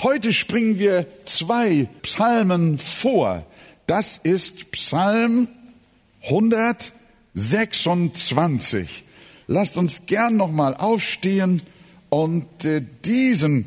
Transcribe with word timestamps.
Heute 0.00 0.32
springen 0.32 0.78
wir 0.78 1.06
zwei 1.24 1.88
Psalmen 2.02 2.78
vor. 2.78 3.44
Das 3.88 4.20
ist 4.22 4.70
Psalm 4.70 5.48
126. 6.22 9.02
Lasst 9.48 9.76
uns 9.76 10.06
gern 10.06 10.36
nochmal 10.36 10.76
aufstehen 10.76 11.60
und 12.10 12.64
äh, 12.64 12.80
diesen 13.04 13.64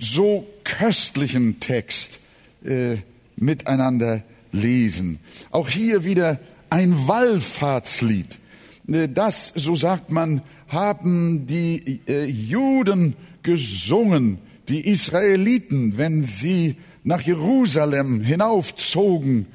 so 0.00 0.48
köstlichen 0.64 1.60
Text 1.60 2.18
äh, 2.64 2.96
miteinander 3.36 4.24
lesen. 4.50 5.20
Auch 5.52 5.68
hier 5.68 6.02
wieder 6.02 6.40
ein 6.70 7.06
Wallfahrtslied. 7.06 8.40
Äh, 8.88 9.08
das, 9.08 9.52
so 9.54 9.76
sagt 9.76 10.10
man, 10.10 10.42
haben 10.66 11.46
die 11.46 12.00
äh, 12.08 12.24
Juden 12.24 13.14
gesungen, 13.44 14.38
die 14.72 14.88
Israeliten, 14.88 15.98
wenn 15.98 16.22
sie 16.22 16.76
nach 17.04 17.20
Jerusalem 17.20 18.22
hinaufzogen, 18.22 19.46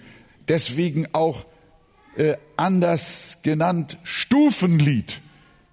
deswegen 0.47 1.07
auch 1.11 1.45
äh, 2.15 2.35
anders 2.55 3.39
genannt 3.41 3.97
Stufenlied. 4.03 5.21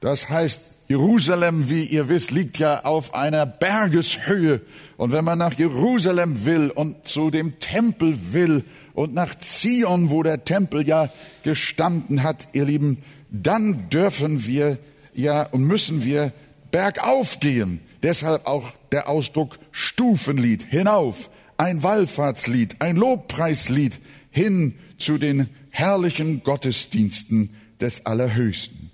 Das 0.01 0.31
heißt, 0.31 0.63
Jerusalem, 0.89 1.69
wie 1.69 1.85
ihr 1.85 2.09
wisst, 2.09 2.31
liegt 2.31 2.59
ja 2.59 2.85
auf 2.85 3.15
einer 3.15 3.45
Bergeshöhe. 3.45 4.63
Und 4.97 5.13
wenn 5.13 5.25
man 5.25 5.39
nach 5.39 5.53
Jerusalem 5.59 6.47
will 6.47 6.71
und 6.71 7.07
zu 7.07 7.31
dem 7.31 7.59
Tempel 7.59 8.17
will 8.33 8.65
und 8.95 9.13
nach 9.13 9.35
Zion, 9.39 10.11
wo 10.11 10.23
der 10.23 10.45
Tempel 10.45 10.89
ja 10.89 11.11
gestanden 11.43 12.23
hat, 12.23 12.49
ihr 12.55 12.65
Lieben, 12.65 12.99
dann 13.31 13.91
dürfen 13.91 14.47
wir 14.47 14.79
ja 15.15 15.43
und 15.43 15.65
müssen 15.65 16.03
wir 16.03 16.33
bergauf 16.71 17.41
gehen. 17.41 17.81
Deshalb 18.05 18.47
auch 18.47 18.71
der 18.93 19.09
Ausdruck 19.09 19.59
Stufenlied, 19.73 20.63
hinauf, 20.63 21.31
ein 21.57 21.83
Wallfahrtslied, 21.83 22.83
ein 22.83 22.97
Lobpreislied 22.97 23.99
hin 24.31 24.75
zu 24.99 25.17
den 25.17 25.49
herrlichen 25.71 26.45
Gottesdiensten 26.45 27.57
des 27.81 28.05
Allerhöchsten. 28.05 28.91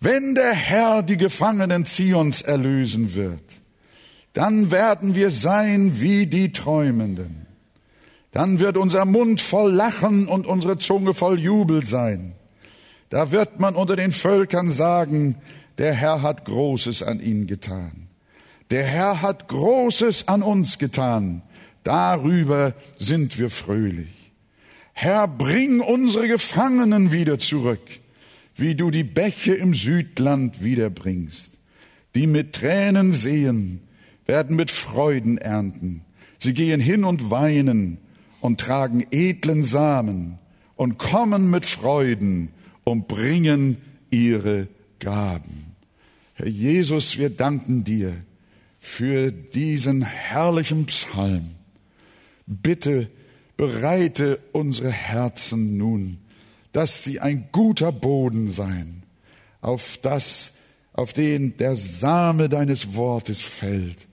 Wenn 0.00 0.34
der 0.34 0.54
Herr 0.54 1.02
die 1.02 1.18
Gefangenen 1.18 1.84
Zions 1.84 2.40
erlösen 2.40 3.14
wird, 3.14 3.42
dann 4.32 4.70
werden 4.70 5.14
wir 5.14 5.28
sein 5.28 6.00
wie 6.00 6.24
die 6.24 6.50
Träumenden. 6.50 7.46
Dann 8.32 8.60
wird 8.60 8.78
unser 8.78 9.04
Mund 9.04 9.42
voll 9.42 9.74
Lachen 9.74 10.26
und 10.26 10.46
unsere 10.46 10.78
Zunge 10.78 11.12
voll 11.12 11.38
Jubel 11.38 11.84
sein. 11.84 12.32
Da 13.10 13.30
wird 13.30 13.60
man 13.60 13.74
unter 13.74 13.94
den 13.94 14.12
Völkern 14.12 14.70
sagen, 14.70 15.36
der 15.76 15.92
Herr 15.92 16.22
hat 16.22 16.46
Großes 16.46 17.02
an 17.02 17.20
ihnen 17.20 17.46
getan. 17.46 18.07
Der 18.70 18.84
Herr 18.84 19.22
hat 19.22 19.48
Großes 19.48 20.28
an 20.28 20.42
uns 20.42 20.78
getan. 20.78 21.42
Darüber 21.84 22.74
sind 22.98 23.38
wir 23.38 23.50
fröhlich. 23.50 24.32
Herr, 24.92 25.26
bring 25.28 25.80
unsere 25.80 26.28
Gefangenen 26.28 27.12
wieder 27.12 27.38
zurück, 27.38 27.80
wie 28.56 28.74
du 28.74 28.90
die 28.90 29.04
Bäche 29.04 29.54
im 29.54 29.72
Südland 29.72 30.62
wiederbringst. 30.62 31.52
Die 32.14 32.26
mit 32.26 32.54
Tränen 32.54 33.12
sehen, 33.12 33.80
werden 34.26 34.56
mit 34.56 34.70
Freuden 34.70 35.38
ernten. 35.38 36.02
Sie 36.38 36.52
gehen 36.52 36.80
hin 36.80 37.04
und 37.04 37.30
weinen 37.30 37.98
und 38.40 38.60
tragen 38.60 39.06
edlen 39.10 39.62
Samen 39.62 40.38
und 40.76 40.98
kommen 40.98 41.50
mit 41.50 41.64
Freuden 41.64 42.50
und 42.84 43.08
bringen 43.08 43.78
ihre 44.10 44.68
Gaben. 44.98 45.76
Herr 46.34 46.48
Jesus, 46.48 47.18
wir 47.18 47.30
danken 47.30 47.84
dir 47.84 48.14
für 48.78 49.32
diesen 49.32 50.02
herrlichen 50.02 50.86
Psalm. 50.86 51.50
Bitte 52.46 53.10
bereite 53.56 54.38
unsere 54.52 54.90
Herzen 54.90 55.76
nun, 55.76 56.18
dass 56.72 57.02
sie 57.02 57.20
ein 57.20 57.48
guter 57.50 57.92
Boden 57.92 58.48
seien, 58.48 59.02
auf 59.60 59.98
das, 60.00 60.52
auf 60.92 61.12
den 61.12 61.56
der 61.56 61.76
Same 61.76 62.48
deines 62.48 62.94
Wortes 62.94 63.40
fällt 63.40 64.06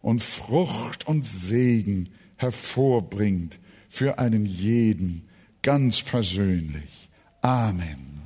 und 0.00 0.22
Frucht 0.22 1.06
und 1.06 1.26
Segen 1.26 2.08
hervorbringt 2.36 3.58
für 3.88 4.18
einen 4.18 4.46
jeden 4.46 5.28
ganz 5.62 6.02
persönlich. 6.02 7.08
Amen. 7.42 8.22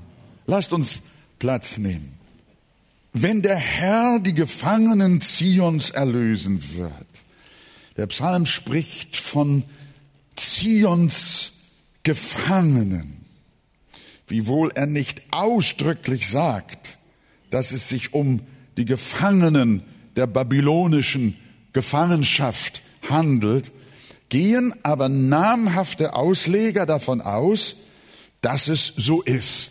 Lasst 0.47 0.73
uns 0.73 1.03
Platz 1.39 1.79
nehmen. 1.79 2.20
Wenn 3.13 3.43
der 3.43 3.57
Herr 3.57 4.21
die 4.21 4.35
Gefangenen 4.35 5.21
Zions 5.21 5.91
erlösen 5.91 6.63
wird, 6.75 6.93
der 7.97 8.07
Psalm 8.07 8.47
spricht 8.47 9.17
von 9.17 9.65
Zions 10.37 11.53
Gefangenen, 12.03 13.27
wiewohl 14.27 14.71
er 14.75 14.87
nicht 14.87 15.23
ausdrücklich 15.33 16.29
sagt, 16.29 16.99
dass 17.51 17.73
es 17.73 17.89
sich 17.89 18.15
um 18.15 18.41
die 18.77 18.85
Gefangenen 18.85 19.83
der 20.17 20.27
babylonischen 20.27 21.37
Gefangenschaft 21.73 22.81
handelt, 23.09 23.73
gehen 24.29 24.73
aber 24.83 25.09
namhafte 25.09 26.15
Ausleger 26.15 26.87
davon 26.87 27.21
aus, 27.21 27.77
dass 28.41 28.69
es 28.69 28.93
so 28.97 29.21
ist. 29.23 29.70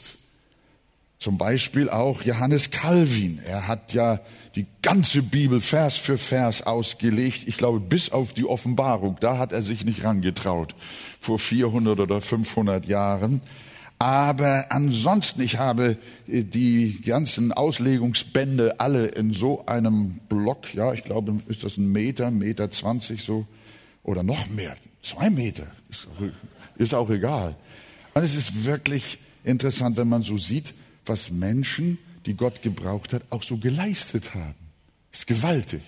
Zum 1.19 1.37
Beispiel 1.37 1.89
auch 1.89 2.21
Johannes 2.21 2.71
Calvin. 2.71 3.39
Er 3.45 3.67
hat 3.67 3.91
ja 3.91 4.21
die 4.55 4.65
ganze 4.81 5.21
Bibel 5.21 5.59
Vers 5.59 5.97
für 5.97 6.17
Vers 6.17 6.61
ausgelegt. 6.61 7.43
Ich 7.45 7.57
glaube, 7.57 7.81
bis 7.81 8.11
auf 8.11 8.31
die 8.31 8.45
Offenbarung. 8.45 9.17
Da 9.19 9.37
hat 9.37 9.51
er 9.51 9.61
sich 9.61 9.83
nicht 9.83 10.03
rangetraut. 10.05 10.75
Vor 11.19 11.37
400 11.37 11.99
oder 11.99 12.21
500 12.21 12.85
Jahren. 12.85 13.41
Aber 13.99 14.67
ansonsten, 14.69 15.41
ich 15.41 15.57
habe 15.57 15.97
äh, 16.25 16.43
die 16.43 17.01
ganzen 17.01 17.51
Auslegungsbände 17.51 18.79
alle 18.79 19.07
in 19.07 19.33
so 19.33 19.65
einem 19.65 20.21
Block, 20.29 20.73
ja, 20.73 20.93
ich 20.93 21.03
glaube, 21.03 21.41
ist 21.49 21.65
das 21.65 21.75
ein 21.75 21.91
Meter, 21.91 22.31
Meter 22.31 22.71
zwanzig 22.71 23.23
so, 23.23 23.45
oder 24.03 24.23
noch 24.23 24.47
mehr, 24.47 24.77
zwei 25.03 25.29
Meter, 25.29 25.67
ist, 25.89 26.07
ist 26.77 26.93
auch 26.93 27.09
egal. 27.09 27.57
Und 28.13 28.23
es 28.23 28.35
ist 28.35 28.63
wirklich 28.63 29.19
interessant, 29.43 29.97
wenn 29.97 30.07
man 30.07 30.23
so 30.23 30.37
sieht, 30.37 30.73
was 31.05 31.31
Menschen, 31.31 31.97
die 32.25 32.35
Gott 32.35 32.61
gebraucht 32.61 33.13
hat, 33.13 33.23
auch 33.29 33.43
so 33.43 33.57
geleistet 33.57 34.33
haben. 34.35 34.55
Ist 35.11 35.27
gewaltig. 35.27 35.81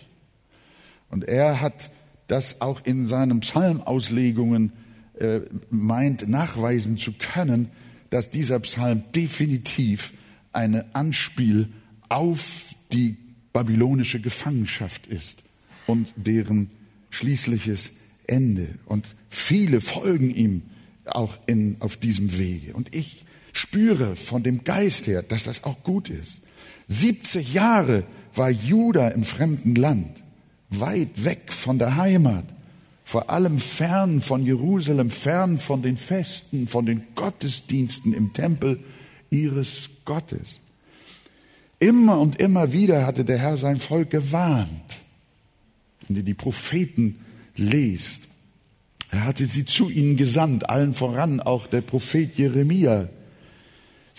Und 1.09 1.25
er 1.25 1.61
hat 1.61 1.89
das 2.27 2.61
auch 2.61 2.85
in 2.85 3.05
seinen 3.07 3.41
Psalmauslegungen 3.41 4.71
äh, 5.19 5.41
meint 5.69 6.27
nachweisen 6.27 6.97
zu 6.97 7.13
können, 7.13 7.69
dass 8.09 8.29
dieser 8.29 8.59
Psalm 8.61 9.03
definitiv 9.13 10.13
eine 10.53 10.95
Anspiel 10.95 11.69
auf 12.09 12.65
die 12.91 13.17
babylonische 13.53 14.19
Gefangenschaft 14.19 15.07
ist 15.07 15.43
und 15.87 16.13
deren 16.15 16.69
schließliches 17.09 17.91
Ende. 18.27 18.69
Und 18.85 19.07
viele 19.29 19.81
folgen 19.81 20.33
ihm 20.33 20.63
auch 21.05 21.37
in, 21.47 21.77
auf 21.79 21.97
diesem 21.97 22.37
Wege. 22.37 22.73
Und 22.73 22.95
ich 22.95 23.25
spüre 23.53 24.15
von 24.15 24.43
dem 24.43 24.63
Geist 24.63 25.07
her, 25.07 25.23
dass 25.23 25.43
das 25.43 25.63
auch 25.63 25.83
gut 25.83 26.09
ist. 26.09 26.41
70 26.87 27.53
Jahre 27.53 28.03
war 28.35 28.49
Juda 28.49 29.09
im 29.09 29.23
fremden 29.23 29.75
Land, 29.75 30.21
weit 30.69 31.23
weg 31.23 31.51
von 31.51 31.79
der 31.79 31.97
Heimat, 31.97 32.45
vor 33.03 33.29
allem 33.29 33.59
fern 33.59 34.21
von 34.21 34.45
Jerusalem, 34.45 35.09
fern 35.09 35.57
von 35.57 35.81
den 35.81 35.97
Festen, 35.97 36.67
von 36.67 36.85
den 36.85 37.03
Gottesdiensten 37.15 38.13
im 38.13 38.33
Tempel 38.33 38.79
ihres 39.29 39.89
Gottes. 40.05 40.59
Immer 41.79 42.19
und 42.19 42.39
immer 42.39 42.73
wieder 42.73 43.05
hatte 43.05 43.25
der 43.25 43.39
Herr 43.39 43.57
sein 43.57 43.79
Volk 43.79 44.11
gewarnt. 44.11 45.01
Wenn 46.07 46.17
ihr 46.17 46.23
die 46.23 46.33
Propheten 46.33 47.25
lest, 47.55 48.21
er 49.09 49.25
hatte 49.25 49.45
sie 49.45 49.65
zu 49.65 49.89
ihnen 49.89 50.15
gesandt, 50.15 50.69
allen 50.69 50.93
voran 50.93 51.41
auch 51.41 51.67
der 51.67 51.81
Prophet 51.81 52.37
Jeremia, 52.37 53.09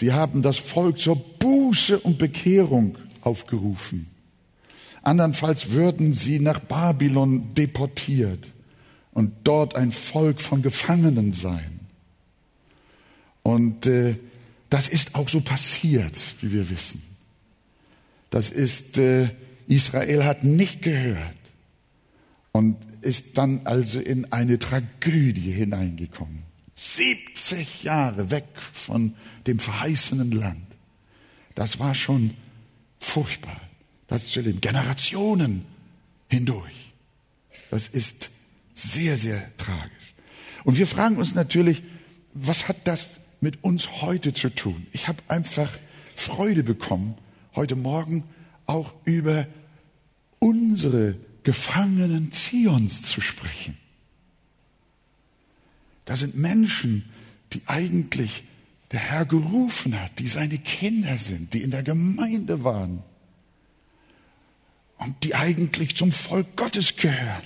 Sie 0.02 0.12
haben 0.12 0.42
das 0.42 0.56
Volk 0.56 0.98
zur 0.98 1.14
Buße 1.14 2.00
und 2.00 2.18
Bekehrung 2.18 2.98
aufgerufen. 3.20 4.08
Andernfalls 5.02 5.70
würden 5.70 6.12
sie 6.12 6.40
nach 6.40 6.58
Babylon 6.58 7.54
deportiert 7.54 8.48
und 9.12 9.32
dort 9.44 9.76
ein 9.76 9.92
Volk 9.92 10.40
von 10.40 10.60
Gefangenen 10.60 11.32
sein. 11.32 11.78
Und 13.44 13.86
äh, 13.86 14.16
das 14.70 14.88
ist 14.88 15.14
auch 15.14 15.28
so 15.28 15.40
passiert, 15.40 16.18
wie 16.40 16.50
wir 16.50 16.68
wissen. 16.68 17.00
Das 18.30 18.50
ist, 18.50 18.98
äh, 18.98 19.28
Israel 19.68 20.24
hat 20.24 20.42
nicht 20.42 20.82
gehört 20.82 21.36
und 22.50 22.76
ist 23.02 23.38
dann 23.38 23.60
also 23.66 24.00
in 24.00 24.32
eine 24.32 24.58
Tragödie 24.58 25.52
hineingekommen. 25.52 26.51
70 26.74 27.82
Jahre 27.82 28.30
weg 28.30 28.46
von 28.56 29.14
dem 29.46 29.58
verheißenen 29.58 30.32
Land. 30.32 30.66
Das 31.54 31.78
war 31.78 31.94
schon 31.94 32.34
furchtbar. 32.98 33.60
Das 34.06 34.28
zu 34.28 34.40
leben. 34.40 34.60
Generationen 34.60 35.64
hindurch. 36.28 36.92
Das 37.70 37.88
ist 37.88 38.30
sehr, 38.74 39.16
sehr 39.16 39.56
tragisch. 39.56 40.14
Und 40.64 40.78
wir 40.78 40.86
fragen 40.86 41.16
uns 41.16 41.34
natürlich, 41.34 41.82
was 42.34 42.68
hat 42.68 42.76
das 42.84 43.08
mit 43.40 43.64
uns 43.64 44.02
heute 44.02 44.32
zu 44.32 44.50
tun? 44.50 44.86
Ich 44.92 45.08
habe 45.08 45.22
einfach 45.28 45.70
Freude 46.14 46.62
bekommen, 46.62 47.16
heute 47.54 47.76
Morgen 47.76 48.24
auch 48.66 48.92
über 49.04 49.46
unsere 50.38 51.16
Gefangenen 51.42 52.32
Zions 52.32 53.02
zu 53.02 53.20
sprechen. 53.20 53.76
Da 56.12 56.16
sind 56.16 56.36
Menschen, 56.36 57.08
die 57.54 57.62
eigentlich 57.64 58.44
der 58.90 59.00
Herr 59.00 59.24
gerufen 59.24 59.98
hat, 59.98 60.18
die 60.18 60.28
seine 60.28 60.58
Kinder 60.58 61.16
sind, 61.16 61.54
die 61.54 61.62
in 61.62 61.70
der 61.70 61.82
Gemeinde 61.82 62.64
waren 62.64 63.02
und 64.98 65.24
die 65.24 65.34
eigentlich 65.34 65.96
zum 65.96 66.12
Volk 66.12 66.54
Gottes 66.54 66.96
gehören. 66.96 67.44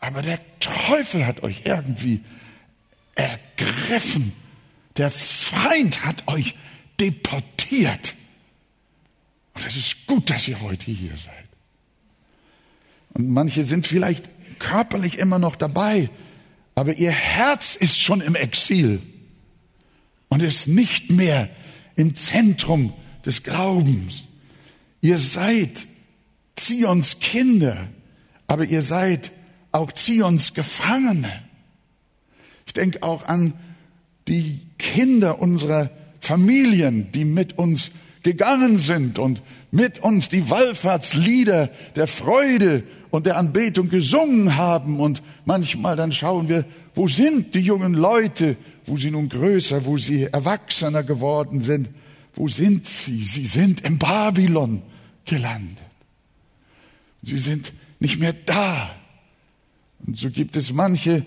Aber 0.00 0.20
der 0.20 0.38
Teufel 0.60 1.24
hat 1.24 1.44
euch 1.44 1.62
irgendwie 1.64 2.20
ergriffen. 3.14 4.34
Der 4.98 5.10
Feind 5.10 6.04
hat 6.04 6.28
euch 6.28 6.56
deportiert. 7.00 8.16
Und 9.54 9.64
es 9.64 9.78
ist 9.78 10.06
gut, 10.06 10.28
dass 10.28 10.46
ihr 10.46 10.60
heute 10.60 10.90
hier 10.90 11.16
seid. 11.16 11.48
Und 13.14 13.30
manche 13.30 13.64
sind 13.64 13.86
vielleicht 13.86 14.28
körperlich 14.58 15.16
immer 15.16 15.38
noch 15.38 15.56
dabei, 15.56 16.10
aber 16.76 16.96
ihr 16.96 17.10
Herz 17.10 17.74
ist 17.74 18.00
schon 18.00 18.20
im 18.20 18.36
Exil 18.36 19.00
und 20.28 20.42
ist 20.42 20.68
nicht 20.68 21.10
mehr 21.10 21.48
im 21.96 22.14
Zentrum 22.14 22.92
des 23.24 23.42
Glaubens. 23.42 24.28
Ihr 25.00 25.18
seid 25.18 25.86
Zions 26.54 27.18
Kinder, 27.18 27.88
aber 28.46 28.66
ihr 28.66 28.82
seid 28.82 29.32
auch 29.72 29.90
Zions 29.90 30.52
Gefangene. 30.52 31.42
Ich 32.66 32.74
denke 32.74 33.02
auch 33.02 33.24
an 33.24 33.54
die 34.28 34.60
Kinder 34.78 35.40
unserer 35.40 35.90
Familien, 36.20 37.10
die 37.12 37.24
mit 37.24 37.56
uns 37.56 37.90
gegangen 38.22 38.78
sind 38.78 39.18
und 39.18 39.40
mit 39.70 40.00
uns 40.00 40.28
die 40.28 40.50
Wallfahrtslieder 40.50 41.68
der 41.94 42.06
Freude 42.06 42.82
und 43.16 43.26
der 43.26 43.38
Anbetung 43.38 43.88
gesungen 43.88 44.56
haben. 44.56 45.00
Und 45.00 45.22
manchmal 45.46 45.96
dann 45.96 46.12
schauen 46.12 46.48
wir, 46.48 46.64
wo 46.94 47.08
sind 47.08 47.54
die 47.54 47.60
jungen 47.60 47.94
Leute, 47.94 48.56
wo 48.84 48.96
sie 48.96 49.10
nun 49.10 49.28
größer, 49.28 49.86
wo 49.86 49.96
sie 49.98 50.24
erwachsener 50.24 51.02
geworden 51.02 51.62
sind. 51.62 51.88
Wo 52.34 52.46
sind 52.46 52.86
sie? 52.86 53.22
Sie 53.22 53.46
sind 53.46 53.80
im 53.80 53.98
Babylon 53.98 54.82
gelandet. 55.24 55.78
Sie 57.22 57.38
sind 57.38 57.72
nicht 57.98 58.18
mehr 58.18 58.34
da. 58.34 58.90
Und 60.06 60.18
so 60.18 60.30
gibt 60.30 60.54
es 60.54 60.72
manche, 60.72 61.24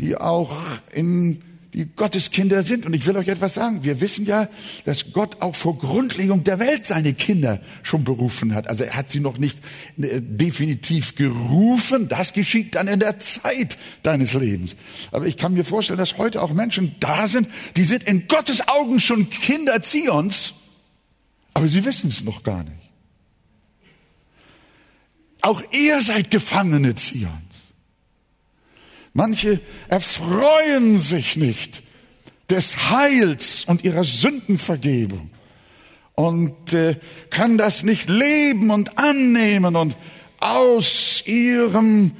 die 0.00 0.16
auch 0.16 0.50
in 0.92 1.42
die 1.78 1.86
Gotteskinder 1.86 2.64
sind. 2.64 2.84
Und 2.84 2.92
ich 2.92 3.06
will 3.06 3.16
euch 3.16 3.28
etwas 3.28 3.54
sagen. 3.54 3.84
Wir 3.84 4.00
wissen 4.00 4.26
ja, 4.26 4.48
dass 4.84 5.12
Gott 5.12 5.40
auch 5.40 5.54
vor 5.54 5.78
Grundlegung 5.78 6.42
der 6.42 6.58
Welt 6.58 6.84
seine 6.84 7.14
Kinder 7.14 7.60
schon 7.84 8.02
berufen 8.02 8.52
hat. 8.52 8.68
Also 8.68 8.82
er 8.82 8.96
hat 8.96 9.12
sie 9.12 9.20
noch 9.20 9.38
nicht 9.38 9.58
äh, 9.96 10.20
definitiv 10.20 11.14
gerufen. 11.14 12.08
Das 12.08 12.32
geschieht 12.32 12.74
dann 12.74 12.88
in 12.88 12.98
der 12.98 13.20
Zeit 13.20 13.78
deines 14.02 14.34
Lebens. 14.34 14.74
Aber 15.12 15.26
ich 15.26 15.36
kann 15.36 15.54
mir 15.54 15.64
vorstellen, 15.64 16.00
dass 16.00 16.18
heute 16.18 16.42
auch 16.42 16.52
Menschen 16.52 16.96
da 16.98 17.28
sind, 17.28 17.48
die 17.76 17.84
sind 17.84 18.02
in 18.02 18.26
Gottes 18.26 18.66
Augen 18.66 18.98
schon 18.98 19.30
Kinder 19.30 19.80
Zions, 19.80 20.54
aber 21.54 21.68
sie 21.68 21.84
wissen 21.84 22.08
es 22.08 22.24
noch 22.24 22.42
gar 22.42 22.64
nicht. 22.64 22.90
Auch 25.42 25.62
ihr 25.70 26.00
seid 26.00 26.32
Gefangene 26.32 26.96
Zions. 26.96 27.47
Manche 29.12 29.60
erfreuen 29.88 30.98
sich 30.98 31.36
nicht 31.36 31.82
des 32.50 32.90
Heils 32.90 33.64
und 33.66 33.84
ihrer 33.84 34.04
Sündenvergebung. 34.04 35.30
Und 36.14 36.72
äh, 36.72 36.96
können 37.30 37.58
das 37.58 37.84
nicht 37.84 38.08
leben 38.08 38.70
und 38.70 38.98
annehmen 38.98 39.76
und 39.76 39.96
aus 40.40 41.22
ihrem 41.26 42.12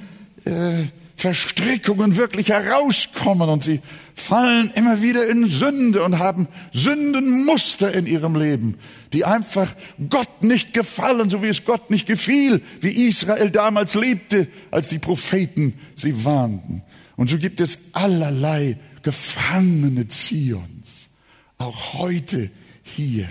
äh, 0.44 0.84
Verstrickungen 1.16 2.16
wirklich 2.16 2.50
herauskommen 2.50 3.48
und 3.48 3.64
sie 3.64 3.80
fallen 4.20 4.70
immer 4.74 5.02
wieder 5.02 5.28
in 5.28 5.46
Sünde 5.46 6.02
und 6.02 6.18
haben 6.18 6.48
Sündenmuster 6.72 7.92
in 7.92 8.06
ihrem 8.06 8.36
Leben, 8.36 8.76
die 9.12 9.24
einfach 9.24 9.74
Gott 10.10 10.42
nicht 10.42 10.74
gefallen, 10.74 11.30
so 11.30 11.42
wie 11.42 11.48
es 11.48 11.64
Gott 11.64 11.90
nicht 11.90 12.06
gefiel, 12.06 12.62
wie 12.80 13.08
Israel 13.08 13.50
damals 13.50 13.94
lebte, 13.94 14.48
als 14.70 14.88
die 14.88 14.98
Propheten 14.98 15.74
sie 15.94 16.24
warnten. 16.24 16.82
Und 17.16 17.30
so 17.30 17.38
gibt 17.38 17.60
es 17.60 17.78
allerlei 17.92 18.78
Gefangene 19.02 20.08
Zions, 20.08 21.08
auch 21.56 21.94
heute 21.94 22.50
hier. 22.82 23.28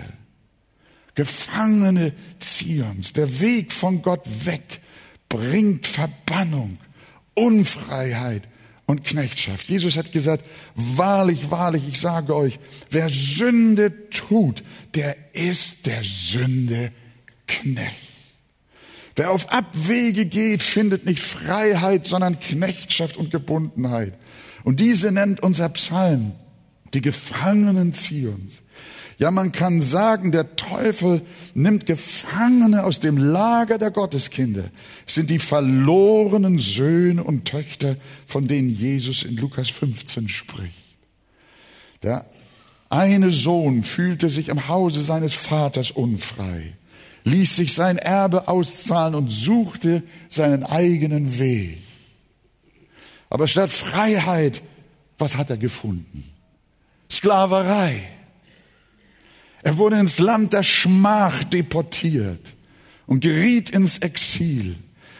Gefangene 1.14 2.12
Zions. 2.38 3.12
Der 3.12 3.40
Weg 3.40 3.72
von 3.72 4.02
Gott 4.02 4.24
weg 4.44 4.80
bringt 5.28 5.86
Verbannung 5.86 6.78
Unfreiheit 7.34 8.42
und 8.88 9.04
Knechtschaft. 9.04 9.68
Jesus 9.68 9.98
hat 9.98 10.12
gesagt, 10.12 10.44
wahrlich, 10.74 11.50
wahrlich, 11.50 11.82
ich 11.86 12.00
sage 12.00 12.34
euch, 12.34 12.58
wer 12.90 13.10
Sünde 13.10 14.08
tut, 14.08 14.64
der 14.94 15.14
ist 15.34 15.84
der 15.84 16.02
Sünde 16.02 16.90
Knecht. 17.46 18.08
Wer 19.14 19.30
auf 19.30 19.52
Abwege 19.52 20.24
geht, 20.24 20.62
findet 20.62 21.04
nicht 21.04 21.20
Freiheit, 21.20 22.06
sondern 22.06 22.40
Knechtschaft 22.40 23.18
und 23.18 23.30
Gebundenheit. 23.30 24.14
Und 24.64 24.80
diese 24.80 25.12
nennt 25.12 25.42
unser 25.42 25.68
Psalm 25.68 26.32
die 26.94 27.02
Gefangenen 27.02 27.92
Zions. 27.92 28.62
Ja, 29.18 29.32
man 29.32 29.50
kann 29.50 29.82
sagen, 29.82 30.30
der 30.30 30.54
Teufel 30.54 31.22
nimmt 31.52 31.86
Gefangene 31.86 32.84
aus 32.84 33.00
dem 33.00 33.16
Lager 33.16 33.76
der 33.76 33.90
Gotteskinder. 33.90 34.70
Es 35.06 35.14
sind 35.14 35.28
die 35.28 35.40
verlorenen 35.40 36.60
Söhne 36.60 37.24
und 37.24 37.44
Töchter, 37.44 37.96
von 38.26 38.46
denen 38.46 38.70
Jesus 38.70 39.24
in 39.24 39.36
Lukas 39.36 39.70
15 39.70 40.28
spricht. 40.28 40.72
Der 42.04 42.26
eine 42.90 43.32
Sohn 43.32 43.82
fühlte 43.82 44.28
sich 44.28 44.48
im 44.48 44.68
Hause 44.68 45.02
seines 45.02 45.34
Vaters 45.34 45.90
unfrei, 45.90 46.74
ließ 47.24 47.56
sich 47.56 47.74
sein 47.74 47.98
Erbe 47.98 48.46
auszahlen 48.46 49.16
und 49.16 49.30
suchte 49.30 50.04
seinen 50.28 50.62
eigenen 50.62 51.40
Weg. 51.40 51.78
Aber 53.30 53.48
statt 53.48 53.70
Freiheit, 53.70 54.62
was 55.18 55.36
hat 55.36 55.50
er 55.50 55.56
gefunden? 55.56 56.22
Sklaverei. 57.10 58.17
Er 59.62 59.78
wurde 59.78 59.98
ins 59.98 60.18
Land 60.18 60.52
der 60.52 60.62
Schmach 60.62 61.44
deportiert 61.44 62.54
und 63.06 63.20
geriet 63.20 63.70
ins 63.70 63.98
Exil. 63.98 64.76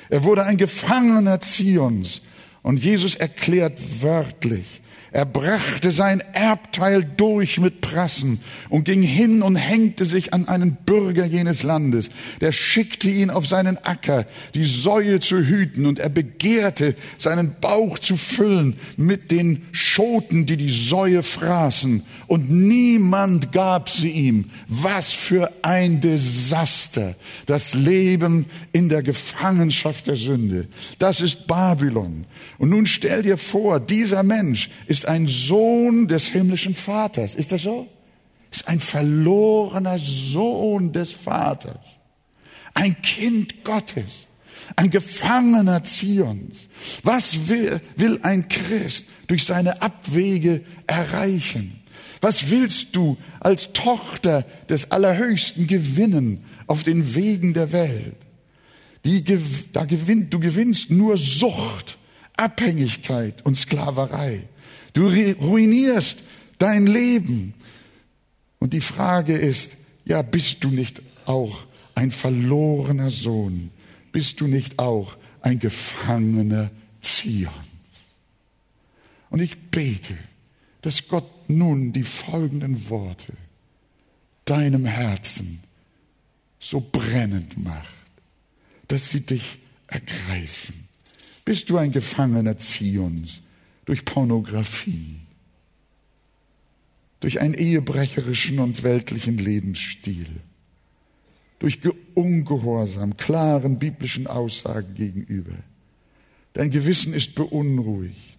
Er 0.08 0.24
wurde 0.24 0.44
ein 0.44 0.56
Gefangener 0.56 1.40
Zions. 1.40 2.22
Und 2.62 2.82
Jesus 2.82 3.14
erklärt 3.14 3.78
wörtlich, 4.02 4.66
er 5.10 5.24
brachte 5.24 5.90
sein 5.90 6.22
Erbteil 6.32 7.02
durch 7.02 7.58
mit 7.58 7.80
Prassen 7.80 8.40
und 8.68 8.84
ging 8.84 9.02
hin 9.02 9.40
und 9.40 9.56
hängte 9.56 10.04
sich 10.04 10.34
an 10.34 10.48
einen 10.48 10.76
Bürger 10.84 11.24
jenes 11.24 11.62
Landes. 11.62 12.10
Der 12.40 12.52
schickte 12.52 13.08
ihn 13.08 13.30
auf 13.30 13.46
seinen 13.46 13.78
Acker, 13.78 14.26
die 14.54 14.64
Säue 14.64 15.20
zu 15.20 15.38
hüten, 15.38 15.86
und 15.86 15.98
er 15.98 16.10
begehrte, 16.10 16.94
seinen 17.16 17.56
Bauch 17.60 17.98
zu 17.98 18.16
füllen 18.16 18.76
mit 18.96 19.30
den 19.30 19.66
Schoten, 19.72 20.44
die 20.44 20.56
die 20.56 20.70
Säue 20.70 21.22
fraßen. 21.22 22.02
Und 22.26 22.50
niemand 22.50 23.52
gab 23.52 23.88
sie 23.88 24.10
ihm. 24.10 24.50
Was 24.66 25.12
für 25.12 25.52
ein 25.62 26.00
Desaster. 26.00 27.14
Das 27.46 27.74
Leben 27.74 28.46
in 28.72 28.88
der 28.88 29.02
Gefangenschaft 29.02 30.06
der 30.06 30.16
Sünde. 30.16 30.68
Das 30.98 31.20
ist 31.20 31.46
Babylon. 31.46 32.26
Und 32.58 32.70
nun 32.70 32.86
stell 32.86 33.22
dir 33.22 33.38
vor, 33.38 33.80
dieser 33.80 34.22
Mensch 34.22 34.68
ist 34.86 34.97
ein 35.06 35.26
Sohn 35.26 36.08
des 36.08 36.26
himmlischen 36.26 36.74
Vaters. 36.74 37.34
Ist 37.34 37.52
das 37.52 37.62
so? 37.62 37.88
Ist 38.50 38.68
ein 38.68 38.80
verlorener 38.80 39.98
Sohn 39.98 40.92
des 40.92 41.12
Vaters. 41.12 41.96
Ein 42.74 43.00
Kind 43.02 43.64
Gottes. 43.64 44.26
Ein 44.76 44.90
Gefangener 44.90 45.84
Zions. 45.84 46.68
Was 47.02 47.48
will, 47.48 47.80
will 47.96 48.20
ein 48.22 48.48
Christ 48.48 49.06
durch 49.26 49.44
seine 49.44 49.82
Abwege 49.82 50.62
erreichen? 50.86 51.80
Was 52.20 52.50
willst 52.50 52.96
du 52.96 53.16
als 53.40 53.72
Tochter 53.72 54.44
des 54.68 54.90
Allerhöchsten 54.90 55.66
gewinnen 55.66 56.44
auf 56.66 56.82
den 56.82 57.14
Wegen 57.14 57.54
der 57.54 57.72
Welt? 57.72 58.16
Die, 59.04 59.22
da 59.72 59.84
gewinnt, 59.84 60.34
du 60.34 60.40
gewinnst 60.40 60.90
nur 60.90 61.16
Sucht 61.16 61.98
Abhängigkeit 62.38 63.44
und 63.44 63.56
Sklaverei. 63.56 64.44
Du 64.98 65.06
ruinierst 65.06 66.18
dein 66.58 66.88
Leben. 66.88 67.54
Und 68.58 68.72
die 68.72 68.80
Frage 68.80 69.34
ist, 69.36 69.76
ja, 70.04 70.22
bist 70.22 70.64
du 70.64 70.70
nicht 70.70 71.02
auch 71.24 71.66
ein 71.94 72.10
verlorener 72.10 73.08
Sohn? 73.08 73.70
Bist 74.10 74.40
du 74.40 74.48
nicht 74.48 74.80
auch 74.80 75.16
ein 75.40 75.60
Gefangener 75.60 76.72
Zion. 77.00 77.52
Und 79.30 79.38
ich 79.38 79.70
bete, 79.70 80.18
dass 80.82 81.06
Gott 81.06 81.48
nun 81.48 81.92
die 81.92 82.02
folgenden 82.02 82.90
Worte 82.90 83.34
deinem 84.46 84.84
Herzen 84.84 85.60
so 86.58 86.80
brennend 86.80 87.56
macht, 87.56 87.94
dass 88.88 89.10
sie 89.10 89.20
dich 89.20 89.58
ergreifen. 89.86 90.88
Bist 91.44 91.70
du 91.70 91.76
ein 91.76 91.92
Gefangener 91.92 92.58
Zions 92.58 93.42
durch 93.88 94.04
Pornografie, 94.04 95.16
durch 97.20 97.40
einen 97.40 97.54
ehebrecherischen 97.54 98.58
und 98.58 98.82
weltlichen 98.82 99.38
Lebensstil, 99.38 100.26
durch 101.58 101.80
Ungehorsam 102.14 103.16
klaren 103.16 103.78
biblischen 103.78 104.26
Aussagen 104.26 104.94
gegenüber. 104.94 105.54
Dein 106.52 106.70
Gewissen 106.70 107.14
ist 107.14 107.34
beunruhigt 107.34 108.36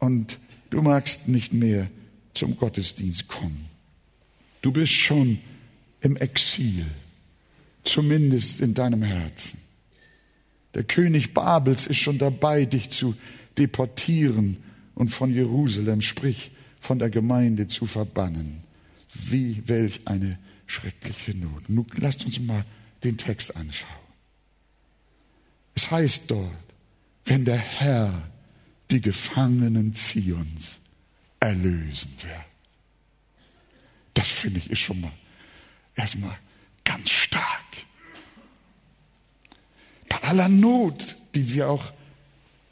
und 0.00 0.40
du 0.70 0.82
magst 0.82 1.28
nicht 1.28 1.52
mehr 1.52 1.88
zum 2.34 2.56
Gottesdienst 2.56 3.28
kommen. 3.28 3.66
Du 4.60 4.72
bist 4.72 4.92
schon 4.92 5.38
im 6.00 6.16
Exil, 6.16 6.84
zumindest 7.84 8.58
in 8.58 8.74
deinem 8.74 9.04
Herzen. 9.04 9.60
Der 10.74 10.82
König 10.82 11.32
Babels 11.32 11.86
ist 11.86 11.98
schon 11.98 12.18
dabei, 12.18 12.64
dich 12.64 12.90
zu 12.90 13.14
deportieren 13.58 14.58
und 14.94 15.08
von 15.08 15.32
Jerusalem, 15.32 16.00
sprich 16.00 16.50
von 16.80 16.98
der 16.98 17.10
Gemeinde 17.10 17.68
zu 17.68 17.86
verbannen. 17.86 18.62
Wie 19.14 19.62
welch 19.66 20.00
eine 20.04 20.38
schreckliche 20.66 21.36
Not. 21.36 21.68
Nun 21.68 21.86
lasst 21.96 22.24
uns 22.24 22.38
mal 22.40 22.64
den 23.04 23.16
Text 23.16 23.56
anschauen. 23.56 23.90
Es 25.74 25.90
heißt 25.90 26.24
dort, 26.28 26.52
wenn 27.24 27.44
der 27.44 27.58
Herr 27.58 28.30
die 28.90 29.00
Gefangenen 29.00 29.94
Zions 29.94 30.78
erlösen 31.40 32.12
wird. 32.22 32.44
Das 34.14 34.28
finde 34.28 34.58
ich 34.58 34.70
ist 34.70 34.80
schon 34.80 35.00
mal 35.00 35.12
erstmal 35.94 36.36
ganz 36.84 37.10
stark. 37.10 37.44
Bei 40.08 40.20
aller 40.22 40.48
Not, 40.48 41.16
die 41.34 41.52
wir 41.52 41.70
auch 41.70 41.92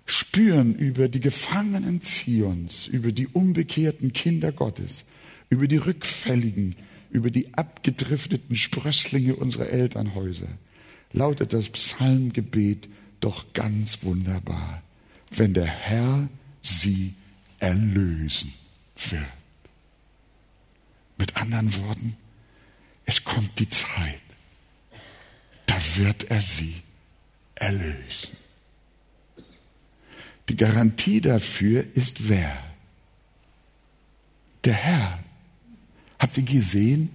spüren 0.07 0.75
über 0.75 1.09
die 1.09 1.21
Gefangenen 1.21 2.01
Zions, 2.01 2.87
über 2.87 3.13
die 3.13 3.27
unbekehrten 3.27 4.13
Kinder 4.13 4.53
Gottes, 4.53 5.05
über 5.51 5.67
die 5.67 5.77
Rückfälligen, 5.77 6.77
über 7.11 7.31
die 7.31 7.55
abgedrifteten 7.55 8.57
Sprösslinge 8.57 9.37
unserer 9.37 9.69
Elternhäuser, 9.69 10.49
lautet 11.13 11.53
das 11.53 11.69
Psalmgebet 11.69 12.89
doch 13.21 13.53
ganz 13.53 14.03
wunderbar, 14.03 14.83
wenn 15.31 15.55
der 15.55 15.67
Herr 15.67 16.29
sie 16.63 17.15
erlösen 17.59 18.53
wird. 19.11 19.25
Mit 21.19 21.37
anderen 21.37 21.75
Worten, 21.79 22.17
es 23.07 23.25
kommt 23.25 23.59
die 23.59 23.71
Zeit, 23.71 24.23
da 25.67 25.77
wird 25.97 26.25
er 26.25 26.43
sie 26.43 26.75
erlösen. 27.55 28.37
Die 30.49 30.57
Garantie 30.57 31.21
dafür 31.21 31.85
ist 31.95 32.29
wer? 32.29 32.57
Der 34.65 34.75
Herr. 34.75 35.19
Habt 36.19 36.37
ihr 36.39 36.45
gesehen, 36.45 37.11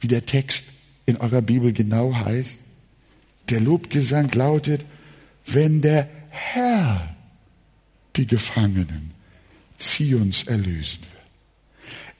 wie 0.00 0.08
der 0.08 0.26
Text 0.26 0.66
in 1.06 1.16
eurer 1.16 1.42
Bibel 1.42 1.72
genau 1.72 2.14
heißt? 2.14 2.58
Der 3.48 3.60
Lobgesang 3.60 4.30
lautet, 4.32 4.84
wenn 5.46 5.80
der 5.82 6.08
Herr 6.30 7.14
die 8.16 8.26
Gefangenen 8.26 9.12
Zions 9.78 10.44
erlösen 10.44 11.02
wird. 11.02 11.14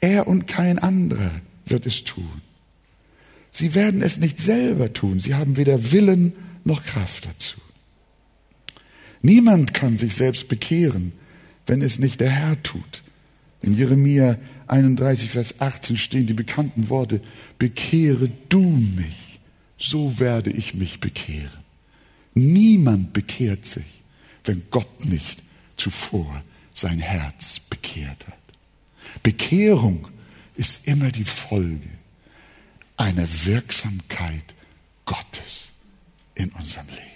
Er 0.00 0.26
und 0.26 0.46
kein 0.46 0.78
anderer 0.78 1.40
wird 1.66 1.86
es 1.86 2.04
tun. 2.04 2.42
Sie 3.50 3.74
werden 3.74 4.02
es 4.02 4.18
nicht 4.18 4.38
selber 4.38 4.92
tun. 4.92 5.20
Sie 5.20 5.34
haben 5.34 5.56
weder 5.56 5.92
Willen 5.92 6.32
noch 6.64 6.84
Kraft 6.84 7.26
dazu. 7.26 7.56
Niemand 9.24 9.72
kann 9.72 9.96
sich 9.96 10.14
selbst 10.14 10.48
bekehren, 10.48 11.14
wenn 11.66 11.80
es 11.80 11.98
nicht 11.98 12.20
der 12.20 12.28
Herr 12.28 12.62
tut. 12.62 13.02
In 13.62 13.74
Jeremia 13.74 14.36
31, 14.66 15.30
Vers 15.30 15.62
18 15.62 15.96
stehen 15.96 16.26
die 16.26 16.34
bekannten 16.34 16.90
Worte, 16.90 17.22
bekehre 17.58 18.30
du 18.50 18.60
mich, 18.60 19.40
so 19.78 20.18
werde 20.18 20.50
ich 20.50 20.74
mich 20.74 21.00
bekehren. 21.00 21.64
Niemand 22.34 23.14
bekehrt 23.14 23.64
sich, 23.64 24.02
wenn 24.44 24.62
Gott 24.70 25.06
nicht 25.06 25.42
zuvor 25.78 26.44
sein 26.74 26.98
Herz 26.98 27.60
bekehrt 27.70 28.26
hat. 28.26 28.38
Bekehrung 29.22 30.06
ist 30.54 30.86
immer 30.86 31.10
die 31.10 31.24
Folge 31.24 31.88
einer 32.98 33.26
Wirksamkeit 33.46 34.54
Gottes 35.06 35.72
in 36.34 36.50
unserem 36.50 36.88
Leben. 36.88 37.13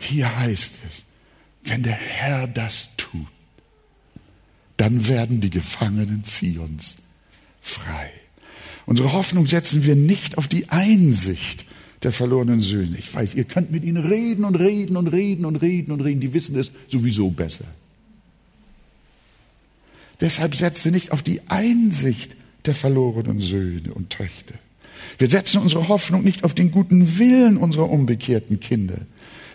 Hier 0.00 0.36
heißt 0.38 0.74
es, 0.88 1.04
wenn 1.62 1.82
der 1.82 1.92
Herr 1.92 2.48
das 2.48 2.90
tut, 2.96 3.26
dann 4.76 5.06
werden 5.06 5.40
die 5.40 5.50
Gefangenen 5.50 6.24
Zions 6.24 6.96
frei. 7.60 8.10
Unsere 8.86 9.12
Hoffnung 9.12 9.46
setzen 9.46 9.84
wir 9.84 9.94
nicht 9.94 10.38
auf 10.38 10.48
die 10.48 10.70
Einsicht 10.70 11.66
der 12.02 12.12
verlorenen 12.12 12.62
Söhne. 12.62 12.96
Ich 12.96 13.14
weiß, 13.14 13.34
ihr 13.34 13.44
könnt 13.44 13.70
mit 13.70 13.84
ihnen 13.84 14.04
reden 14.04 14.44
und 14.44 14.56
reden 14.56 14.96
und 14.96 15.06
reden 15.08 15.44
und 15.44 15.56
reden 15.56 15.92
und 15.92 16.00
reden. 16.00 16.20
Die 16.20 16.32
wissen 16.32 16.58
es 16.58 16.72
sowieso 16.88 17.30
besser. 17.30 17.66
Deshalb 20.20 20.54
setze 20.54 20.90
nicht 20.90 21.12
auf 21.12 21.22
die 21.22 21.42
Einsicht 21.48 22.36
der 22.64 22.74
verlorenen 22.74 23.40
Söhne 23.40 23.92
und 23.92 24.10
Töchter. 24.10 24.54
Wir 25.18 25.28
setzen 25.28 25.60
unsere 25.60 25.88
Hoffnung 25.88 26.22
nicht 26.22 26.44
auf 26.44 26.54
den 26.54 26.70
guten 26.70 27.18
Willen 27.18 27.58
unserer 27.58 27.90
umbekehrten 27.90 28.60
Kinder, 28.60 28.98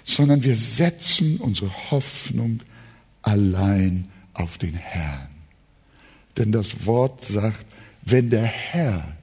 sondern 0.05 0.43
wir 0.43 0.55
setzen 0.55 1.37
unsere 1.37 1.91
Hoffnung 1.91 2.61
allein 3.23 4.07
auf 4.33 4.57
den 4.57 4.75
Herrn. 4.75 5.27
Denn 6.37 6.51
das 6.51 6.85
Wort 6.85 7.23
sagt, 7.25 7.65
wenn 8.03 8.29
der 8.29 8.45
Herr 8.45 9.17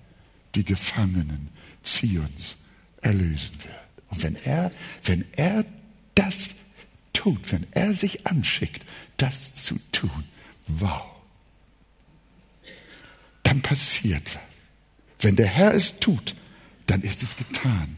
die 0.54 0.64
Gefangenen 0.64 1.48
Zions 1.82 2.56
erlösen 3.00 3.56
wird. 3.62 3.74
Und 4.10 4.22
wenn 4.22 4.36
er, 4.44 4.72
wenn 5.04 5.24
er 5.32 5.64
das 6.14 6.48
tut, 7.12 7.52
wenn 7.52 7.66
er 7.70 7.94
sich 7.94 8.26
anschickt, 8.26 8.84
das 9.16 9.54
zu 9.54 9.78
tun, 9.92 10.24
wow, 10.66 11.04
dann 13.42 13.62
passiert 13.62 14.22
was. 14.34 14.42
Wenn 15.20 15.36
der 15.36 15.46
Herr 15.46 15.74
es 15.74 16.00
tut, 16.00 16.34
dann 16.86 17.02
ist 17.02 17.22
es 17.22 17.36
getan, 17.36 17.96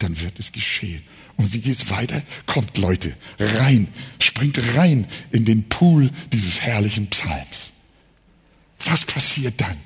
dann 0.00 0.20
wird 0.20 0.38
es 0.38 0.52
geschehen. 0.52 1.02
Und 1.36 1.52
wie 1.52 1.60
geht 1.60 1.76
es 1.76 1.90
weiter? 1.90 2.22
Kommt 2.46 2.78
Leute, 2.78 3.14
rein, 3.38 3.88
springt 4.18 4.58
rein 4.76 5.06
in 5.32 5.44
den 5.44 5.68
Pool 5.68 6.10
dieses 6.32 6.60
herrlichen 6.60 7.08
Psalms. 7.08 7.72
Was 8.84 9.04
passiert 9.04 9.60
dann, 9.60 9.76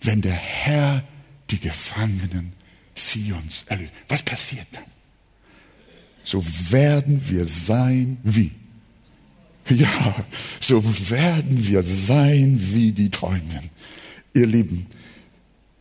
wenn 0.00 0.20
der 0.20 0.32
Herr 0.32 1.04
die 1.50 1.60
Gefangenen 1.60 2.52
Zions 2.94 3.64
erlöst. 3.66 3.92
Was 4.08 4.22
passiert 4.22 4.66
dann? 4.72 4.84
So 6.24 6.44
werden 6.70 7.20
wir 7.28 7.44
sein 7.44 8.18
wie. 8.22 8.52
Ja, 9.68 10.14
so 10.60 10.82
werden 11.10 11.66
wir 11.66 11.82
sein 11.82 12.58
wie 12.72 12.92
die 12.92 13.10
Träumenden. 13.10 13.70
Ihr 14.34 14.46
Lieben, 14.46 14.86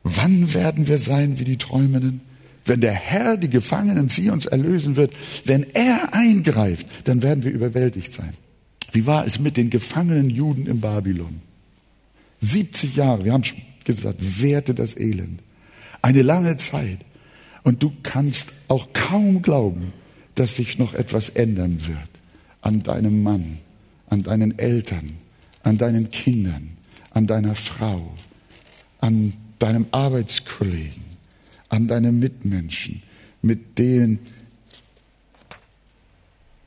wann 0.03 0.53
werden 0.53 0.87
wir 0.87 0.97
sein 0.97 1.39
wie 1.39 1.45
die 1.45 1.57
Träumenden? 1.57 2.21
Wenn 2.65 2.81
der 2.81 2.93
Herr 2.93 3.37
die 3.37 3.49
Gefangenen 3.49 4.09
Zions 4.09 4.45
erlösen 4.45 4.95
wird, 4.95 5.13
wenn 5.45 5.65
er 5.73 6.13
eingreift, 6.13 6.85
dann 7.05 7.23
werden 7.23 7.43
wir 7.43 7.51
überwältigt 7.51 8.11
sein. 8.11 8.33
Wie 8.91 9.05
war 9.05 9.25
es 9.25 9.39
mit 9.39 9.57
den 9.57 9.69
gefangenen 9.69 10.29
Juden 10.29 10.67
in 10.67 10.81
Babylon? 10.81 11.41
70 12.41 12.95
Jahre, 12.95 13.25
wir 13.25 13.33
haben 13.33 13.43
schon 13.43 13.61
gesagt, 13.83 14.41
währte 14.41 14.73
das 14.73 14.97
Elend. 14.97 15.41
Eine 16.01 16.21
lange 16.21 16.57
Zeit. 16.57 16.99
Und 17.63 17.83
du 17.83 17.93
kannst 18.03 18.49
auch 18.67 18.89
kaum 18.93 19.41
glauben, 19.41 19.93
dass 20.35 20.55
sich 20.55 20.79
noch 20.79 20.93
etwas 20.93 21.29
ändern 21.29 21.87
wird 21.87 22.09
an 22.61 22.83
deinem 22.83 23.23
Mann, 23.23 23.59
an 24.07 24.23
deinen 24.23 24.57
Eltern, 24.57 25.17
an 25.63 25.77
deinen 25.77 26.11
Kindern, 26.11 26.77
an 27.11 27.27
deiner 27.27 27.55
Frau, 27.55 28.13
an 28.99 29.33
deinem 29.59 29.85
Arbeitskollegen, 29.91 31.00
an 31.71 31.87
deinen 31.87 32.19
Mitmenschen, 32.19 33.01
mit 33.41 33.79
den 33.79 34.19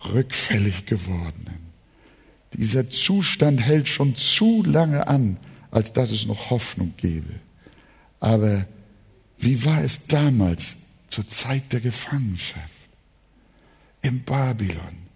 rückfällig 0.04 0.86
gewordenen. 0.86 1.64
Dieser 2.54 2.90
Zustand 2.90 3.60
hält 3.60 3.88
schon 3.88 4.16
zu 4.16 4.64
lange 4.64 5.06
an, 5.06 5.36
als 5.70 5.92
dass 5.92 6.10
es 6.10 6.26
noch 6.26 6.50
Hoffnung 6.50 6.94
gäbe. 6.96 7.34
Aber 8.20 8.66
wie 9.38 9.64
war 9.64 9.82
es 9.82 10.06
damals 10.06 10.76
zur 11.08 11.28
Zeit 11.28 11.72
der 11.72 11.80
Gefangenschaft? 11.80 12.74
im 14.04 14.22
Babylon. 14.22 15.08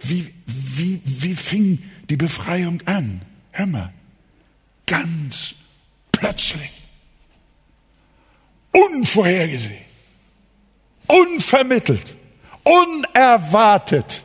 Wie, 0.00 0.34
wie, 0.46 1.00
wie 1.04 1.34
fing 1.34 1.78
die 2.10 2.16
Befreiung 2.16 2.82
an? 2.86 3.22
Hör 3.52 3.66
mal, 3.66 3.92
ganz 4.86 5.54
plötzlich, 6.10 6.70
unvorhergesehen, 8.72 9.84
unvermittelt, 11.06 12.16
unerwartet. 12.64 14.22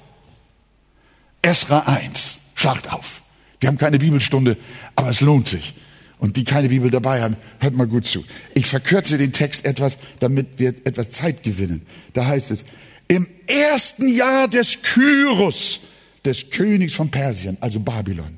Esra 1.41 1.79
1, 1.79 2.37
schlagt 2.55 2.91
auf. 2.91 3.21
Wir 3.59 3.67
haben 3.67 3.77
keine 3.77 3.99
Bibelstunde, 3.99 4.57
aber 4.95 5.09
es 5.09 5.21
lohnt 5.21 5.47
sich. 5.47 5.75
Und 6.17 6.37
die 6.37 6.43
keine 6.43 6.69
Bibel 6.69 6.89
dabei 6.89 7.21
haben, 7.21 7.35
hört 7.59 7.75
mal 7.75 7.87
gut 7.87 8.07
zu. 8.07 8.23
Ich 8.53 8.67
verkürze 8.67 9.17
den 9.17 9.33
Text 9.33 9.65
etwas, 9.65 9.97
damit 10.19 10.57
wir 10.57 10.69
etwas 10.85 11.11
Zeit 11.11 11.43
gewinnen. 11.43 11.85
Da 12.13 12.25
heißt 12.25 12.51
es, 12.51 12.63
im 13.07 13.27
ersten 13.47 14.07
Jahr 14.07 14.47
des 14.47 14.81
Kyros, 14.81 15.81
des 16.23 16.49
Königs 16.49 16.93
von 16.93 17.11
Persien, 17.11 17.57
also 17.59 17.79
Babylon, 17.79 18.37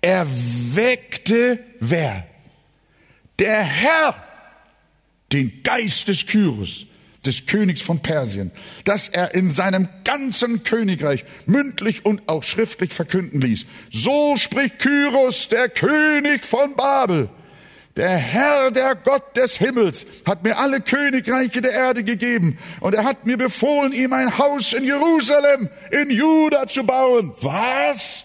erweckte 0.00 1.58
wer? 1.80 2.26
Der 3.38 3.62
Herr, 3.62 4.14
den 5.32 5.62
Geist 5.62 6.08
des 6.08 6.26
Kyros, 6.26 6.86
des 7.24 7.46
Königs 7.46 7.82
von 7.82 8.00
Persien, 8.00 8.50
dass 8.84 9.08
er 9.08 9.34
in 9.34 9.50
seinem 9.50 9.88
ganzen 10.04 10.64
Königreich 10.64 11.24
mündlich 11.46 12.04
und 12.04 12.28
auch 12.28 12.42
schriftlich 12.42 12.92
verkünden 12.92 13.40
ließ. 13.40 13.66
So 13.92 14.36
spricht 14.36 14.78
Kyros, 14.78 15.48
der 15.48 15.68
König 15.68 16.44
von 16.44 16.74
Babel. 16.76 17.28
Der 17.96 18.16
Herr, 18.16 18.70
der 18.70 18.94
Gott 18.94 19.36
des 19.36 19.58
Himmels, 19.58 20.06
hat 20.24 20.44
mir 20.44 20.56
alle 20.56 20.80
Königreiche 20.80 21.60
der 21.60 21.72
Erde 21.72 22.04
gegeben 22.04 22.56
und 22.80 22.94
er 22.94 23.04
hat 23.04 23.26
mir 23.26 23.36
befohlen, 23.36 23.92
ihm 23.92 24.12
ein 24.12 24.38
Haus 24.38 24.72
in 24.72 24.84
Jerusalem, 24.84 25.68
in 25.90 26.10
Juda 26.10 26.66
zu 26.66 26.84
bauen. 26.84 27.34
Was? 27.40 28.24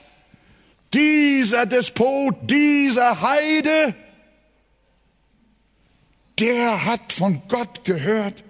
Dieser 0.94 1.66
Despot, 1.66 2.36
dieser 2.44 3.22
Heide, 3.22 3.96
der 6.40 6.86
hat 6.86 7.14
von 7.14 7.42
Gott 7.48 7.86
gehört, 7.86 8.44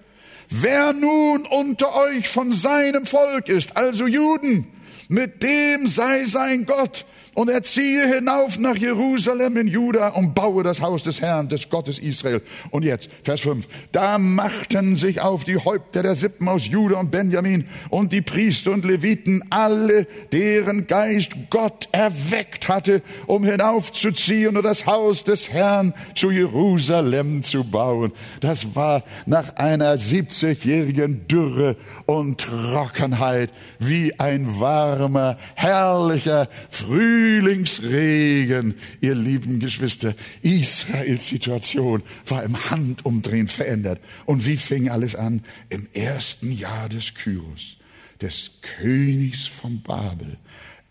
Wer 0.50 0.94
nun 0.94 1.46
unter 1.46 1.96
euch 1.96 2.30
von 2.30 2.54
seinem 2.54 3.06
Volk 3.06 3.50
ist, 3.50 3.76
also 3.76 4.08
Juden, 4.08 4.68
mit 5.08 5.44
dem 5.44 5.88
sei 5.88 6.26
sein 6.26 6.66
Gott 6.66 7.06
und 7.36 7.50
er 7.50 7.64
ziehe 7.64 8.16
hinauf 8.16 8.58
nach 8.58 8.78
Jerusalem 8.78 9.58
in 9.58 9.68
Juda 9.68 10.10
und 10.10 10.34
baue 10.34 10.64
das 10.64 10.82
Haus 10.82 11.04
des 11.04 11.22
Herrn, 11.22 11.50
des 11.50 11.70
Gottes 11.70 12.00
Israel. 12.00 12.42
Und 12.72 12.84
jetzt, 12.84 13.10
Vers 13.24 13.42
5. 13.42 13.68
Da 13.92 14.18
machten 14.18 14.96
sich 14.96 15.22
auf 15.22 15.44
die 15.44 15.58
Häupter 15.58 16.02
der 16.02 16.16
Sippen 16.16 16.48
aus 16.48 16.66
Juda 16.66 16.98
und 16.98 17.12
Benjamin 17.12 17.66
und 17.90 18.14
die 18.14 18.22
Priester 18.22 18.72
und 18.72 18.86
Leviten, 18.86 19.44
alle, 19.50 20.08
deren 20.32 20.88
Geist 20.88 21.32
Gott 21.50 21.90
erweckt 21.92 22.70
hatte, 22.70 23.02
um 23.28 23.44
hinaufzuziehen 23.44 24.56
und 24.56 24.64
das 24.64 24.86
Haus 24.86 25.26
des 25.26 25.52
Herrn 25.52 25.94
zu 26.16 26.32
Jerusalem 26.32 27.44
zu 27.44 27.66
bauen. 27.66 28.14
Das 28.40 28.76
war 28.76 29.04
nach 29.26 29.58
einer 29.58 29.96
70-jährigen 29.96 31.28
Dürre 31.28 31.76
und 32.06 32.40
Trockenheit 32.40 33.52
wie 33.78 34.18
ein 34.18 34.60
warmer, 34.62 35.38
herrlicher, 35.56 36.48
früh 36.70 37.25
Frühlingsregen, 37.26 38.76
ihr 39.02 39.16
lieben 39.16 39.60
Geschwister. 39.60 40.14
Israels 40.44 41.28
Situation 41.28 42.04
war 42.28 42.44
im 42.44 42.70
Handumdrehen 42.70 43.48
verändert. 43.48 44.00
Und 44.26 44.46
wie 44.46 44.58
fing 44.58 44.90
alles 44.90 45.16
an? 45.16 45.44
Im 45.70 45.88
ersten 45.94 46.52
Jahr 46.52 46.88
des 46.88 47.16
Kyros, 47.16 47.78
des 48.22 48.52
Königs 48.62 49.48
von 49.48 49.82
Babel, 49.82 50.38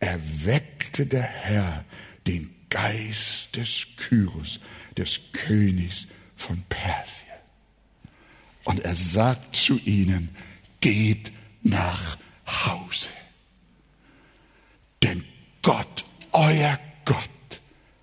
erweckte 0.00 1.06
der 1.06 1.22
Herr 1.22 1.84
den 2.26 2.50
Geist 2.68 3.54
des 3.54 3.86
Kyros, 3.96 4.58
des 4.98 5.20
Königs 5.32 6.08
von 6.34 6.60
Persien. 6.68 7.28
Und 8.64 8.80
er 8.80 8.96
sagt 8.96 9.54
zu 9.54 9.78
ihnen, 9.84 10.30
geht 10.80 11.30
nach 11.62 12.18
Hause. 12.44 13.10
Denn 15.00 15.24
Gott 15.62 16.04
euer 16.34 16.78
Gott 17.04 17.30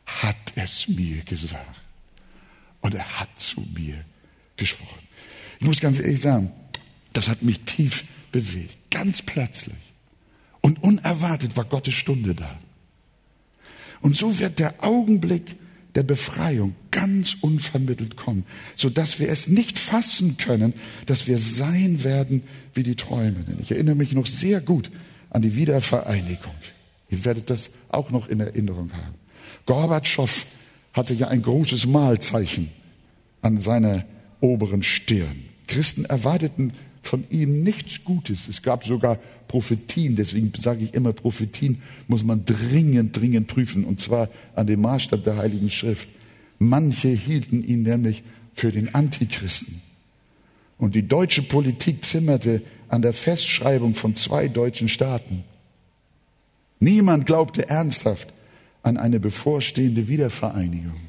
hat 0.06 0.38
es 0.56 0.88
mir 0.88 1.24
gesagt. 1.24 1.82
Und 2.82 2.96
er 2.96 3.20
hat 3.20 3.30
zu 3.38 3.62
mir 3.76 4.04
gesprochen. 4.58 5.08
Ich 5.60 5.67
muss 5.67 5.80
ganz 5.80 6.00
ehrlich 6.00 6.22
sagen, 6.22 6.52
das 7.13 7.30
hat 7.30 7.44
mich 7.44 7.60
tief 7.62 8.06
bewegt. 8.32 8.76
Ganz 8.89 9.22
plötzlich. 9.22 9.76
Und 10.62 10.82
unerwartet 10.82 11.56
war 11.56 11.65
Gottes 11.65 11.94
Stunde 11.94 12.34
da. 12.34 12.58
Und 14.02 14.17
so 14.17 14.39
wird 14.39 14.60
der 14.60 14.84
Augenblick 14.84 15.56
der 15.96 16.04
Befreiung 16.04 16.76
ganz 16.89 17.36
unvermittelt 17.41 18.15
kommen, 18.15 18.46
sodass 18.76 19.20
wir 19.20 19.30
es 19.30 19.48
nicht 19.48 19.78
fassen 19.78 20.38
können, 20.38 20.74
dass 21.06 21.28
wir 21.28 21.38
sein 21.38 22.04
werden 22.04 22.44
wie 22.74 22.84
die 22.84 22.96
Träumenden. 22.96 23.60
Ich 23.62 23.72
erinnere 23.72 23.96
mich 23.96 24.13
noch 24.13 24.26
sehr 24.26 24.62
gut 24.62 24.89
an 25.30 25.41
die 25.41 25.56
Wiedervereinigung. 25.56 26.56
Ihr 27.12 27.24
werdet 27.26 27.50
das 27.50 27.69
auch 27.89 28.10
noch 28.10 28.28
in 28.28 28.39
Erinnerung 28.39 28.91
haben. 28.93 29.15
Gorbatschow 29.65 30.45
hatte 30.93 31.13
ja 31.13 31.28
ein 31.28 31.41
großes 31.41 31.86
Malzeichen 31.86 32.69
an 33.41 33.60
seiner 33.60 34.06
oberen 34.39 34.82
Stirn. 34.82 35.45
Christen 35.67 36.06
erwarteten 36.06 36.74
von 37.02 37.26
ihm 37.30 37.63
nichts 37.63 38.04
Gutes. 38.04 38.47
Es 38.47 38.62
gab 38.62 38.84
sogar 38.84 39.19
Prophetien, 39.47 40.15
deswegen 40.15 40.52
sage 40.58 40.84
ich 40.84 40.93
immer, 40.93 41.13
Prophetien 41.13 41.82
muss 42.08 42.24
man 42.24 42.45
dringend, 42.45 43.17
dringend 43.17 43.47
prüfen, 43.47 43.84
und 43.84 44.00
zwar 44.00 44.30
an 44.56 44.67
dem 44.67 44.82
Maßstab 44.82 45.24
der 45.24 45.38
Heiligen 45.38 45.69
Schrift. 45.69 46.08
Manche 46.60 47.10
hielten 47.10 47.63
ihn 47.63 47.84
nämlich 47.84 48.24
für 48.54 48.71
den 48.71 48.93
Antichristen. 48.93 49.82
Und 50.78 50.95
die 50.95 51.08
deutsche 51.08 51.41
Politik 51.41 52.04
zimmerte 52.06 52.62
an 52.88 53.02
der 53.02 53.13
Festschreibung 53.13 53.95
von 53.95 54.15
zwei 54.15 54.47
deutschen 54.47 54.89
Staaten. 54.89 55.43
Niemand 56.82 57.28
glaubte 57.28 57.70
ernsthaft 57.70 58.34
an 58.82 58.98
eine 58.98 59.20
bevorstehende 59.20 60.08
Wiedervereinigung. 60.08 61.00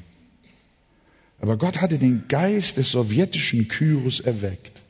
Aber 1.41 1.57
Gott 1.57 1.81
hatte 1.81 1.97
den 1.97 2.27
Geist 2.27 2.77
des 2.77 2.91
sowjetischen 2.91 3.67
Kyros 3.67 4.19
erweckt. 4.19 4.83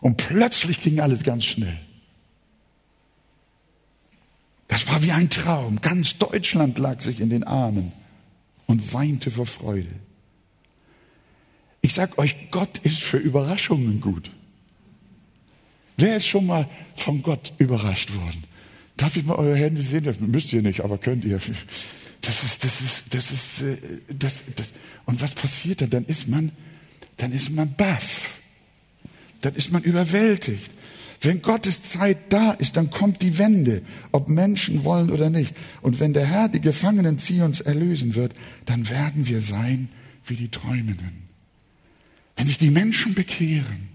Und 0.00 0.16
plötzlich 0.16 0.80
ging 0.80 1.00
alles 1.00 1.24
ganz 1.24 1.44
schnell. 1.44 1.78
Das 4.68 4.86
war 4.86 5.02
wie 5.02 5.10
ein 5.10 5.28
Traum. 5.28 5.80
Ganz 5.80 6.16
Deutschland 6.16 6.78
lag 6.78 7.00
sich 7.00 7.18
in 7.18 7.30
den 7.30 7.42
Armen 7.42 7.90
und 8.66 8.94
weinte 8.94 9.32
vor 9.32 9.46
Freude. 9.46 9.92
Ich 11.80 11.94
sag 11.94 12.16
euch, 12.16 12.36
Gott 12.52 12.78
ist 12.78 13.02
für 13.02 13.18
Überraschungen 13.18 14.00
gut. 14.00 14.30
Wer 15.96 16.16
ist 16.16 16.28
schon 16.28 16.46
mal 16.46 16.68
von 16.94 17.22
Gott 17.22 17.52
überrascht 17.58 18.14
worden? 18.14 18.44
Darf 19.00 19.16
ich 19.16 19.24
mal 19.24 19.36
eure 19.36 19.56
Hände 19.56 19.80
sehen? 19.80 20.04
Das 20.04 20.20
müsst 20.20 20.52
ihr 20.52 20.60
nicht, 20.60 20.82
aber 20.82 20.98
könnt 20.98 21.24
ihr. 21.24 21.40
Das 22.20 22.44
ist, 22.44 22.62
das 22.62 22.80
ist, 22.82 23.02
das 23.08 23.30
ist, 23.30 23.62
äh, 23.62 23.76
das, 24.14 24.34
das. 24.54 24.74
Und 25.06 25.22
was 25.22 25.34
passiert 25.34 25.80
dann? 25.80 25.88
Dann 25.88 26.04
ist 26.04 26.28
man, 26.28 26.52
dann 27.16 27.32
ist 27.32 27.48
man 27.48 27.74
baff. 27.76 28.38
Dann 29.40 29.54
ist 29.54 29.72
man 29.72 29.82
überwältigt. 29.84 30.70
Wenn 31.22 31.40
Gottes 31.40 31.82
Zeit 31.82 32.18
da 32.28 32.52
ist, 32.52 32.76
dann 32.76 32.90
kommt 32.90 33.22
die 33.22 33.38
Wende, 33.38 33.80
ob 34.12 34.28
Menschen 34.28 34.84
wollen 34.84 35.10
oder 35.10 35.30
nicht. 35.30 35.56
Und 35.80 35.98
wenn 35.98 36.12
der 36.12 36.26
Herr 36.26 36.50
die 36.50 36.60
Gefangenen 36.60 37.18
Zions 37.18 37.62
erlösen 37.62 38.14
wird, 38.14 38.34
dann 38.66 38.90
werden 38.90 39.26
wir 39.26 39.40
sein 39.40 39.88
wie 40.26 40.36
die 40.36 40.50
Träumenden. 40.50 41.22
Wenn 42.36 42.46
sich 42.46 42.58
die 42.58 42.70
Menschen 42.70 43.14
bekehren, 43.14 43.88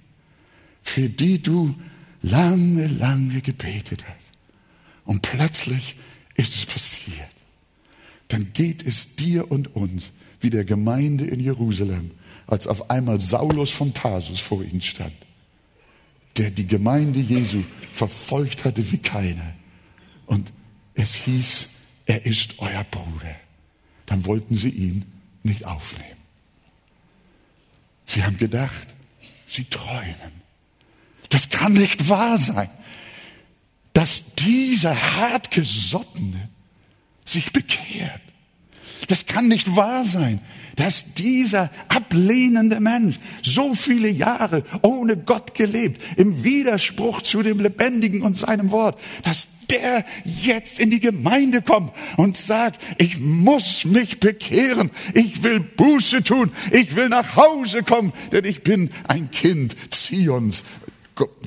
für 0.81 1.09
die 1.09 1.43
du 1.43 1.75
lange, 2.23 2.87
lange 2.87 3.41
gebetet 3.41 4.03
hast, 4.07 4.34
und 5.05 5.21
plötzlich 5.21 5.95
ist 6.35 6.55
es 6.55 6.65
passiert. 6.65 7.29
Dann 8.27 8.51
geht 8.53 8.85
es 8.85 9.15
dir 9.15 9.51
und 9.51 9.75
uns 9.75 10.11
wie 10.41 10.49
der 10.49 10.65
Gemeinde 10.65 11.25
in 11.25 11.39
Jerusalem, 11.39 12.11
als 12.47 12.67
auf 12.67 12.89
einmal 12.89 13.19
Saulus 13.19 13.71
von 13.71 13.93
Tarsus 13.93 14.39
vor 14.39 14.63
ihnen 14.63 14.81
stand, 14.81 15.15
der 16.37 16.51
die 16.51 16.67
Gemeinde 16.67 17.19
Jesu 17.19 17.63
verfolgt 17.93 18.65
hatte 18.65 18.91
wie 18.91 18.97
keiner. 18.97 19.53
Und 20.25 20.51
es 20.95 21.15
hieß, 21.15 21.69
er 22.05 22.25
ist 22.25 22.59
euer 22.59 22.83
Bruder. 22.83 23.35
Dann 24.05 24.25
wollten 24.25 24.55
sie 24.55 24.69
ihn 24.69 25.05
nicht 25.43 25.65
aufnehmen. 25.65 26.17
Sie 28.05 28.23
haben 28.23 28.37
gedacht, 28.37 28.87
sie 29.47 29.63
träumen. 29.65 30.45
Das 31.29 31.49
kann 31.49 31.73
nicht 31.73 32.09
wahr 32.09 32.37
sein 32.37 32.69
dass 34.05 34.35
dieser 34.35 34.95
hartgesottene 35.17 36.49
sich 37.25 37.51
bekehrt. 37.51 38.21
Das 39.07 39.25
kann 39.25 39.47
nicht 39.47 39.75
wahr 39.75 40.05
sein, 40.05 40.41
dass 40.75 41.15
dieser 41.15 41.71
ablehnende 41.87 42.79
Mensch 42.79 43.19
so 43.41 43.73
viele 43.73 44.09
Jahre 44.09 44.63
ohne 44.83 45.17
Gott 45.17 45.55
gelebt, 45.55 46.03
im 46.17 46.43
Widerspruch 46.43 47.23
zu 47.23 47.41
dem 47.41 47.59
Lebendigen 47.59 48.21
und 48.21 48.37
seinem 48.37 48.69
Wort, 48.69 48.99
dass 49.23 49.47
der 49.71 50.05
jetzt 50.23 50.79
in 50.79 50.91
die 50.91 50.99
Gemeinde 50.99 51.63
kommt 51.63 51.91
und 52.15 52.37
sagt, 52.37 52.79
ich 52.99 53.17
muss 53.17 53.85
mich 53.85 54.19
bekehren, 54.19 54.91
ich 55.15 55.41
will 55.41 55.59
Buße 55.59 56.21
tun, 56.21 56.51
ich 56.71 56.95
will 56.95 57.09
nach 57.09 57.35
Hause 57.35 57.81
kommen, 57.81 58.13
denn 58.31 58.45
ich 58.45 58.61
bin 58.61 58.91
ein 59.07 59.31
Kind 59.31 59.75
Zions, 59.89 60.63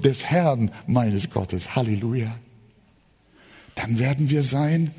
des 0.03 0.25
Herrn 0.25 0.73
meines 0.89 1.31
Gottes. 1.31 1.77
Halleluja. 1.77 2.35
Dann 3.79 3.99
werden 3.99 4.29
wir 4.31 4.43
sein 4.43 4.91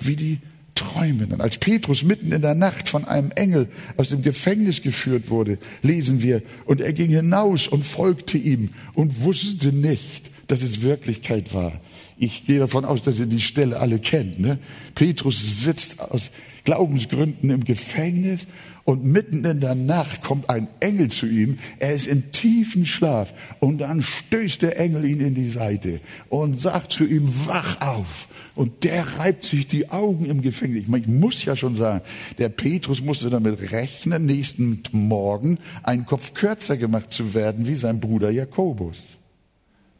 wie 0.00 0.16
die 0.16 0.38
Träumenden. 0.74 1.40
Als 1.40 1.58
Petrus 1.58 2.02
mitten 2.02 2.32
in 2.32 2.42
der 2.42 2.54
Nacht 2.54 2.88
von 2.88 3.04
einem 3.04 3.30
Engel 3.32 3.68
aus 3.96 4.08
dem 4.08 4.22
Gefängnis 4.22 4.82
geführt 4.82 5.30
wurde, 5.30 5.58
lesen 5.82 6.22
wir, 6.22 6.42
und 6.64 6.80
er 6.80 6.92
ging 6.92 7.10
hinaus 7.10 7.68
und 7.68 7.86
folgte 7.86 8.38
ihm 8.38 8.70
und 8.94 9.22
wusste 9.22 9.72
nicht, 9.72 10.30
dass 10.48 10.62
es 10.62 10.82
Wirklichkeit 10.82 11.54
war. 11.54 11.80
Ich 12.16 12.46
gehe 12.46 12.58
davon 12.58 12.84
aus, 12.84 13.02
dass 13.02 13.18
ihr 13.18 13.26
die 13.26 13.40
Stelle 13.40 13.78
alle 13.78 13.98
kennt. 13.98 14.40
Ne? 14.40 14.58
Petrus 14.94 15.62
sitzt 15.62 16.00
aus 16.00 16.30
Glaubensgründen 16.64 17.50
im 17.50 17.64
Gefängnis 17.64 18.46
und 18.84 19.02
mitten 19.02 19.44
in 19.44 19.60
der 19.60 19.74
Nacht 19.74 20.22
kommt 20.22 20.50
ein 20.50 20.68
Engel 20.80 21.10
zu 21.10 21.26
ihm. 21.26 21.58
Er 21.78 21.94
ist 21.94 22.06
in 22.06 22.32
tiefen 22.32 22.84
Schlaf 22.84 23.32
und 23.58 23.78
dann 23.78 24.02
stößt 24.02 24.60
der 24.60 24.78
Engel 24.78 25.06
ihn 25.06 25.20
in 25.20 25.34
die 25.34 25.48
Seite 25.48 26.00
und 26.28 26.60
sagt 26.60 26.92
zu 26.92 27.04
ihm, 27.04 27.30
wach 27.46 27.80
auf. 27.80 28.28
Und 28.54 28.84
der 28.84 29.18
reibt 29.18 29.44
sich 29.44 29.66
die 29.66 29.90
Augen 29.90 30.26
im 30.26 30.42
Gefängnis. 30.42 30.82
Ich, 30.82 30.88
meine, 30.88 31.04
ich 31.04 31.10
muss 31.10 31.44
ja 31.44 31.56
schon 31.56 31.76
sagen, 31.76 32.02
der 32.38 32.50
Petrus 32.50 33.00
musste 33.00 33.30
damit 33.30 33.72
rechnen, 33.72 34.26
nächsten 34.26 34.82
Morgen 34.92 35.58
einen 35.82 36.04
Kopf 36.04 36.34
kürzer 36.34 36.76
gemacht 36.76 37.10
zu 37.10 37.34
werden 37.34 37.66
wie 37.66 37.74
sein 37.74 38.00
Bruder 38.00 38.30
Jakobus, 38.30 39.00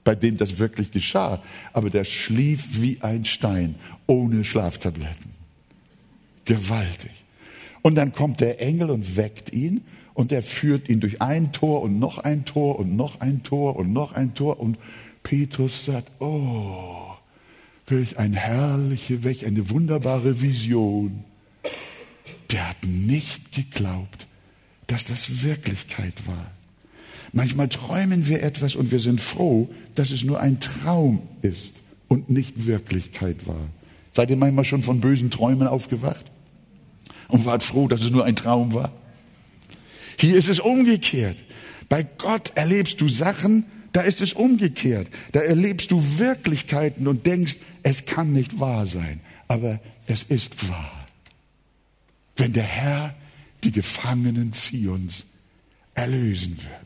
bei 0.05 0.15
dem 0.15 0.37
das 0.37 0.59
wirklich 0.59 0.93
geschah. 0.93 1.43
Aber 1.73 1.89
der 1.89 2.05
schlief 2.05 2.81
wie 2.81 2.99
ein 3.01 3.25
Stein, 3.25 3.77
ohne 4.07 4.45
Schlaftabletten. 4.45 5.33
Gewaltig. 6.45 7.24
Und 7.87 7.97
dann 7.97 8.15
kommt 8.15 8.41
der 8.41 8.63
Engel 8.63 8.89
und 8.89 9.19
weckt 9.19 9.53
ihn 9.53 9.83
und 10.15 10.33
er 10.33 10.43
führt 10.43 10.89
ihn 10.89 11.01
durch 11.01 11.21
ein 11.21 11.53
Tor 11.53 11.83
und 11.83 11.99
noch 11.99 12.17
ein 12.17 12.47
Tor 12.47 12.79
und 12.79 12.97
noch 12.97 13.21
ein 13.21 13.43
Tor 13.43 13.77
und 13.77 13.93
noch 13.93 14.13
ein 14.13 14.33
Tor 14.33 14.59
und 14.59 14.79
Petrus 15.23 15.85
sagt, 15.85 16.11
oh, 16.19 17.13
welch 17.87 18.19
ein 18.19 18.33
herrliche, 18.33 19.23
welch 19.23 19.45
eine 19.45 19.69
wunderbare 19.69 20.41
Vision. 20.41 21.25
Der 22.53 22.71
hat 22.71 22.87
nicht 22.87 23.53
geglaubt, 23.53 24.29
dass 24.87 25.05
das 25.05 25.43
Wirklichkeit 25.43 26.27
war. 26.27 26.53
Manchmal 27.35 27.69
träumen 27.69 28.27
wir 28.27 28.43
etwas 28.43 28.77
und 28.77 28.93
wir 28.93 29.01
sind 29.01 29.21
froh, 29.21 29.69
dass 29.95 30.11
es 30.11 30.25
nur 30.25 30.41
ein 30.41 30.59
Traum 30.59 31.21
ist 31.43 31.75
und 32.09 32.31
nicht 32.31 32.65
Wirklichkeit 32.65 33.47
war. 33.47 33.69
Seid 34.15 34.31
ihr 34.31 34.39
manchmal 34.39 34.65
schon 34.65 34.83
von 34.83 35.01
bösen 35.01 35.31
Träumen 35.31 35.69
aufgewacht? 35.69 36.31
Und 37.29 37.45
wart 37.45 37.63
froh, 37.63 37.89
dass 37.89 38.03
es 38.03 38.11
nur 38.11 38.25
ein 38.25 38.37
Traum 38.37 38.75
war. 38.75 38.93
Hier 40.19 40.37
ist 40.37 40.49
es 40.49 40.61
umgekehrt. 40.61 41.43
Bei 41.89 42.03
Gott 42.03 42.53
erlebst 42.55 43.01
du 43.01 43.09
Sachen, 43.09 43.67
da 43.93 44.01
ist 44.01 44.21
es 44.21 44.33
umgekehrt. 44.33 45.09
Da 45.33 45.41
erlebst 45.41 45.91
du 45.91 46.19
Wirklichkeiten 46.19 47.07
und 47.07 47.27
denkst, 47.27 47.59
es 47.83 48.07
kann 48.07 48.33
nicht 48.33 48.59
wahr 48.61 48.87
sein. 48.87 49.21
Aber 49.49 49.81
es 50.07 50.23
ist 50.25 50.69
wahr. 50.69 51.07
Wenn 52.37 52.53
der 52.53 52.65
Herr 52.65 53.15
die 53.63 53.73
Gefangenen 53.73 54.53
Zions 54.53 55.25
erlösen 55.95 56.59
wird. 56.59 56.84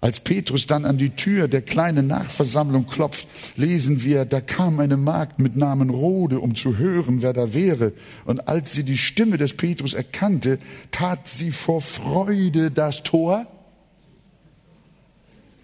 Als 0.00 0.20
Petrus 0.20 0.66
dann 0.66 0.84
an 0.84 0.98
die 0.98 1.10
Tür 1.10 1.48
der 1.48 1.62
kleinen 1.62 2.06
Nachversammlung 2.06 2.86
klopft, 2.86 3.26
lesen 3.56 4.02
wir, 4.02 4.24
da 4.26 4.40
kam 4.40 4.78
eine 4.78 4.96
Magd 4.96 5.38
mit 5.38 5.56
Namen 5.56 5.88
Rode, 5.88 6.40
um 6.40 6.54
zu 6.54 6.76
hören, 6.76 7.22
wer 7.22 7.32
da 7.32 7.54
wäre. 7.54 7.92
Und 8.24 8.46
als 8.46 8.72
sie 8.72 8.84
die 8.84 8.98
Stimme 8.98 9.38
des 9.38 9.54
Petrus 9.54 9.94
erkannte, 9.94 10.58
tat 10.90 11.28
sie 11.28 11.50
vor 11.50 11.80
Freude 11.80 12.70
das 12.70 13.02
Tor. 13.02 13.46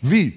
Wie? 0.01 0.33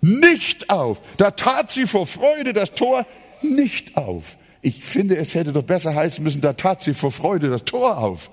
Nicht 0.00 0.70
auf. 0.70 1.00
Da 1.18 1.30
tat 1.30 1.70
sie 1.70 1.86
vor 1.86 2.06
Freude 2.06 2.54
das 2.54 2.74
Tor 2.74 3.06
nicht 3.42 3.96
auf. 3.96 4.36
Ich 4.62 4.82
finde, 4.82 5.16
es 5.16 5.34
hätte 5.34 5.52
doch 5.52 5.62
besser 5.62 5.94
heißen 5.94 6.24
müssen, 6.24 6.40
da 6.40 6.54
tat 6.54 6.82
sie 6.82 6.94
vor 6.94 7.12
Freude 7.12 7.50
das 7.50 7.64
Tor 7.64 7.98
auf. 7.98 8.30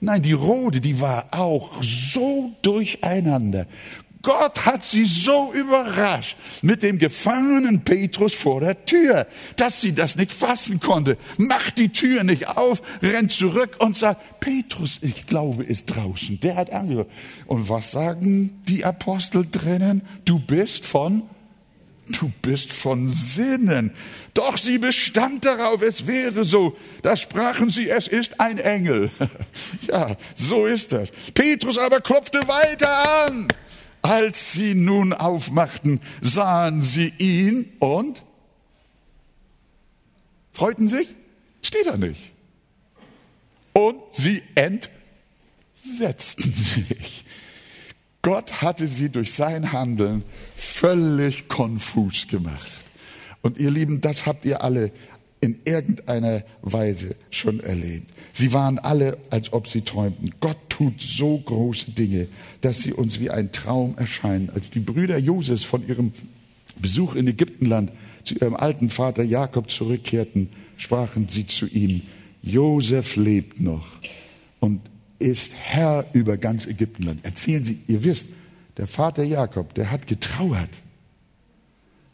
Nein, 0.00 0.22
die 0.22 0.32
Rode, 0.32 0.80
die 0.80 1.00
war 1.00 1.28
auch 1.30 1.82
so 1.82 2.52
durcheinander. 2.62 3.66
Gott 4.22 4.66
hat 4.66 4.84
sie 4.84 5.06
so 5.06 5.52
überrascht 5.52 6.36
mit 6.60 6.82
dem 6.82 6.98
gefangenen 6.98 7.82
Petrus 7.84 8.34
vor 8.34 8.60
der 8.60 8.84
Tür, 8.84 9.26
dass 9.56 9.80
sie 9.80 9.94
das 9.94 10.16
nicht 10.16 10.32
fassen 10.32 10.78
konnte. 10.78 11.16
Macht 11.38 11.78
die 11.78 11.88
Tür 11.88 12.22
nicht 12.22 12.48
auf, 12.48 12.82
rennt 13.02 13.32
zurück 13.32 13.76
und 13.78 13.96
sagt, 13.96 14.40
Petrus, 14.40 14.98
ich 15.00 15.26
glaube, 15.26 15.64
ist 15.64 15.86
draußen. 15.86 16.38
Der 16.40 16.56
hat 16.56 16.70
angehört. 16.70 17.10
Und 17.46 17.70
was 17.70 17.92
sagen 17.92 18.62
die 18.68 18.84
Apostel 18.84 19.46
drinnen? 19.50 20.02
Du 20.26 20.38
bist 20.38 20.84
von 20.84 21.22
du 22.20 22.30
bist 22.42 22.72
von 22.72 23.08
Sinnen. 23.08 23.92
Doch 24.34 24.56
sie 24.56 24.78
bestand 24.78 25.44
darauf, 25.44 25.82
es 25.82 26.06
wäre 26.06 26.44
so. 26.44 26.76
Da 27.02 27.16
sprachen 27.16 27.70
sie, 27.70 27.88
es 27.88 28.06
ist 28.06 28.40
ein 28.40 28.58
Engel. 28.58 29.10
ja, 29.88 30.16
so 30.34 30.66
ist 30.66 30.92
das. 30.92 31.10
Petrus 31.34 31.78
aber 31.78 32.00
klopfte 32.00 32.46
weiter 32.46 33.26
an. 33.26 33.48
Als 34.02 34.52
sie 34.52 34.74
nun 34.74 35.12
aufmachten, 35.12 36.00
sahen 36.22 36.82
sie 36.82 37.12
ihn 37.18 37.72
und 37.80 38.22
freuten 40.52 40.88
sich? 40.88 41.08
Steht 41.62 41.86
da 41.86 41.96
nicht. 41.96 42.20
Und 43.72 44.00
sie 44.12 44.42
entsetzten 44.54 46.54
sich. 46.54 47.24
Gott 48.22 48.60
hatte 48.60 48.86
sie 48.86 49.10
durch 49.10 49.34
sein 49.34 49.72
Handeln 49.72 50.24
völlig 50.54 51.48
konfus 51.48 52.28
gemacht. 52.28 52.79
Und 53.42 53.58
ihr 53.58 53.70
Lieben, 53.70 54.00
das 54.00 54.26
habt 54.26 54.44
ihr 54.44 54.62
alle 54.62 54.92
in 55.40 55.58
irgendeiner 55.64 56.42
Weise 56.62 57.16
schon 57.30 57.60
erlebt. 57.60 58.12
Sie 58.32 58.52
waren 58.52 58.78
alle, 58.78 59.18
als 59.30 59.52
ob 59.52 59.66
sie 59.66 59.80
träumten. 59.80 60.34
Gott 60.40 60.58
tut 60.68 61.00
so 61.00 61.38
große 61.38 61.92
Dinge, 61.92 62.28
dass 62.60 62.82
sie 62.82 62.92
uns 62.92 63.20
wie 63.20 63.30
ein 63.30 63.50
Traum 63.50 63.96
erscheinen. 63.96 64.50
Als 64.50 64.70
die 64.70 64.80
Brüder 64.80 65.18
Josefs 65.18 65.64
von 65.64 65.86
ihrem 65.86 66.12
Besuch 66.78 67.14
in 67.14 67.26
Ägyptenland 67.26 67.90
zu 68.24 68.34
ihrem 68.34 68.54
alten 68.54 68.90
Vater 68.90 69.22
Jakob 69.22 69.70
zurückkehrten, 69.70 70.50
sprachen 70.76 71.28
sie 71.28 71.46
zu 71.46 71.66
ihm, 71.66 72.02
Josef 72.42 73.16
lebt 73.16 73.60
noch 73.60 73.86
und 74.60 74.80
ist 75.18 75.52
Herr 75.54 76.06
über 76.12 76.36
ganz 76.36 76.66
Ägyptenland. 76.66 77.24
Erzählen 77.24 77.64
Sie, 77.64 77.80
ihr 77.86 78.04
wisst, 78.04 78.28
der 78.78 78.86
Vater 78.86 79.22
Jakob, 79.22 79.74
der 79.74 79.90
hat 79.90 80.06
getrauert 80.06 80.70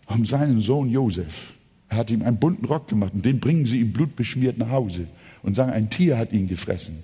um 0.06 0.24
seinen 0.24 0.60
Sohn 0.60 0.90
Josef. 0.90 1.52
Er 1.88 1.98
hat 1.98 2.10
ihm 2.10 2.22
einen 2.22 2.38
bunten 2.38 2.64
Rock 2.64 2.88
gemacht 2.88 3.12
und 3.14 3.24
den 3.24 3.40
bringen 3.40 3.66
sie 3.66 3.80
ihm 3.80 3.92
blutbeschmiert 3.92 4.58
nach 4.58 4.70
Hause 4.70 5.06
und 5.42 5.54
sagen, 5.54 5.72
ein 5.72 5.90
Tier 5.90 6.18
hat 6.18 6.32
ihn 6.32 6.48
gefressen. 6.48 7.02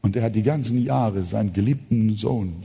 Und 0.00 0.16
er 0.16 0.22
hat 0.22 0.34
die 0.34 0.42
ganzen 0.42 0.82
Jahre 0.82 1.24
seinen 1.24 1.52
geliebten 1.52 2.16
Sohn 2.16 2.62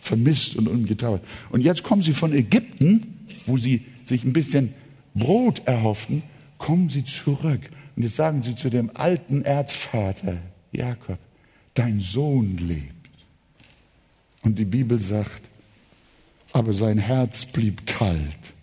vermisst 0.00 0.56
und 0.56 0.68
ungetrauert. 0.68 1.22
Und 1.50 1.62
jetzt 1.62 1.82
kommen 1.82 2.02
sie 2.02 2.12
von 2.12 2.32
Ägypten, 2.32 3.26
wo 3.46 3.56
sie 3.56 3.84
sich 4.04 4.24
ein 4.24 4.32
bisschen 4.32 4.74
Brot 5.14 5.62
erhofften, 5.66 6.22
kommen 6.58 6.88
sie 6.88 7.04
zurück. 7.04 7.60
Und 7.96 8.02
jetzt 8.02 8.16
sagen 8.16 8.42
sie 8.42 8.56
zu 8.56 8.70
dem 8.70 8.90
alten 8.94 9.44
Erzvater 9.44 10.38
Jakob, 10.72 11.18
dein 11.74 12.00
Sohn 12.00 12.56
lebt. 12.56 13.10
Und 14.42 14.58
die 14.58 14.64
Bibel 14.64 14.98
sagt, 14.98 15.42
aber 16.52 16.72
sein 16.72 16.98
Herz 16.98 17.46
blieb 17.46 17.86
kalt, 17.86 18.54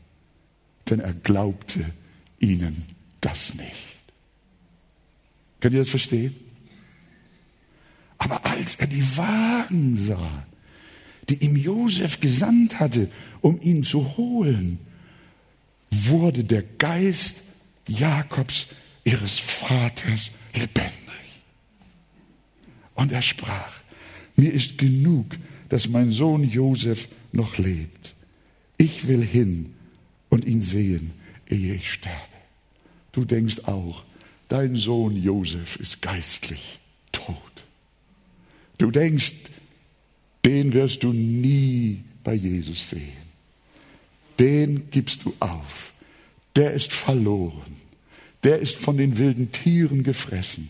denn 0.90 1.00
er 1.00 1.14
glaubte 1.14 1.86
ihnen 2.40 2.86
das 3.22 3.54
nicht. 3.56 3.90
Könnt 5.60 5.74
ihr 5.74 5.82
das 5.82 5.90
verstehen? 5.90 6.36
Aber 8.18 8.46
als 8.46 8.76
er 8.76 8.88
die 8.88 9.18
Wagen 9.18 9.98
sah, 9.98 10.46
die 11.30 11.44
ihm 11.44 11.56
Josef 11.56 12.20
gesandt 12.20 12.80
hatte, 12.80 13.10
um 13.42 13.62
ihn 13.62 13.84
zu 13.84 14.18
holen, 14.18 14.80
wurde 15.90 16.44
der 16.44 16.64
Geist 16.64 17.38
Jakobs, 17.88 18.68
ihres 19.04 19.40
Vaters, 19.40 20.32
lebendig. 20.54 20.94
Und 22.96 23.12
er 23.12 23.22
sprach, 23.22 23.72
mir 24.36 24.54
ist 24.54 24.78
genug, 24.78 25.38
dass 25.70 25.88
mein 25.88 26.12
Sohn 26.12 26.44
Josef 26.44 27.08
noch 27.32 27.58
lebt. 27.58 28.14
Ich 28.78 29.08
will 29.08 29.24
hin 29.24 29.74
und 30.30 30.46
ihn 30.46 30.62
sehen, 30.62 31.12
ehe 31.48 31.76
ich 31.76 31.94
sterbe. 31.94 32.18
Du 33.12 33.26
denkst 33.26 33.62
auch, 33.66 34.04
dein 34.48 34.76
Sohn 34.76 35.16
Josef 35.16 35.76
ist 35.78 36.02
geistlich 36.02 36.80
tot. 37.12 37.36
Du 38.78 38.92
denkst, 38.92 39.34
den 40.46 40.74
wirst 40.74 41.04
du 41.04 41.12
nie 41.12 42.04
bei 42.24 42.34
Jesus 42.34 42.90
sehen. 42.90 43.30
Den 44.40 44.90
gibst 44.90 45.26
du 45.26 45.34
auf. 45.40 45.94
Der 46.56 46.72
ist 46.74 46.94
verloren. 46.94 47.76
Der 48.44 48.60
ist 48.60 48.78
von 48.78 48.98
den 48.98 49.18
wilden 49.18 49.52
Tieren 49.52 50.04
gefressen. 50.04 50.70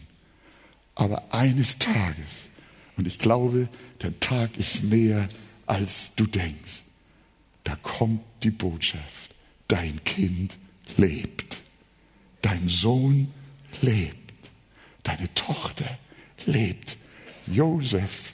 Aber 0.96 1.34
eines 1.34 1.78
Tages, 1.78 2.50
und 2.98 3.08
ich 3.08 3.20
glaube, 3.20 3.70
der 4.02 4.20
Tag 4.20 4.58
ist 4.58 4.84
näher, 4.84 5.30
als 5.66 6.12
du 6.16 6.26
denkst, 6.26 6.84
da 7.64 7.76
kommt 7.76 8.22
die 8.44 8.50
Botschaft, 8.50 9.36
dein 9.70 10.04
Kind 10.04 10.58
lebt, 10.98 11.62
dein 12.42 12.68
Sohn 12.68 13.34
lebt, 13.82 14.34
deine 15.04 15.34
Tochter 15.34 15.98
lebt, 16.46 16.98
Josef 17.48 18.34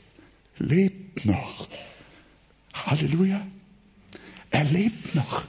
lebt 0.57 1.25
noch. 1.25 1.67
Halleluja. 2.73 3.45
Er 4.49 4.63
lebt 4.63 5.15
noch. 5.15 5.45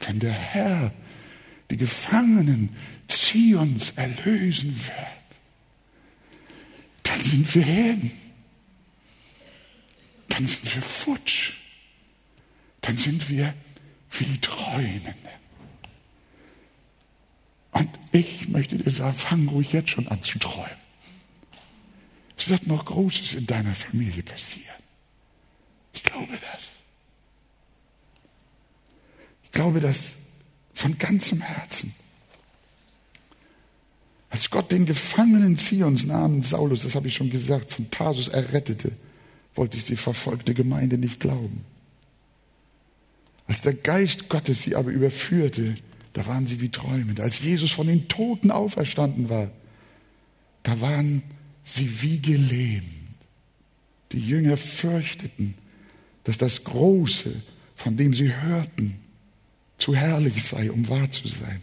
Wenn 0.00 0.18
der 0.20 0.32
Herr 0.32 0.92
die 1.70 1.76
Gefangenen 1.76 2.74
Zions 3.08 3.92
erlösen 3.96 4.74
wird, 4.76 5.28
dann 7.02 7.24
sind 7.24 7.54
wir 7.54 7.64
hin. 7.64 8.10
Dann 10.28 10.46
sind 10.46 10.74
wir 10.74 10.82
futsch. 10.82 11.54
Dann 12.80 12.96
sind 12.96 13.28
wir 13.28 13.54
wie 14.10 14.24
die 14.24 14.40
Träumenden. 14.40 15.14
Und 17.72 17.90
ich 18.12 18.48
möchte 18.48 18.76
dir 18.76 18.90
sagen, 18.90 19.16
fang 19.16 19.48
ruhig 19.48 19.72
jetzt 19.72 19.90
schon 19.90 20.08
an 20.08 20.22
zu 20.22 20.38
träumen. 20.38 20.70
Es 22.36 22.48
wird 22.48 22.66
noch 22.66 22.84
Großes 22.84 23.34
in 23.34 23.46
deiner 23.46 23.74
Familie 23.74 24.22
passieren. 24.22 24.76
Ich 25.92 26.02
glaube 26.02 26.38
das. 26.52 26.70
Ich 29.44 29.52
glaube 29.52 29.80
das 29.80 30.16
von 30.74 30.96
ganzem 30.98 31.40
Herzen. 31.40 31.94
Als 34.30 34.50
Gott 34.50 34.70
den 34.70 34.86
Gefangenen 34.86 35.56
Zions 35.56 36.04
namens 36.04 36.50
Saulus, 36.50 36.82
das 36.82 36.94
habe 36.94 37.08
ich 37.08 37.14
schon 37.14 37.30
gesagt, 37.30 37.72
von 37.72 37.90
Tarsus 37.90 38.28
errettete, 38.28 38.92
wollte 39.54 39.78
es 39.78 39.86
die 39.86 39.96
verfolgte 39.96 40.54
Gemeinde 40.54 40.98
nicht 40.98 41.18
glauben. 41.18 41.64
Als 43.48 43.62
der 43.62 43.74
Geist 43.74 44.28
Gottes 44.28 44.62
sie 44.62 44.76
aber 44.76 44.90
überführte, 44.90 45.74
da 46.12 46.26
waren 46.26 46.46
sie 46.46 46.60
wie 46.60 46.68
träumend. 46.68 47.18
Als 47.18 47.40
Jesus 47.40 47.72
von 47.72 47.86
den 47.86 48.06
Toten 48.08 48.50
auferstanden 48.50 49.28
war, 49.28 49.50
da 50.62 50.80
waren 50.80 51.22
sie 51.64 52.02
wie 52.02 52.20
gelähmt. 52.20 52.84
Die 54.12 54.20
Jünger 54.20 54.56
fürchteten, 54.56 55.54
dass 56.24 56.38
das 56.38 56.64
Große, 56.64 57.42
von 57.74 57.96
dem 57.96 58.14
sie 58.14 58.34
hörten, 58.34 59.00
zu 59.78 59.94
herrlich 59.94 60.42
sei, 60.42 60.70
um 60.70 60.88
wahr 60.88 61.10
zu 61.10 61.26
sein. 61.28 61.62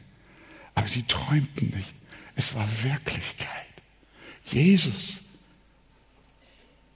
Aber 0.74 0.88
sie 0.88 1.04
träumten 1.04 1.70
nicht. 1.70 1.94
Es 2.36 2.56
war 2.56 2.68
Wirklichkeit. 2.84 3.50
Jesus 4.46 5.22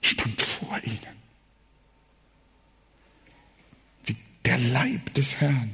stand 0.02 0.42
vor 0.42 0.80
ihnen. 0.84 1.18
Die, 4.08 4.16
der 4.46 4.49
Leib 4.74 5.14
des 5.14 5.40
Herrn. 5.40 5.72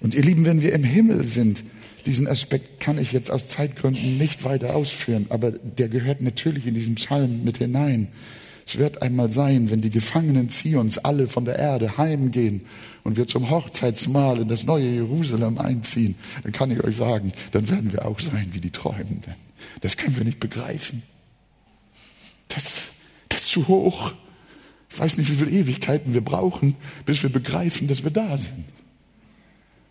Und 0.00 0.14
ihr 0.14 0.22
Lieben, 0.22 0.44
wenn 0.44 0.62
wir 0.62 0.72
im 0.72 0.84
Himmel 0.84 1.24
sind, 1.24 1.64
diesen 2.06 2.28
Aspekt 2.28 2.80
kann 2.80 2.98
ich 2.98 3.12
jetzt 3.12 3.30
aus 3.30 3.48
Zeitgründen 3.48 4.18
nicht 4.18 4.44
weiter 4.44 4.76
ausführen, 4.76 5.26
aber 5.30 5.52
der 5.52 5.88
gehört 5.88 6.20
natürlich 6.20 6.66
in 6.66 6.74
diesem 6.74 6.96
Psalm 6.96 7.44
mit 7.44 7.58
hinein. 7.58 8.08
Es 8.66 8.78
wird 8.78 9.02
einmal 9.02 9.30
sein, 9.30 9.70
wenn 9.70 9.80
die 9.80 9.90
Gefangenen 9.90 10.48
Zions 10.48 10.98
alle 10.98 11.28
von 11.28 11.44
der 11.44 11.58
Erde 11.58 11.96
heimgehen 11.96 12.62
und 13.02 13.16
wir 13.16 13.26
zum 13.26 13.50
Hochzeitsmahl 13.50 14.40
in 14.40 14.48
das 14.48 14.64
neue 14.64 14.88
Jerusalem 14.88 15.58
einziehen, 15.58 16.14
dann 16.42 16.52
kann 16.52 16.70
ich 16.70 16.82
euch 16.82 16.96
sagen, 16.96 17.32
dann 17.52 17.68
werden 17.68 17.92
wir 17.92 18.06
auch 18.06 18.20
sein 18.20 18.48
wie 18.52 18.60
die 18.60 18.70
Träumenden. 18.70 19.34
Das 19.80 19.96
können 19.96 20.16
wir 20.16 20.24
nicht 20.24 20.40
begreifen. 20.40 21.02
Das, 22.48 22.82
das 23.28 23.42
ist 23.42 23.48
zu 23.48 23.68
hoch. 23.68 24.12
Ich 24.94 25.00
weiß 25.00 25.16
nicht, 25.16 25.30
wie 25.30 25.36
viele 25.36 25.50
Ewigkeiten 25.50 26.14
wir 26.14 26.20
brauchen, 26.20 26.76
bis 27.04 27.22
wir 27.22 27.30
begreifen, 27.30 27.88
dass 27.88 28.04
wir 28.04 28.12
da 28.12 28.38
sind. 28.38 28.64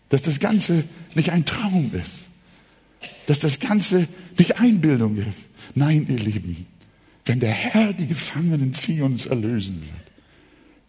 Dass 0.08 0.22
das 0.22 0.40
Ganze 0.40 0.84
nicht 1.14 1.30
ein 1.30 1.44
Traum 1.44 1.90
ist. 1.92 2.28
Dass 3.26 3.38
das 3.38 3.60
Ganze 3.60 4.08
nicht 4.38 4.58
Einbildung 4.58 5.16
ist. 5.16 5.40
Nein, 5.74 6.06
ihr 6.08 6.18
Lieben, 6.18 6.66
wenn 7.26 7.40
der 7.40 7.52
Herr 7.52 7.92
die 7.92 8.06
Gefangenen 8.06 8.72
Zions 8.72 9.26
erlösen 9.26 9.82
wird, 9.82 10.10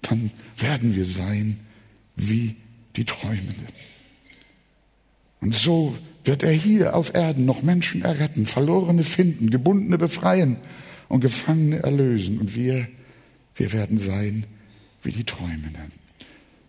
dann 0.02 0.32
werden 0.58 0.96
wir 0.96 1.06
sein 1.06 1.60
wie 2.16 2.56
die 2.96 3.04
Träumenden. 3.04 3.68
Und 5.42 5.56
so 5.56 5.98
wird 6.24 6.44
er 6.44 6.54
hier 6.54 6.96
auf 6.96 7.14
Erden 7.14 7.46
noch 7.46 7.64
Menschen 7.64 8.04
erretten, 8.04 8.46
Verlorene 8.46 9.04
finden, 9.04 9.50
Gebundene 9.50 9.98
befreien 9.98 10.58
und 11.10 11.20
Gefangene 11.20 11.84
erlösen. 11.84 12.40
Und 12.40 12.56
wir, 12.56 12.88
wir 13.56 13.74
werden 13.74 13.98
sein 13.98 14.46
wie 15.04 15.12
die 15.12 15.24
Träumenden. 15.24 15.92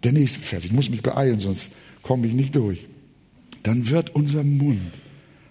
Der 0.05 0.13
nächste 0.13 0.41
Vers, 0.41 0.65
ich 0.65 0.73
muss 0.73 0.89
mich 0.89 1.03
beeilen, 1.03 1.41
sonst 1.41 1.69
komme 2.03 2.27
ich 2.27 2.33
nicht 2.33 2.55
durch. 2.55 2.87
Dann 3.63 3.89
wird 3.89 4.15
unser 4.15 4.45
Mund, 4.45 4.93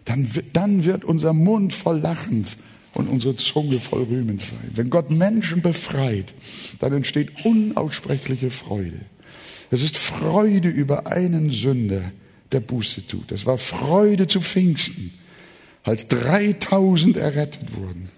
dann, 0.05 0.29
dann 0.53 0.85
wird 0.85 1.03
unser 1.03 1.33
Mund 1.33 1.73
voll 1.73 1.99
Lachens 1.99 2.57
und 2.93 3.07
unsere 3.07 3.35
Zunge 3.35 3.79
voll 3.79 4.03
Rühmens 4.03 4.49
sein. 4.49 4.71
Wenn 4.73 4.89
Gott 4.89 5.11
Menschen 5.11 5.61
befreit, 5.61 6.33
dann 6.79 6.93
entsteht 6.93 7.45
unaussprechliche 7.45 8.49
Freude. 8.49 9.01
Es 9.71 9.83
ist 9.83 9.97
Freude 9.97 10.69
über 10.69 11.07
einen 11.07 11.51
Sünder, 11.51 12.11
der 12.51 12.61
Buße 12.61 13.05
tut. 13.07 13.31
Es 13.31 13.45
war 13.45 13.57
Freude 13.57 14.27
zu 14.27 14.39
Pfingsten, 14.39 15.13
als 15.83 16.07
3000 16.07 17.17
errettet 17.17 17.75
wurden. 17.75 18.09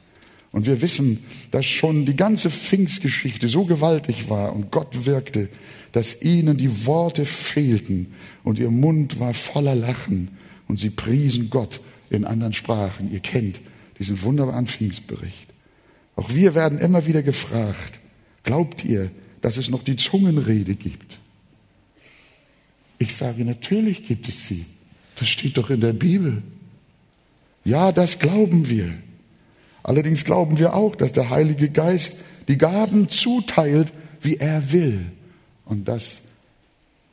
Und 0.57 0.65
wir 0.65 0.81
wissen, 0.81 1.23
dass 1.51 1.67
schon 1.67 2.07
die 2.07 2.15
ganze 2.15 2.49
Pfingstgeschichte 2.49 3.47
so 3.47 3.65
gewaltig 3.65 4.27
war 4.27 4.55
und 4.55 4.71
Gott 4.71 5.05
wirkte, 5.05 5.49
dass 5.91 6.23
ihnen 6.23 6.57
die 6.57 6.87
Worte 6.87 7.25
fehlten 7.25 8.15
und 8.43 8.57
ihr 8.57 8.71
Mund 8.71 9.19
war 9.19 9.35
voller 9.35 9.75
Lachen 9.75 10.29
und 10.67 10.79
sie 10.79 10.89
priesen 10.89 11.51
Gott 11.51 11.79
in 12.09 12.25
anderen 12.25 12.53
Sprachen. 12.53 13.11
Ihr 13.11 13.19
kennt 13.19 13.61
diesen 13.99 14.19
wunderbaren 14.23 14.65
Pfingstbericht. 14.65 15.47
Auch 16.15 16.33
wir 16.33 16.55
werden 16.55 16.79
immer 16.79 17.05
wieder 17.05 17.21
gefragt, 17.21 17.99
glaubt 18.41 18.83
ihr, 18.83 19.11
dass 19.41 19.57
es 19.57 19.69
noch 19.69 19.83
die 19.83 19.95
Zungenrede 19.95 20.73
gibt? 20.73 21.19
Ich 22.97 23.15
sage, 23.15 23.45
natürlich 23.45 24.07
gibt 24.07 24.27
es 24.27 24.47
sie. 24.47 24.65
Das 25.19 25.27
steht 25.27 25.55
doch 25.59 25.69
in 25.69 25.81
der 25.81 25.93
Bibel. 25.93 26.41
Ja, 27.63 27.91
das 27.91 28.17
glauben 28.17 28.67
wir. 28.67 28.91
Allerdings 29.87 30.23
glauben 30.23 30.59
wir 30.59 30.75
auch, 30.75 30.95
dass 30.95 31.13
der 31.13 31.31
Heilige 31.31 31.69
Geist 31.69 32.17
die 32.47 32.59
Gaben 32.59 33.09
zuteilt, 33.09 33.91
wie 34.21 34.35
er 34.35 34.71
will. 34.71 35.07
Und 35.65 35.87
dass 35.87 36.21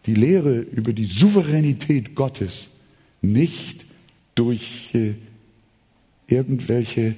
die 0.04 0.14
Lehre 0.14 0.58
über 0.58 0.92
die 0.92 1.06
Souveränität 1.06 2.14
Gottes 2.14 2.68
nicht 3.22 3.86
durch 4.34 4.94
äh, 4.94 5.14
irgendwelche 6.26 7.14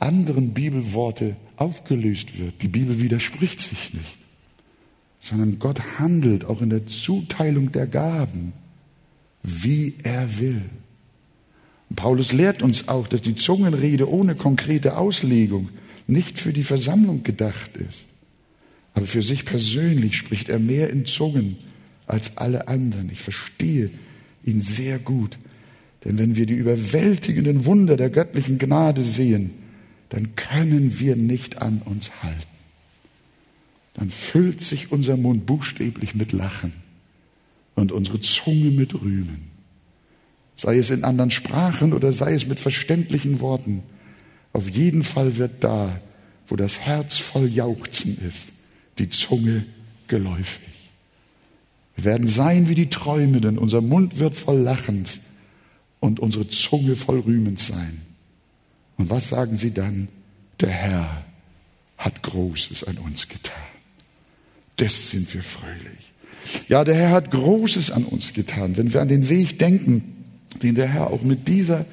anderen 0.00 0.52
Bibelworte 0.52 1.36
aufgelöst 1.56 2.40
wird. 2.40 2.60
Die 2.62 2.68
Bibel 2.68 3.00
widerspricht 3.00 3.60
sich 3.60 3.94
nicht 3.94 4.18
sondern 5.24 5.58
Gott 5.58 5.98
handelt 5.98 6.44
auch 6.44 6.60
in 6.60 6.68
der 6.68 6.86
Zuteilung 6.86 7.72
der 7.72 7.86
Gaben, 7.86 8.52
wie 9.42 9.94
er 10.02 10.38
will. 10.38 10.60
Paulus 11.94 12.32
lehrt 12.32 12.62
uns 12.62 12.88
auch, 12.88 13.06
dass 13.06 13.22
die 13.22 13.36
Zungenrede 13.36 14.10
ohne 14.10 14.34
konkrete 14.34 14.96
Auslegung 14.96 15.68
nicht 16.06 16.38
für 16.38 16.52
die 16.52 16.64
Versammlung 16.64 17.22
gedacht 17.22 17.76
ist. 17.76 18.08
Aber 18.94 19.06
für 19.06 19.22
sich 19.22 19.44
persönlich 19.44 20.16
spricht 20.16 20.48
er 20.48 20.58
mehr 20.58 20.90
in 20.90 21.06
Zungen 21.06 21.56
als 22.06 22.36
alle 22.36 22.68
anderen. 22.68 23.10
Ich 23.10 23.20
verstehe 23.20 23.90
ihn 24.44 24.60
sehr 24.60 24.98
gut. 24.98 25.38
Denn 26.04 26.18
wenn 26.18 26.36
wir 26.36 26.46
die 26.46 26.54
überwältigenden 26.54 27.64
Wunder 27.64 27.96
der 27.96 28.10
göttlichen 28.10 28.58
Gnade 28.58 29.02
sehen, 29.02 29.52
dann 30.10 30.36
können 30.36 30.98
wir 31.00 31.16
nicht 31.16 31.62
an 31.62 31.80
uns 31.84 32.10
halten 32.22 32.54
dann 33.94 34.10
füllt 34.10 34.60
sich 34.60 34.92
unser 34.92 35.16
Mund 35.16 35.46
buchstäblich 35.46 36.14
mit 36.14 36.32
Lachen 36.32 36.72
und 37.76 37.92
unsere 37.92 38.20
Zunge 38.20 38.70
mit 38.70 38.94
Rühmen. 38.94 39.53
Sei 40.64 40.78
es 40.78 40.88
in 40.88 41.04
anderen 41.04 41.30
Sprachen 41.30 41.92
oder 41.92 42.10
sei 42.10 42.32
es 42.32 42.46
mit 42.46 42.58
verständlichen 42.58 43.40
Worten. 43.40 43.82
Auf 44.54 44.66
jeden 44.70 45.04
Fall 45.04 45.36
wird 45.36 45.62
da, 45.62 46.00
wo 46.46 46.56
das 46.56 46.80
Herz 46.80 47.18
voll 47.18 47.48
Jauchzen 47.48 48.16
ist, 48.26 48.48
die 48.98 49.10
Zunge 49.10 49.66
geläufig. 50.08 50.72
Wir 51.96 52.04
werden 52.06 52.26
sein 52.26 52.70
wie 52.70 52.74
die 52.74 52.88
Träumenden, 52.88 53.58
unser 53.58 53.82
Mund 53.82 54.18
wird 54.18 54.36
voll 54.36 54.56
Lachens 54.56 55.18
und 56.00 56.18
unsere 56.18 56.48
Zunge 56.48 56.96
voll 56.96 57.20
Rühmens 57.20 57.66
sein. 57.66 58.00
Und 58.96 59.10
was 59.10 59.28
sagen 59.28 59.58
sie 59.58 59.74
dann? 59.74 60.08
Der 60.60 60.70
Herr 60.70 61.26
hat 61.98 62.22
Großes 62.22 62.84
an 62.84 62.96
uns 62.96 63.28
getan. 63.28 63.52
Das 64.76 65.10
sind 65.10 65.34
wir 65.34 65.42
fröhlich. 65.42 66.10
Ja, 66.68 66.84
der 66.84 66.94
Herr 66.94 67.10
hat 67.10 67.30
Großes 67.30 67.90
an 67.90 68.04
uns 68.04 68.32
getan. 68.32 68.78
Wenn 68.78 68.94
wir 68.94 69.02
an 69.02 69.08
den 69.08 69.28
Weg 69.28 69.58
denken, 69.58 70.13
den 70.62 70.74
der 70.74 70.86
Herr 70.86 71.10
auch 71.10 71.22
mit 71.22 71.48
dieser 71.48 71.84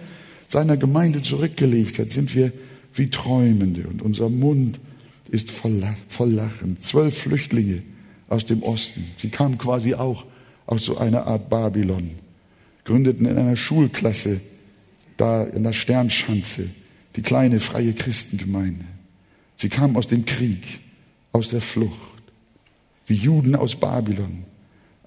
seiner 0.48 0.78
Gemeinde 0.78 1.22
zurückgelegt 1.22 2.00
hat, 2.00 2.12
sind 2.12 2.36
wir 2.36 2.52
wie 2.94 3.10
Träumende 3.10 3.88
und 3.88 4.02
unser 4.02 4.30
Mund 4.30 4.80
ist 5.30 5.50
voll, 5.50 5.82
voll 6.10 6.32
Lachen. 6.32 6.78
Zwölf 6.82 7.18
Flüchtlinge 7.18 7.84
aus 8.28 8.46
dem 8.46 8.64
Osten, 8.64 9.06
sie 9.18 9.30
kamen 9.30 9.58
quasi 9.58 9.94
auch 9.94 10.26
aus 10.66 10.86
so 10.86 10.98
einer 10.98 11.26
Art 11.26 11.50
Babylon, 11.50 12.12
gründeten 12.86 13.26
in 13.26 13.38
einer 13.38 13.56
Schulklasse 13.56 14.42
da 15.18 15.44
in 15.44 15.64
der 15.64 15.74
Sternschanze 15.74 16.70
die 17.16 17.22
kleine 17.22 17.60
freie 17.60 17.94
Christengemeinde. 17.94 18.86
Sie 19.58 19.70
kamen 19.70 19.96
aus 19.96 20.08
dem 20.08 20.26
Krieg, 20.26 20.80
aus 21.32 21.50
der 21.50 21.62
Flucht, 21.62 22.24
wie 23.06 23.14
Juden 23.14 23.56
aus 23.56 23.76
Babylon. 23.76 24.46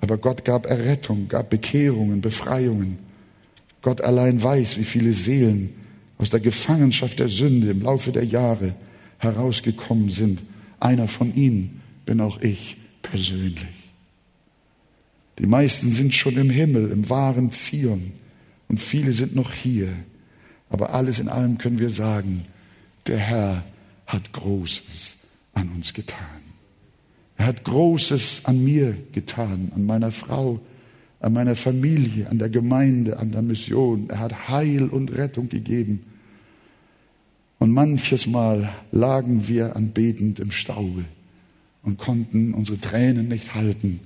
Aber 0.00 0.18
Gott 0.18 0.44
gab 0.44 0.66
Errettung, 0.66 1.28
gab 1.28 1.50
Bekehrungen, 1.50 2.20
Befreiungen. 2.20 2.98
Gott 3.84 4.00
allein 4.00 4.42
weiß, 4.42 4.78
wie 4.78 4.84
viele 4.84 5.12
Seelen 5.12 5.74
aus 6.16 6.30
der 6.30 6.40
Gefangenschaft 6.40 7.18
der 7.18 7.28
Sünde 7.28 7.70
im 7.70 7.82
Laufe 7.82 8.12
der 8.12 8.24
Jahre 8.24 8.74
herausgekommen 9.18 10.08
sind. 10.08 10.40
Einer 10.80 11.06
von 11.06 11.36
ihnen 11.36 11.82
bin 12.06 12.22
auch 12.22 12.40
ich 12.40 12.78
persönlich. 13.02 13.66
Die 15.38 15.44
meisten 15.44 15.92
sind 15.92 16.14
schon 16.14 16.38
im 16.38 16.48
Himmel, 16.48 16.92
im 16.92 17.10
wahren 17.10 17.52
Zion 17.52 18.12
und 18.68 18.80
viele 18.80 19.12
sind 19.12 19.36
noch 19.36 19.52
hier. 19.52 19.90
Aber 20.70 20.94
alles 20.94 21.18
in 21.18 21.28
allem 21.28 21.58
können 21.58 21.78
wir 21.78 21.90
sagen, 21.90 22.46
der 23.06 23.18
Herr 23.18 23.64
hat 24.06 24.32
Großes 24.32 25.16
an 25.52 25.68
uns 25.68 25.92
getan. 25.92 26.40
Er 27.36 27.44
hat 27.44 27.64
Großes 27.64 28.46
an 28.46 28.64
mir 28.64 28.96
getan, 29.12 29.72
an 29.74 29.84
meiner 29.84 30.10
Frau, 30.10 30.62
an 31.24 31.32
meiner 31.32 31.56
Familie, 31.56 32.28
an 32.28 32.38
der 32.38 32.50
Gemeinde, 32.50 33.18
an 33.18 33.32
der 33.32 33.40
Mission. 33.40 34.10
Er 34.10 34.20
hat 34.20 34.48
Heil 34.50 34.88
und 34.88 35.10
Rettung 35.16 35.48
gegeben. 35.48 36.04
Und 37.58 37.70
manches 37.70 38.26
Mal 38.26 38.74
lagen 38.92 39.48
wir 39.48 39.74
anbetend 39.74 40.38
im 40.38 40.50
Staube 40.50 41.06
und 41.82 41.96
konnten 41.96 42.52
unsere 42.52 42.78
Tränen 42.78 43.28
nicht 43.28 43.54
halten 43.54 44.00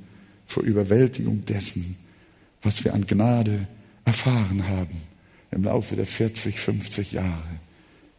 vor 0.46 0.62
Überwältigung 0.62 1.44
dessen, 1.44 1.96
was 2.62 2.85
wir 2.85 2.94
an 2.94 3.04
Gnade 3.04 3.66
erfahren 4.04 4.68
haben 4.68 4.98
im 5.50 5.64
Laufe 5.64 5.96
der 5.96 6.07
40, 6.07 6.61
50 6.61 7.12
Jahre, 7.12 7.59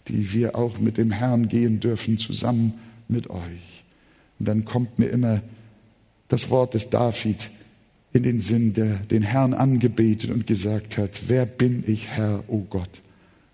die 0.10 0.34
wir 0.34 0.58
auch 0.58 0.78
mit 0.78 0.98
dem 0.98 1.12
Herrn 1.12 1.48
gehen 1.48 1.80
dürfen, 1.80 2.18
zusammen 2.18 2.74
mit 3.08 3.30
euch. 3.30 3.86
Und 4.40 4.48
dann 4.50 4.66
kommt 4.66 5.00
mir 5.00 5.08
immer 5.08 5.42
das 6.28 6.50
Wort 6.50 6.74
des 6.74 6.90
David 6.90 7.50
in 8.14 8.24
den 8.24 8.42
Sinn, 8.42 8.74
der 8.74 8.96
den 8.98 9.22
Herrn 9.22 9.54
angebetet 9.54 10.32
und 10.32 10.48
gesagt 10.48 10.98
hat, 10.98 11.22
wer 11.28 11.46
bin 11.46 11.84
ich, 11.86 12.08
Herr, 12.08 12.44
o 12.48 12.56
oh 12.56 12.68
Gott, 12.70 13.02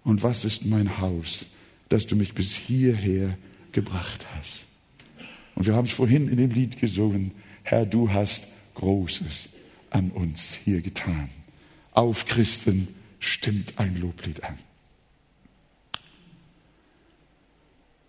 und 0.04 0.24
was 0.24 0.46
ist 0.46 0.66
mein 0.66 1.00
Haus, 1.00 1.46
dass 1.90 2.08
du 2.08 2.16
mich 2.16 2.34
bis 2.34 2.54
hierher 2.54 3.38
gebracht 3.72 4.26
hast. 4.36 4.66
Und 5.56 5.66
wir 5.66 5.74
haben 5.74 5.86
es 5.86 5.92
vorhin 5.92 6.28
in 6.28 6.38
dem 6.38 6.52
Lied 6.52 6.80
gesungen, 6.80 7.32
Herr, 7.64 7.86
du 7.86 8.12
hast 8.12 8.44
Großes 8.76 9.50
an 9.90 10.12
uns 10.12 10.58
hier 10.64 10.82
getan. 10.82 11.30
Auf 11.92 12.26
Christen 12.26 12.90
stimmt 13.20 13.78
ein 13.78 13.96
Loblied 13.96 14.44
an. 14.44 14.58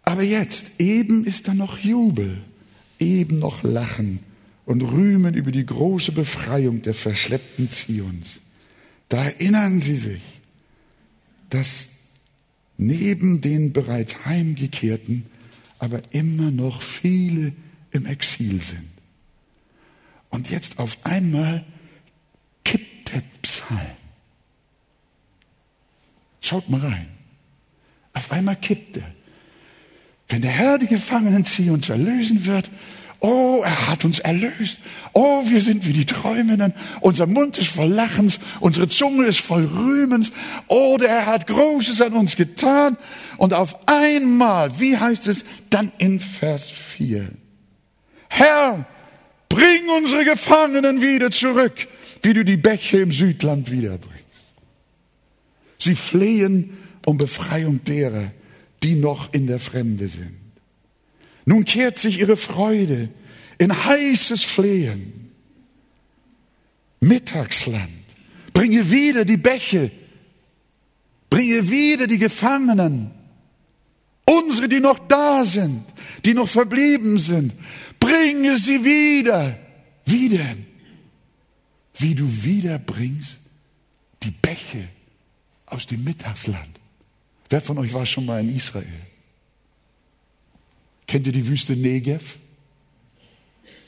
Aber 0.03 0.23
jetzt, 0.23 0.67
eben 0.79 1.25
ist 1.25 1.49
da 1.49 1.55
noch 1.55 1.79
Jubel, 1.79 2.39
eben 2.99 3.39
noch 3.39 3.63
Lachen 3.63 4.21
und 4.67 4.83
Rühmen 4.83 5.35
über 5.35 5.53
die 5.53 5.65
große 5.65 6.13
Befreiung 6.13 6.83
der 6.83 6.93
verschleppten 6.93 7.71
Zions. 7.71 8.41
Da 9.09 9.25
erinnern 9.25 9.81
Sie 9.81 9.97
sich, 9.97 10.23
dass 11.49 11.89
neben 12.77 13.41
den 13.41 13.73
bereits 13.73 14.27
heimgekehrten 14.27 15.27
aber 15.79 16.01
immer 16.11 16.51
noch 16.51 16.83
viele 16.83 17.53
im 17.93 18.07
Exil 18.07 18.61
sind. 18.61 18.91
Und 20.31 20.51
jetzt 20.51 20.79
auf 20.79 20.99
einmal 21.05 21.65
kippt 22.65 23.13
der 23.13 23.23
Psalm. 23.43 23.81
Schaut 26.41 26.69
mal 26.69 26.81
rein. 26.81 27.09
Auf 28.13 28.33
einmal 28.33 28.57
kippt 28.57 28.97
er. 28.97 29.15
Wenn 30.29 30.43
der 30.43 30.51
Herr 30.51 30.79
die 30.79 30.89
Gefangenen 30.89 31.45
Zions 31.45 31.89
erlösen 31.89 32.47
wird, 32.47 32.71
Oh, 33.29 33.63
er 33.65 33.89
hat 33.89 34.05
uns 34.05 34.21
erlöst. 34.21 34.79
Oh, 35.13 35.43
wir 35.49 35.61
sind 35.61 35.85
wie 35.85 35.93
die 35.93 36.07
Träumenden. 36.07 36.73
Unser 37.01 37.27
Mund 37.27 37.59
ist 37.59 37.73
voll 37.73 37.89
Lachens. 37.89 38.39
Unsere 38.61 38.87
Zunge 38.87 39.27
ist 39.27 39.41
voll 39.41 39.65
Rühmens. 39.65 40.31
Oh, 40.69 40.97
er 41.05 41.27
hat 41.27 41.49
Großes 41.49 42.01
an 42.03 42.13
uns 42.13 42.37
getan. 42.37 42.97
Und 43.37 43.53
auf 43.53 43.89
einmal, 43.89 44.79
wie 44.79 44.97
heißt 44.97 45.27
es 45.27 45.45
dann 45.71 45.91
in 45.99 46.21
Vers 46.21 46.71
4? 46.71 47.29
Herr, 48.29 48.87
bring 49.49 49.89
unsere 49.89 50.25
Gefangenen 50.25 51.03
wieder 51.03 51.33
zurück, 51.33 51.89
wie 52.23 52.33
du 52.33 52.45
die 52.45 52.57
Bäche 52.57 52.99
im 52.99 53.11
Südland 53.11 53.73
wiederbringst. 53.73 54.23
Sie 55.79 55.97
flehen 55.97 56.77
um 57.05 57.17
Befreiung 57.17 57.83
derer, 57.83 58.31
die 58.85 58.95
noch 58.95 59.33
in 59.33 59.49
der 59.49 59.59
Fremde 59.59 60.07
sind. 60.07 60.46
Nun 61.47 61.65
kehrt 61.65 61.97
sich 61.97 62.19
ihre 62.19 62.37
Freude 62.37 63.09
in 63.59 63.73
heißes 63.73 64.43
Flehen. 64.43 65.31
Mittagsland. 67.01 68.05
Bringe 68.53 68.91
wieder 68.91 69.25
die 69.25 69.37
Bäche. 69.37 69.93
Bringe 71.31 71.71
wieder 71.71 72.07
die 72.07 72.19
Gefangenen. 72.19 73.13
Unsere, 74.25 74.69
die 74.69 74.81
noch 74.81 74.99
da 75.07 75.45
sind, 75.45 75.85
die 76.25 76.35
noch 76.35 76.49
verblieben 76.49 77.19
sind. 77.21 77.53
Bringe 78.01 78.57
sie 78.57 78.85
wieder. 78.85 79.57
Wie 80.05 80.29
denn? 80.29 80.67
Wie 81.95 82.15
du 82.15 82.27
wiederbringst 82.43 83.39
die 84.25 84.33
Bäche 84.33 84.89
aus 85.67 85.87
dem 85.87 86.03
Mittagsland. 86.03 86.81
Wer 87.49 87.61
von 87.61 87.79
euch 87.79 87.93
war 87.93 88.05
schon 88.05 88.27
mal 88.27 88.41
in 88.41 88.55
Israel? 88.55 89.07
Kennt 91.07 91.27
ihr 91.27 91.33
die 91.33 91.47
Wüste 91.47 91.77
Negev? 91.77 92.39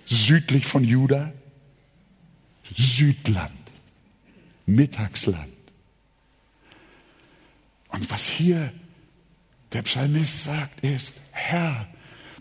Südlich 0.07 0.67
von 0.67 0.85
Juda? 0.85 1.33
Südland. 2.77 3.53
Mittagsland. 4.67 5.53
Und 7.89 8.11
was 8.11 8.29
hier 8.29 8.73
der 9.73 9.83
Psalmist 9.83 10.45
sagt, 10.45 10.81
ist, 10.85 11.17
Herr, 11.31 11.89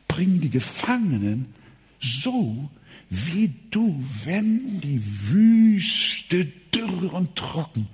bring 0.08 0.40
die 0.40 0.50
Gefangenen 0.50 1.54
so, 2.00 2.70
wie 3.10 3.54
du, 3.72 4.04
wenn 4.24 4.82
die 4.82 5.02
Wüste 5.30 6.46
dürr 6.74 7.14
und 7.14 7.36
trocken 7.36 7.88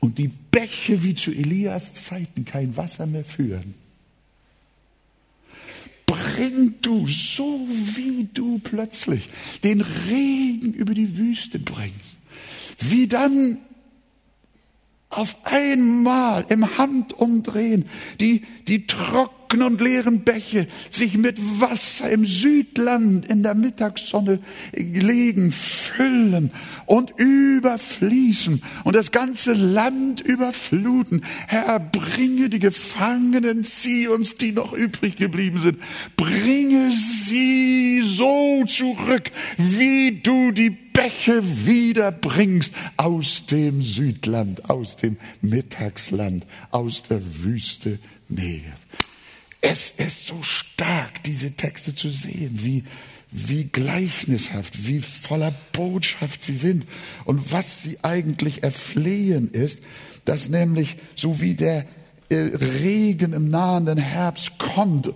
und 0.00 0.18
die 0.18 0.28
Bäche 0.28 1.02
wie 1.02 1.14
zu 1.14 1.32
Elias 1.32 1.94
Zeiten 1.94 2.44
kein 2.44 2.76
Wasser 2.76 3.06
mehr 3.06 3.24
führen 3.24 3.74
bring 6.08 6.74
du, 6.80 7.06
so 7.06 7.60
wie 7.68 8.28
du 8.32 8.58
plötzlich 8.58 9.28
den 9.62 9.82
Regen 9.82 10.72
über 10.72 10.94
die 10.94 11.18
Wüste 11.18 11.58
bringst, 11.58 12.16
wie 12.80 13.06
dann 13.06 13.58
auf 15.10 15.36
einmal 15.44 16.46
im 16.48 16.78
Handumdrehen 16.78 17.84
die, 18.20 18.42
die 18.66 18.86
trockenen 18.86 19.37
und 19.54 19.80
leeren 19.80 20.20
Bäche 20.20 20.66
sich 20.90 21.16
mit 21.16 21.38
Wasser 21.60 22.10
im 22.10 22.26
Südland 22.26 23.26
in 23.26 23.42
der 23.42 23.54
Mittagssonne 23.54 24.40
legen, 24.74 25.52
füllen 25.52 26.50
und 26.86 27.12
überfließen 27.16 28.62
und 28.84 28.94
das 28.94 29.10
ganze 29.10 29.54
Land 29.54 30.20
überfluten. 30.20 31.24
Herr, 31.46 31.80
bringe 31.80 32.48
die 32.50 32.58
Gefangenen 32.58 33.64
Zions, 33.64 34.36
die 34.36 34.52
noch 34.52 34.72
übrig 34.72 35.16
geblieben 35.16 35.60
sind, 35.60 35.78
bringe 36.16 36.92
sie 36.92 38.02
so 38.04 38.64
zurück, 38.66 39.30
wie 39.56 40.20
du 40.22 40.52
die 40.52 40.70
Bäche 40.70 41.42
wiederbringst 41.66 42.74
aus 42.96 43.46
dem 43.46 43.82
Südland, 43.82 44.68
aus 44.68 44.96
dem 44.96 45.16
Mittagsland, 45.40 46.44
aus 46.70 47.04
der 47.04 47.20
Wüste 47.44 47.98
Negev. 48.28 48.87
Es 49.60 49.90
ist 49.90 50.26
so 50.26 50.42
stark, 50.42 51.22
diese 51.24 51.52
Texte 51.52 51.94
zu 51.94 52.10
sehen, 52.10 52.60
wie, 52.62 52.84
wie 53.30 53.64
gleichnishaft, 53.64 54.86
wie 54.86 55.00
voller 55.00 55.52
Botschaft 55.72 56.42
sie 56.42 56.54
sind. 56.54 56.86
Und 57.24 57.52
was 57.52 57.82
sie 57.82 57.98
eigentlich 58.02 58.62
erflehen 58.62 59.50
ist, 59.50 59.80
dass 60.24 60.48
nämlich 60.48 60.96
so 61.16 61.40
wie 61.40 61.54
der 61.54 61.86
äh, 62.28 62.36
Regen 62.36 63.32
im 63.32 63.48
nahenden 63.50 63.98
Herbst 63.98 64.58
kommt 64.58 65.12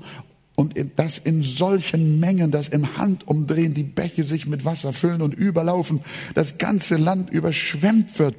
und 0.55 0.75
das 0.97 1.19
in 1.19 1.43
solchen 1.43 2.21
Mengen, 2.21 2.51
dass 2.51 2.69
im 2.69 2.97
Handumdrehen 2.97 3.75
die 3.75 3.83
Bäche 3.83 4.25
sich 4.25 4.47
mit 4.47 4.65
Wasser 4.65 4.93
füllen 4.93 5.23
und 5.23 5.35
überlaufen, 5.35 6.01
das 6.35 6.59
ganze 6.59 6.97
Land 6.97 7.31
überschwemmt 7.31 8.19
wird 8.19 8.37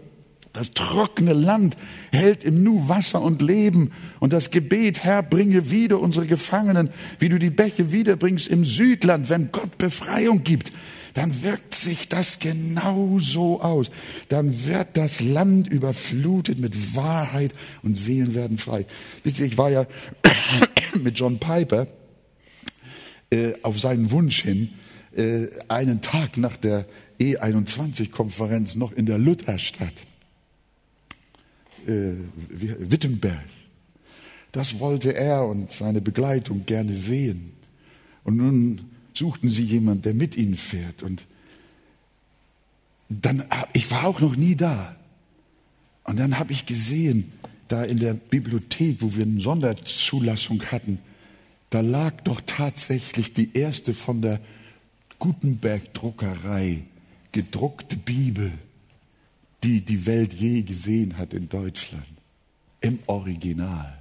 das 0.54 0.72
trockene 0.72 1.34
Land 1.34 1.76
hält 2.12 2.44
im 2.44 2.64
Nu 2.64 2.88
Wasser 2.88 3.22
und 3.22 3.42
Leben. 3.42 3.92
Und 4.20 4.34
das 4.34 4.52
Gebet, 4.52 5.04
Herr, 5.04 5.24
bringe 5.24 5.72
wieder 5.72 6.00
unsere 6.00 6.28
Gefangenen, 6.28 6.90
wie 7.18 7.30
du 7.30 7.40
die 7.40 7.50
Bäche 7.50 7.92
wiederbringst 7.92 8.48
im 8.48 8.64
Südland. 8.64 9.30
Wenn 9.30 9.52
Gott 9.52 9.80
Befreiung 9.80 10.44
gibt, 10.44 10.72
dann 11.16 11.42
wirkt 11.42 11.74
sich 11.74 12.08
das 12.08 12.38
genau 12.38 13.18
so 13.20 13.62
aus. 13.62 13.90
Dann 14.30 14.68
wird 14.68 14.90
das 14.94 15.22
Land 15.22 15.68
überflutet 15.68 16.60
mit 16.60 16.96
Wahrheit 16.96 17.54
und 17.82 17.98
Seelen 17.98 18.36
werden 18.36 18.60
frei. 18.60 18.86
Wisst 19.24 19.40
ihr, 19.40 19.48
ich 19.48 19.58
war 19.58 19.72
ja 19.72 19.88
mit 21.02 21.18
John 21.18 21.40
Piper 21.40 21.88
äh, 23.32 23.54
auf 23.64 23.80
seinen 23.80 24.12
Wunsch 24.12 24.44
hin, 24.44 24.70
äh, 25.16 25.48
einen 25.68 26.02
Tag 26.02 26.38
nach 26.38 26.58
der 26.58 26.86
E21-Konferenz 27.20 28.76
noch 28.76 28.92
in 28.92 29.08
der 29.08 29.18
Lutherstadt 29.18 29.94
äh, 31.88 32.16
Wittenberg. 32.50 33.46
Das 34.52 34.80
wollte 34.80 35.16
er 35.16 35.46
und 35.46 35.72
seine 35.72 36.02
Begleitung 36.02 36.66
gerne 36.66 36.94
sehen. 36.94 37.54
Und 38.24 38.38
nun 38.38 38.82
suchten 39.14 39.50
sie 39.50 39.64
jemanden, 39.64 40.04
der 40.04 40.14
mit 40.14 40.38
ihnen 40.38 40.58
fährt. 40.58 41.04
Und 41.04 41.26
dann, 43.10 43.44
ich 43.74 43.90
war 43.92 44.06
auch 44.06 44.20
noch 44.20 44.36
nie 44.36 44.56
da. 44.56 44.96
Und 46.04 46.20
dann 46.20 46.38
habe 46.38 46.52
ich 46.52 46.66
gesehen, 46.66 47.32
da 47.68 47.84
in 47.84 48.00
der 48.00 48.14
Bibliothek, 48.14 48.98
wo 49.02 49.16
wir 49.16 49.24
eine 49.24 49.40
Sonderzulassung 49.40 50.64
hatten, 50.72 51.00
da 51.70 51.82
lag 51.82 52.22
doch 52.22 52.42
tatsächlich 52.46 53.34
die 53.34 53.56
erste 53.58 53.94
von 53.94 54.22
der 54.22 54.40
Gutenberg 55.18 55.94
Druckerei 55.94 56.84
gedruckte 57.32 57.98
Bibel 57.98 58.52
die 59.64 59.82
die 59.82 60.06
Welt 60.06 60.34
je 60.34 60.62
gesehen 60.62 61.18
hat 61.18 61.34
in 61.34 61.50
Deutschland. 61.50 62.06
Im 62.82 63.00
Original. 63.08 63.98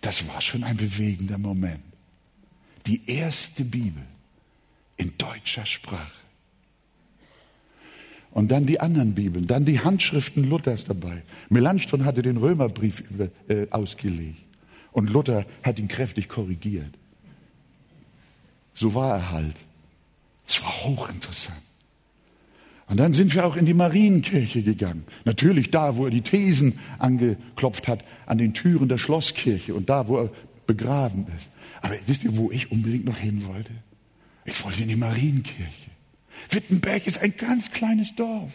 Das 0.00 0.28
war 0.28 0.40
schon 0.40 0.64
ein 0.64 0.76
bewegender 0.76 1.38
Moment. 1.38 1.82
Die 2.86 3.00
erste 3.06 3.64
Bibel 3.64 4.02
in 4.96 5.16
deutscher 5.16 5.64
Sprache. 5.64 6.20
Und 8.30 8.50
dann 8.50 8.66
die 8.66 8.80
anderen 8.80 9.14
Bibeln, 9.14 9.46
dann 9.46 9.64
die 9.64 9.80
Handschriften 9.80 10.44
Luthers 10.44 10.84
dabei. 10.84 11.22
Melanchthon 11.48 12.04
hatte 12.04 12.20
den 12.20 12.36
Römerbrief 12.36 13.00
über, 13.10 13.28
äh, 13.48 13.68
ausgelegt 13.70 14.42
und 14.92 15.08
Luther 15.08 15.46
hat 15.62 15.78
ihn 15.78 15.88
kräftig 15.88 16.28
korrigiert. 16.28 16.92
So 18.74 18.92
war 18.92 19.18
er 19.18 19.30
halt. 19.30 19.56
Es 20.46 20.62
war 20.62 20.84
hochinteressant. 20.84 21.62
Und 22.86 22.98
dann 22.98 23.12
sind 23.12 23.34
wir 23.34 23.46
auch 23.46 23.56
in 23.56 23.64
die 23.64 23.74
Marienkirche 23.74 24.62
gegangen. 24.62 25.04
Natürlich 25.24 25.70
da, 25.70 25.96
wo 25.96 26.04
er 26.04 26.10
die 26.10 26.20
Thesen 26.20 26.78
angeklopft 26.98 27.88
hat, 27.88 28.04
an 28.26 28.38
den 28.38 28.52
Türen 28.52 28.88
der 28.88 28.98
Schlosskirche 28.98 29.74
und 29.74 29.88
da, 29.88 30.06
wo 30.06 30.18
er 30.18 30.30
begraben 30.66 31.26
ist. 31.36 31.48
Aber 31.80 31.94
wisst 32.06 32.24
ihr, 32.24 32.36
wo 32.36 32.50
ich 32.50 32.70
unbedingt 32.70 33.04
noch 33.06 33.16
hin 33.16 33.46
wollte? 33.46 33.72
Ich 34.44 34.62
wollte 34.64 34.82
in 34.82 34.88
die 34.88 34.96
Marienkirche. 34.96 35.90
Wittenberg 36.50 37.06
ist 37.06 37.18
ein 37.18 37.34
ganz 37.36 37.70
kleines 37.70 38.14
Dorf. 38.14 38.52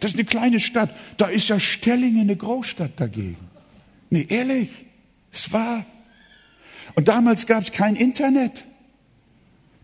Das 0.00 0.12
ist 0.12 0.16
eine 0.16 0.26
kleine 0.26 0.60
Stadt. 0.60 0.94
Da 1.16 1.26
ist 1.26 1.48
ja 1.48 1.58
Stellingen 1.58 2.22
eine 2.22 2.36
Großstadt 2.36 2.92
dagegen. 3.00 3.36
Nee, 4.10 4.26
ehrlich, 4.28 4.68
es 5.32 5.52
war. 5.52 5.84
Und 6.94 7.08
damals 7.08 7.46
gab 7.46 7.64
es 7.64 7.72
kein 7.72 7.96
Internet, 7.96 8.64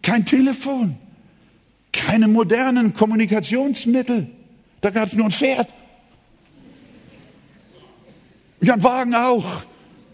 kein 0.03 0.25
Telefon. 0.25 0.97
Keine 2.07 2.29
modernen 2.29 2.93
Kommunikationsmittel. 2.93 4.29
Da 4.81 4.91
gab 4.91 5.09
es 5.09 5.15
nur 5.15 5.27
ein 5.27 5.33
Pferd. 5.33 5.69
Ja, 8.61 8.75
ein 8.75 8.83
Wagen 8.83 9.15
auch. 9.15 9.63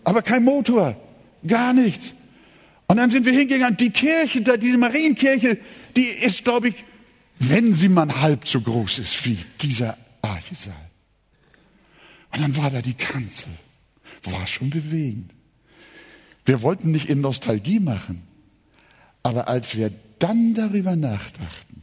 Aber 0.05 0.23
kein 0.23 0.45
Motor. 0.45 0.97
Gar 1.47 1.73
nichts. 1.73 2.15
Und 2.87 2.97
dann 2.97 3.11
sind 3.11 3.27
wir 3.27 3.33
hingegangen. 3.33 3.77
Die 3.77 3.91
Kirche, 3.91 4.41
diese 4.41 4.79
Marienkirche, 4.79 5.59
die 5.97 6.07
ist, 6.07 6.45
glaube 6.45 6.69
ich, 6.69 6.75
wenn 7.41 7.75
sie 7.75 7.89
mal 7.89 8.21
halb 8.21 8.47
so 8.47 8.61
groß 8.61 9.01
ist 9.01 9.25
wie 9.25 9.39
dieser 9.61 9.97
Archesaal. 10.23 10.75
Und 12.33 12.41
dann 12.41 12.57
war 12.57 12.71
da 12.71 12.83
die 12.83 12.95
Kanzel. 12.95 13.51
War 14.25 14.47
schon 14.47 14.71
bewegend. 14.71 15.33
Wir 16.45 16.63
wollten 16.63 16.93
nicht 16.93 17.09
in 17.09 17.21
Nostalgie 17.21 17.81
machen. 17.81 18.23
Aber 19.23 19.49
als 19.49 19.77
wir 19.77 19.91
dann 20.21 20.55
darüber 20.55 20.95
nachdachten, 20.97 21.80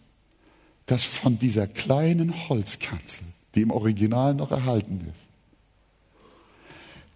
dass 0.87 1.03
von 1.03 1.37
dieser 1.37 1.67
kleinen 1.67 2.49
Holzkanzel, 2.49 3.25
die 3.53 3.61
im 3.61 3.71
Original 3.71 4.33
noch 4.33 4.51
erhalten 4.51 5.01
ist, 5.01 5.21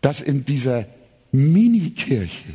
dass 0.01 0.21
in 0.21 0.45
dieser 0.45 0.85
Mini-Kirche, 1.31 2.53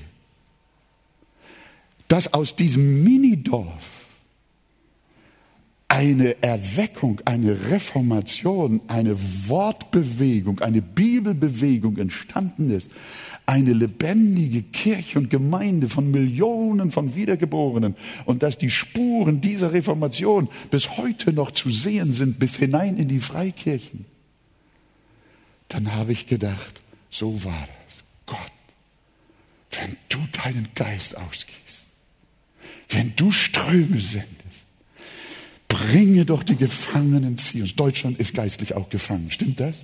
dass 2.08 2.32
aus 2.32 2.54
diesem 2.54 3.02
Mini-Dorf 3.02 4.06
eine 5.88 6.42
Erweckung, 6.42 7.20
eine 7.24 7.70
Reformation, 7.70 8.80
eine 8.88 9.16
Wortbewegung, 9.48 10.60
eine 10.60 10.82
Bibelbewegung 10.82 11.96
entstanden 11.96 12.70
ist, 12.70 12.90
eine 13.46 13.72
lebendige 13.72 14.62
Kirche 14.62 15.20
und 15.20 15.30
Gemeinde 15.30 15.88
von 15.88 16.10
Millionen 16.10 16.90
von 16.90 17.14
Wiedergeborenen 17.14 17.94
und 18.24 18.42
dass 18.42 18.58
die 18.58 18.70
Spuren 18.70 19.40
dieser 19.40 19.72
Reformation 19.72 20.48
bis 20.72 20.96
heute 20.96 21.32
noch 21.32 21.52
zu 21.52 21.70
sehen 21.70 22.12
sind, 22.12 22.40
bis 22.40 22.56
hinein 22.56 22.96
in 22.96 23.08
die 23.08 23.20
Freikirchen, 23.20 24.04
dann 25.68 25.92
habe 25.92 26.12
ich 26.12 26.26
gedacht, 26.26 26.80
so 27.10 27.44
war 27.44 27.60
das. 27.60 28.04
Gott, 28.26 28.52
wenn 29.70 29.96
du 30.08 30.18
deinen 30.42 30.68
Geist 30.74 31.16
ausgießt, 31.16 31.84
wenn 32.90 33.14
du 33.14 33.30
Ströme 33.30 34.00
sendest, 34.00 34.66
bringe 35.68 36.24
doch 36.24 36.42
die 36.42 36.56
Gefangenen 36.56 37.38
Zions. 37.38 37.76
Deutschland 37.76 38.18
ist 38.18 38.34
geistlich 38.34 38.74
auch 38.74 38.88
gefangen, 38.90 39.30
stimmt 39.30 39.60
das? 39.60 39.82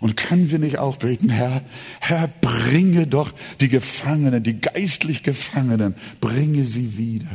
Und 0.00 0.16
können 0.16 0.50
wir 0.50 0.58
nicht 0.58 0.78
auch 0.78 0.96
beten, 0.96 1.28
Herr, 1.28 1.62
Herr, 2.00 2.28
bringe 2.40 3.06
doch 3.06 3.32
die 3.60 3.68
Gefangenen, 3.68 4.42
die 4.42 4.60
geistlich 4.60 5.22
Gefangenen, 5.22 5.94
bringe 6.20 6.64
sie 6.64 6.96
wieder. 6.98 7.26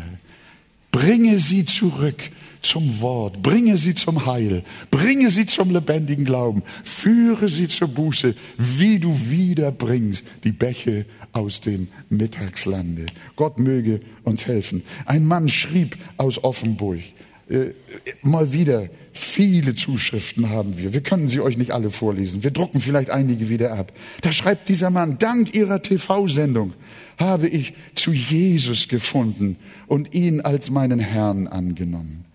Bringe 0.92 1.38
sie 1.38 1.66
zurück 1.66 2.32
zum 2.62 3.00
Wort, 3.00 3.42
bringe 3.42 3.78
sie 3.78 3.94
zum 3.94 4.26
Heil, 4.26 4.64
bringe 4.92 5.32
sie 5.32 5.46
zum 5.46 5.72
lebendigen 5.72 6.26
Glauben, 6.26 6.64
führe 6.84 7.48
sie 7.48 7.68
zur 7.68 7.88
Buße, 7.88 8.36
wie 8.58 9.00
du 9.00 9.18
wiederbringst 9.30 10.26
die 10.44 10.52
Bäche 10.52 11.06
aus 11.32 11.62
dem 11.62 11.88
Mittagslande. 12.10 13.06
Gott 13.36 13.60
möge 13.60 14.02
uns 14.24 14.48
helfen. 14.48 14.84
Ein 15.06 15.26
Mann 15.26 15.48
schrieb 15.48 15.98
aus 16.18 16.44
Offenburg, 16.44 17.02
äh, 17.50 17.74
mal 18.22 18.54
wieder, 18.54 18.90
viele 19.12 19.76
Zuschriften 19.76 20.50
haben 20.50 20.78
wir. 20.78 20.94
Wir 20.94 21.02
können 21.02 21.28
sie 21.28 21.42
euch 21.42 21.58
nicht 21.58 21.72
alle 21.72 21.92
vorlesen. 21.92 22.44
Wir 22.44 22.52
drucken 22.52 22.80
vielleicht 22.80 23.10
einige 23.10 23.50
wieder 23.50 23.74
ab. 23.74 23.92
Da 24.22 24.32
schreibt 24.32 24.70
dieser 24.70 24.90
Mann, 24.90 25.18
dank 25.18 25.54
ihrer 25.54 25.82
TV-Sendung 25.82 26.74
habe 27.18 27.48
ich 27.48 27.74
zu 27.96 28.12
Jesus 28.12 28.88
gefunden 28.88 29.58
und 29.88 30.14
ihn 30.14 30.42
als 30.42 30.70
meinen 30.70 31.00
Herrn 31.00 31.48
angenommen. 31.48 32.26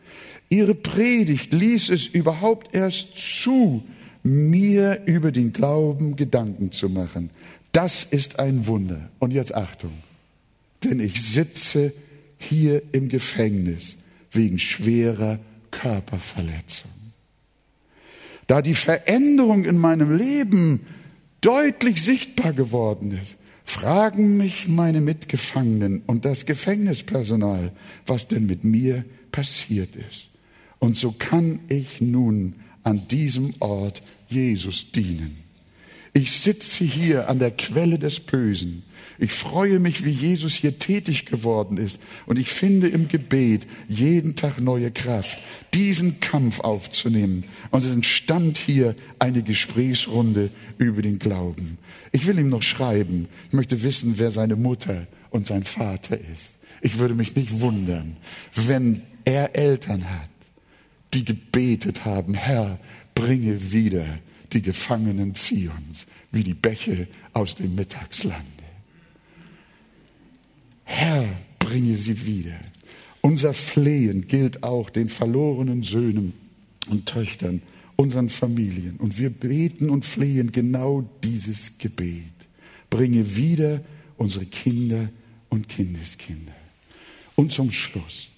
Ihre 0.50 0.74
Predigt 0.74 1.54
ließ 1.54 1.88
es 1.88 2.06
überhaupt 2.06 2.74
erst 2.74 3.16
zu, 3.16 3.82
mir 4.22 5.02
über 5.06 5.32
den 5.32 5.52
Glauben 5.52 6.16
Gedanken 6.16 6.70
zu 6.70 6.88
machen. 6.88 7.30
Das 7.72 8.04
ist 8.04 8.38
ein 8.38 8.66
Wunder. 8.66 9.10
Und 9.18 9.32
jetzt 9.32 9.54
Achtung, 9.54 9.92
denn 10.82 11.00
ich 11.00 11.22
sitze 11.22 11.92
hier 12.38 12.82
im 12.92 13.08
Gefängnis 13.08 13.96
wegen 14.34 14.58
schwerer 14.58 15.38
Körperverletzung. 15.70 16.90
Da 18.46 18.62
die 18.62 18.74
Veränderung 18.74 19.64
in 19.64 19.78
meinem 19.78 20.16
Leben 20.16 20.80
deutlich 21.40 22.02
sichtbar 22.02 22.52
geworden 22.52 23.18
ist, 23.22 23.36
fragen 23.64 24.36
mich 24.36 24.68
meine 24.68 25.00
Mitgefangenen 25.00 26.02
und 26.06 26.24
das 26.24 26.46
Gefängnispersonal, 26.46 27.72
was 28.06 28.28
denn 28.28 28.46
mit 28.46 28.64
mir 28.64 29.04
passiert 29.32 29.96
ist. 29.96 30.28
Und 30.78 30.96
so 30.96 31.12
kann 31.12 31.60
ich 31.68 32.00
nun 32.00 32.56
an 32.82 33.08
diesem 33.08 33.54
Ort 33.60 34.02
Jesus 34.28 34.92
dienen. 34.92 35.43
Ich 36.16 36.30
sitze 36.30 36.84
hier 36.84 37.28
an 37.28 37.40
der 37.40 37.50
Quelle 37.50 37.98
des 37.98 38.20
Bösen. 38.20 38.84
Ich 39.18 39.32
freue 39.32 39.80
mich, 39.80 40.04
wie 40.04 40.10
Jesus 40.10 40.54
hier 40.54 40.78
tätig 40.78 41.26
geworden 41.26 41.76
ist. 41.76 42.00
Und 42.26 42.38
ich 42.38 42.50
finde 42.50 42.86
im 42.86 43.08
Gebet 43.08 43.66
jeden 43.88 44.36
Tag 44.36 44.60
neue 44.60 44.92
Kraft, 44.92 45.38
diesen 45.74 46.20
Kampf 46.20 46.60
aufzunehmen. 46.60 47.44
Und 47.72 47.82
es 47.82 47.90
entstand 47.90 48.58
hier 48.58 48.94
eine 49.18 49.42
Gesprächsrunde 49.42 50.50
über 50.78 51.02
den 51.02 51.18
Glauben. 51.18 51.78
Ich 52.12 52.26
will 52.26 52.38
ihm 52.38 52.48
noch 52.48 52.62
schreiben. 52.62 53.26
Ich 53.48 53.52
möchte 53.52 53.82
wissen, 53.82 54.14
wer 54.16 54.30
seine 54.30 54.54
Mutter 54.54 55.08
und 55.30 55.48
sein 55.48 55.64
Vater 55.64 56.16
ist. 56.16 56.54
Ich 56.80 57.00
würde 57.00 57.14
mich 57.14 57.34
nicht 57.34 57.60
wundern, 57.60 58.16
wenn 58.54 59.02
er 59.24 59.56
Eltern 59.56 60.08
hat, 60.08 60.30
die 61.12 61.24
gebetet 61.24 62.04
haben, 62.04 62.34
Herr, 62.34 62.78
bringe 63.16 63.72
wieder 63.72 64.06
die 64.54 64.62
Gefangenen 64.62 65.34
Zions, 65.34 66.06
wie 66.32 66.44
die 66.44 66.54
Bäche 66.54 67.08
aus 67.32 67.56
dem 67.56 67.74
Mittagslande. 67.74 68.44
Herr, 70.84 71.28
bringe 71.58 71.96
sie 71.96 72.26
wieder. 72.26 72.58
Unser 73.20 73.54
Flehen 73.54 74.28
gilt 74.28 74.62
auch 74.62 74.90
den 74.90 75.08
verlorenen 75.08 75.82
Söhnen 75.82 76.34
und 76.88 77.06
Töchtern, 77.06 77.62
unseren 77.96 78.28
Familien. 78.28 78.96
Und 78.98 79.18
wir 79.18 79.30
beten 79.30 79.90
und 79.90 80.04
flehen 80.04 80.52
genau 80.52 81.08
dieses 81.22 81.78
Gebet. 81.78 82.24
Bringe 82.90 83.36
wieder 83.36 83.80
unsere 84.16 84.46
Kinder 84.46 85.08
und 85.48 85.68
Kindeskinder. 85.68 86.52
Und 87.34 87.52
zum 87.52 87.72
Schluss, 87.72 88.28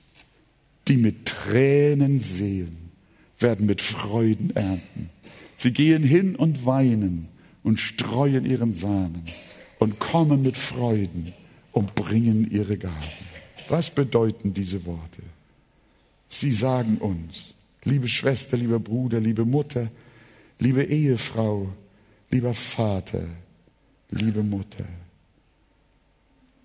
die 0.88 0.96
mit 0.96 1.26
Tränen 1.26 2.20
sehen, 2.20 2.76
werden 3.38 3.66
mit 3.66 3.82
Freuden 3.82 4.54
ernten. 4.54 5.10
Sie 5.57 5.72
gehen 5.72 6.02
hin 6.02 6.36
und 6.36 6.66
weinen 6.66 7.28
und 7.62 7.80
streuen 7.80 8.44
ihren 8.44 8.74
Samen 8.74 9.24
und 9.78 9.98
kommen 9.98 10.42
mit 10.42 10.57
Freuden 10.57 11.32
und 11.72 11.94
bringen 11.94 12.50
ihre 12.50 12.76
Gaben. 12.76 12.94
Was 13.68 13.90
bedeuten 13.90 14.54
diese 14.54 14.84
Worte? 14.86 15.22
Sie 16.28 16.52
sagen 16.52 16.98
uns, 16.98 17.54
liebe 17.84 18.09
Schwester, 18.09 18.57
lieber 18.57 18.78
Bruder, 18.78 19.20
liebe 19.20 19.44
Mutter, 19.44 19.90
liebe 20.59 20.84
Ehefrau, 20.84 21.68
lieber 22.30 22.54
Vater, 22.54 23.24
liebe 24.11 24.42
Mutter, 24.42 24.84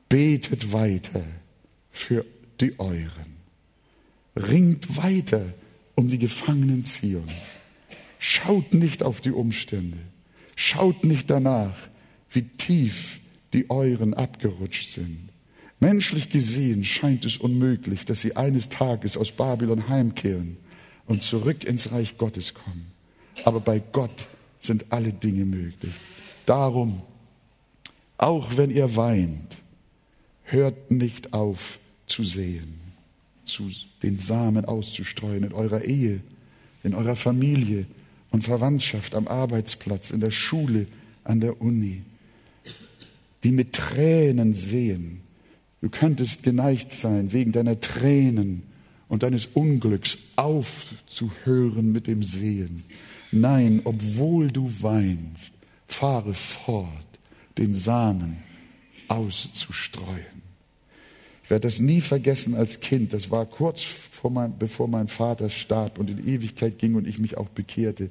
betet 0.09 0.71
weiter 0.73 1.23
für 1.91 2.25
die 2.59 2.77
Euren. 2.79 3.31
Ringt 4.35 4.97
weiter 4.97 5.41
um 5.95 6.09
die 6.09 6.19
Gefangenen 6.19 6.85
Zions. 6.85 7.61
Schaut 8.24 8.76
nicht 8.76 9.01
auf 9.01 9.19
die 9.19 9.32
Umstände. 9.32 9.97
Schaut 10.55 11.03
nicht 11.03 11.32
danach, 11.32 11.76
wie 12.30 12.43
tief 12.43 13.19
die 13.51 13.72
Euren 13.72 14.13
abgerutscht 14.13 14.89
sind. 14.89 15.30
Menschlich 15.80 16.30
gesehen 16.30 16.86
scheint 16.86 17.26
es 17.26 17.38
unmöglich, 17.38 18.05
dass 18.05 18.22
sie 18.22 18.36
eines 18.36 18.69
Tages 18.69 19.17
aus 19.17 19.32
Babylon 19.32 19.89
heimkehren 19.89 20.57
und 21.07 21.24
zurück 21.24 21.63
ins 21.63 21.91
Reich 21.91 22.19
Gottes 22.19 22.53
kommen. 22.53 22.91
Aber 23.43 23.59
bei 23.59 23.80
Gott 23.80 24.28
sind 24.61 24.91
alle 24.91 25.13
Dinge 25.13 25.45
möglich. 25.45 25.95
Darum, 26.45 27.01
auch 28.19 28.55
wenn 28.55 28.69
ihr 28.69 28.95
weint, 28.95 29.57
hört 30.43 30.91
nicht 30.91 31.34
auf 31.34 31.80
zu 32.05 32.24
sehen, 32.24 32.82
zu 33.45 33.72
den 34.03 34.19
Samen 34.19 34.65
auszustreuen 34.65 35.43
in 35.43 35.53
eurer 35.53 35.82
Ehe, 35.82 36.22
in 36.84 36.93
eurer 36.93 37.15
Familie 37.15 37.88
und 38.32 38.43
Verwandtschaft, 38.43 39.15
am 39.15 39.27
Arbeitsplatz, 39.27 40.09
in 40.09 40.19
der 40.19 40.32
Schule, 40.32 40.88
an 41.23 41.39
der 41.39 41.61
Uni, 41.61 42.01
die 43.43 43.51
mit 43.51 43.73
Tränen 43.73 44.53
sehen. 44.53 45.21
Du 45.82 45.89
könntest 45.89 46.43
geneigt 46.43 46.91
sein, 46.93 47.32
wegen 47.32 47.51
deiner 47.51 47.79
Tränen 47.79 48.63
und 49.07 49.23
deines 49.23 49.47
Unglücks 49.47 50.17
aufzuhören 50.36 51.91
mit 51.91 52.07
dem 52.07 52.23
Sehen. 52.23 52.84
Nein, 53.32 53.82
obwohl 53.84 54.51
du 54.51 54.71
weinst, 54.82 55.53
fahre 55.88 56.34
fort, 56.34 56.88
den 57.57 57.75
Samen 57.75 58.38
auszustreuen 59.07 60.41
werde 61.51 61.67
das 61.67 61.79
nie 61.79 62.01
vergessen 62.01 62.55
als 62.55 62.79
Kind. 62.79 63.13
Das 63.13 63.29
war 63.29 63.45
kurz 63.45 63.86
mein, 64.27 64.57
bevor 64.57 64.88
mein 64.88 65.07
Vater 65.07 65.51
starb 65.51 65.99
und 65.99 66.09
in 66.09 66.27
Ewigkeit 66.27 66.79
ging 66.79 66.95
und 66.95 67.05
ich 67.05 67.19
mich 67.19 67.38
auch 67.38 67.49
bekehrte. 67.49 68.09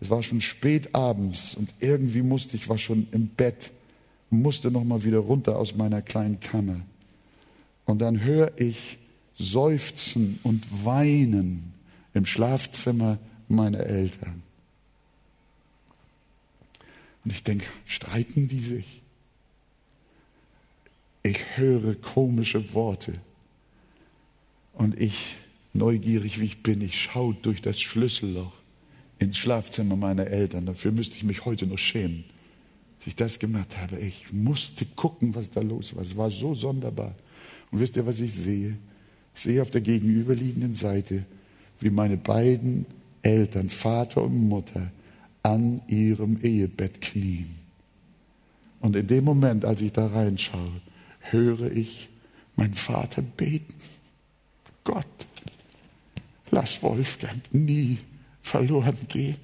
Es 0.00 0.10
war 0.10 0.22
schon 0.22 0.40
spät 0.40 0.94
abends 0.94 1.54
und 1.54 1.70
irgendwie 1.80 2.22
musste 2.22 2.56
ich, 2.56 2.68
war 2.68 2.78
schon 2.78 3.06
im 3.12 3.28
Bett, 3.28 3.70
musste 4.30 4.70
noch 4.70 4.84
mal 4.84 5.04
wieder 5.04 5.18
runter 5.18 5.58
aus 5.58 5.74
meiner 5.74 6.02
kleinen 6.02 6.40
Kammer. 6.40 6.80
Und 7.84 7.98
dann 7.98 8.22
höre 8.22 8.52
ich 8.58 8.98
Seufzen 9.38 10.38
und 10.42 10.64
Weinen 10.84 11.72
im 12.14 12.26
Schlafzimmer 12.26 13.18
meiner 13.48 13.80
Eltern. 13.80 14.42
Und 17.24 17.32
ich 17.32 17.42
denke, 17.42 17.66
streiten 17.86 18.48
die 18.48 18.60
sich? 18.60 19.00
ich 21.22 21.56
höre 21.56 21.94
komische 21.94 22.74
Worte. 22.74 23.14
Und 24.74 24.98
ich, 24.98 25.36
neugierig 25.72 26.40
wie 26.40 26.46
ich 26.46 26.62
bin, 26.62 26.80
ich 26.80 27.00
schaue 27.00 27.34
durch 27.34 27.60
das 27.60 27.80
Schlüsselloch 27.80 28.52
ins 29.20 29.36
Schlafzimmer 29.36 29.94
meiner 29.94 30.26
Eltern. 30.26 30.66
Dafür 30.66 30.90
müsste 30.90 31.16
ich 31.16 31.22
mich 31.22 31.44
heute 31.44 31.66
noch 31.66 31.78
schämen, 31.78 32.24
dass 32.98 33.06
ich 33.06 33.16
das 33.16 33.38
gemacht 33.38 33.76
habe. 33.78 33.98
Ich 34.00 34.32
musste 34.32 34.86
gucken, 34.96 35.34
was 35.34 35.50
da 35.50 35.60
los 35.60 35.94
war. 35.94 36.02
Es 36.02 36.16
war 36.16 36.30
so 36.30 36.54
sonderbar. 36.54 37.14
Und 37.70 37.78
wisst 37.78 37.96
ihr, 37.96 38.06
was 38.06 38.18
ich 38.18 38.32
sehe? 38.32 38.76
Ich 39.34 39.42
sehe 39.42 39.62
auf 39.62 39.70
der 39.70 39.82
gegenüberliegenden 39.82 40.74
Seite, 40.74 41.24
wie 41.78 41.90
meine 41.90 42.16
beiden 42.16 42.86
Eltern, 43.22 43.68
Vater 43.68 44.24
und 44.24 44.48
Mutter, 44.48 44.90
an 45.42 45.82
ihrem 45.86 46.40
Ehebett 46.42 47.00
knien. 47.00 47.54
Und 48.80 48.96
in 48.96 49.06
dem 49.06 49.24
Moment, 49.24 49.64
als 49.64 49.82
ich 49.82 49.92
da 49.92 50.06
reinschaue, 50.06 50.80
höre 51.20 51.70
ich 51.70 52.08
meinen 52.56 52.74
Vater 52.74 53.22
beten. 53.22 53.74
Gott, 54.84 55.06
lass 56.50 56.82
Wolfgang 56.82 57.40
nie 57.52 57.98
verloren 58.50 58.98
gehen. 59.08 59.38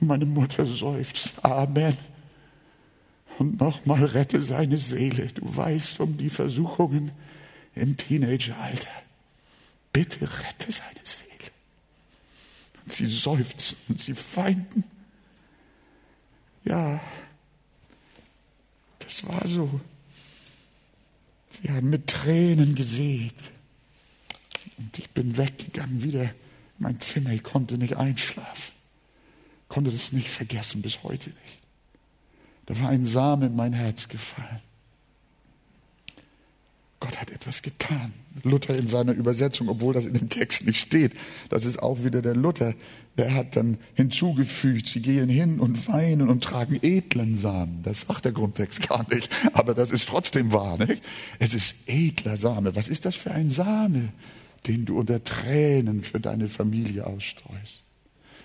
Und 0.00 0.08
meine 0.08 0.24
Mutter 0.24 0.64
seufzt, 0.64 1.32
Amen. 1.44 1.96
Und 3.38 3.60
nochmal 3.60 4.04
rette 4.04 4.42
seine 4.42 4.78
Seele. 4.78 5.26
Du 5.26 5.54
weißt 5.54 6.00
um 6.00 6.16
die 6.16 6.30
Versuchungen 6.30 7.12
im 7.74 7.96
Teenageralter. 7.96 8.88
Bitte 9.92 10.22
rette 10.22 10.72
seine 10.72 11.04
Seele. 11.04 11.50
Und 12.82 12.92
sie 12.92 13.06
seufzen 13.06 13.76
und 13.88 14.00
sie 14.00 14.14
feinden. 14.14 14.84
Ja, 16.64 17.00
das 19.00 19.26
war 19.26 19.46
so. 19.46 19.80
Sie 21.50 21.70
haben 21.70 21.90
mit 21.90 22.06
Tränen 22.06 22.74
gesät. 22.74 23.34
Und 24.78 24.98
ich 24.98 25.10
bin 25.10 25.36
weggegangen, 25.36 26.02
wieder 26.02 26.30
mein 26.78 27.00
Zimmer. 27.00 27.30
Ich 27.30 27.42
konnte 27.42 27.78
nicht 27.78 27.96
einschlafen. 27.96 28.72
Konnte 29.68 29.90
das 29.90 30.12
nicht 30.12 30.28
vergessen, 30.28 30.82
bis 30.82 31.02
heute 31.02 31.30
nicht. 31.30 31.58
Da 32.66 32.78
war 32.80 32.88
ein 32.88 33.04
Samen 33.04 33.48
in 33.48 33.56
mein 33.56 33.72
Herz 33.72 34.08
gefallen. 34.08 34.60
Gott 36.98 37.20
hat 37.20 37.30
etwas 37.30 37.62
getan. 37.62 38.12
Luther 38.42 38.76
in 38.76 38.88
seiner 38.88 39.12
Übersetzung, 39.12 39.68
obwohl 39.68 39.94
das 39.94 40.06
in 40.06 40.14
dem 40.14 40.28
Text 40.28 40.66
nicht 40.66 40.78
steht, 40.78 41.12
das 41.50 41.64
ist 41.64 41.82
auch 41.82 42.04
wieder 42.04 42.22
der 42.22 42.34
Luther, 42.34 42.74
der 43.18 43.34
hat 43.34 43.56
dann 43.56 43.78
hinzugefügt, 43.94 44.86
sie 44.86 45.00
gehen 45.00 45.28
hin 45.28 45.60
und 45.60 45.88
weinen 45.88 46.28
und 46.28 46.42
tragen 46.42 46.78
edlen 46.82 47.36
Samen. 47.36 47.82
Das 47.82 48.02
sagt 48.02 48.24
der 48.24 48.32
Grundtext 48.32 48.88
gar 48.88 49.06
nicht, 49.12 49.30
aber 49.52 49.74
das 49.74 49.90
ist 49.90 50.08
trotzdem 50.08 50.52
wahr. 50.52 50.78
Nicht? 50.78 51.02
Es 51.38 51.54
ist 51.54 51.74
edler 51.86 52.36
Same. 52.36 52.74
Was 52.76 52.88
ist 52.88 53.04
das 53.04 53.14
für 53.14 53.30
ein 53.30 53.50
Same, 53.50 54.08
den 54.66 54.84
du 54.84 54.98
unter 54.98 55.22
Tränen 55.22 56.02
für 56.02 56.20
deine 56.20 56.48
Familie 56.48 57.06
ausstreust? 57.06 57.82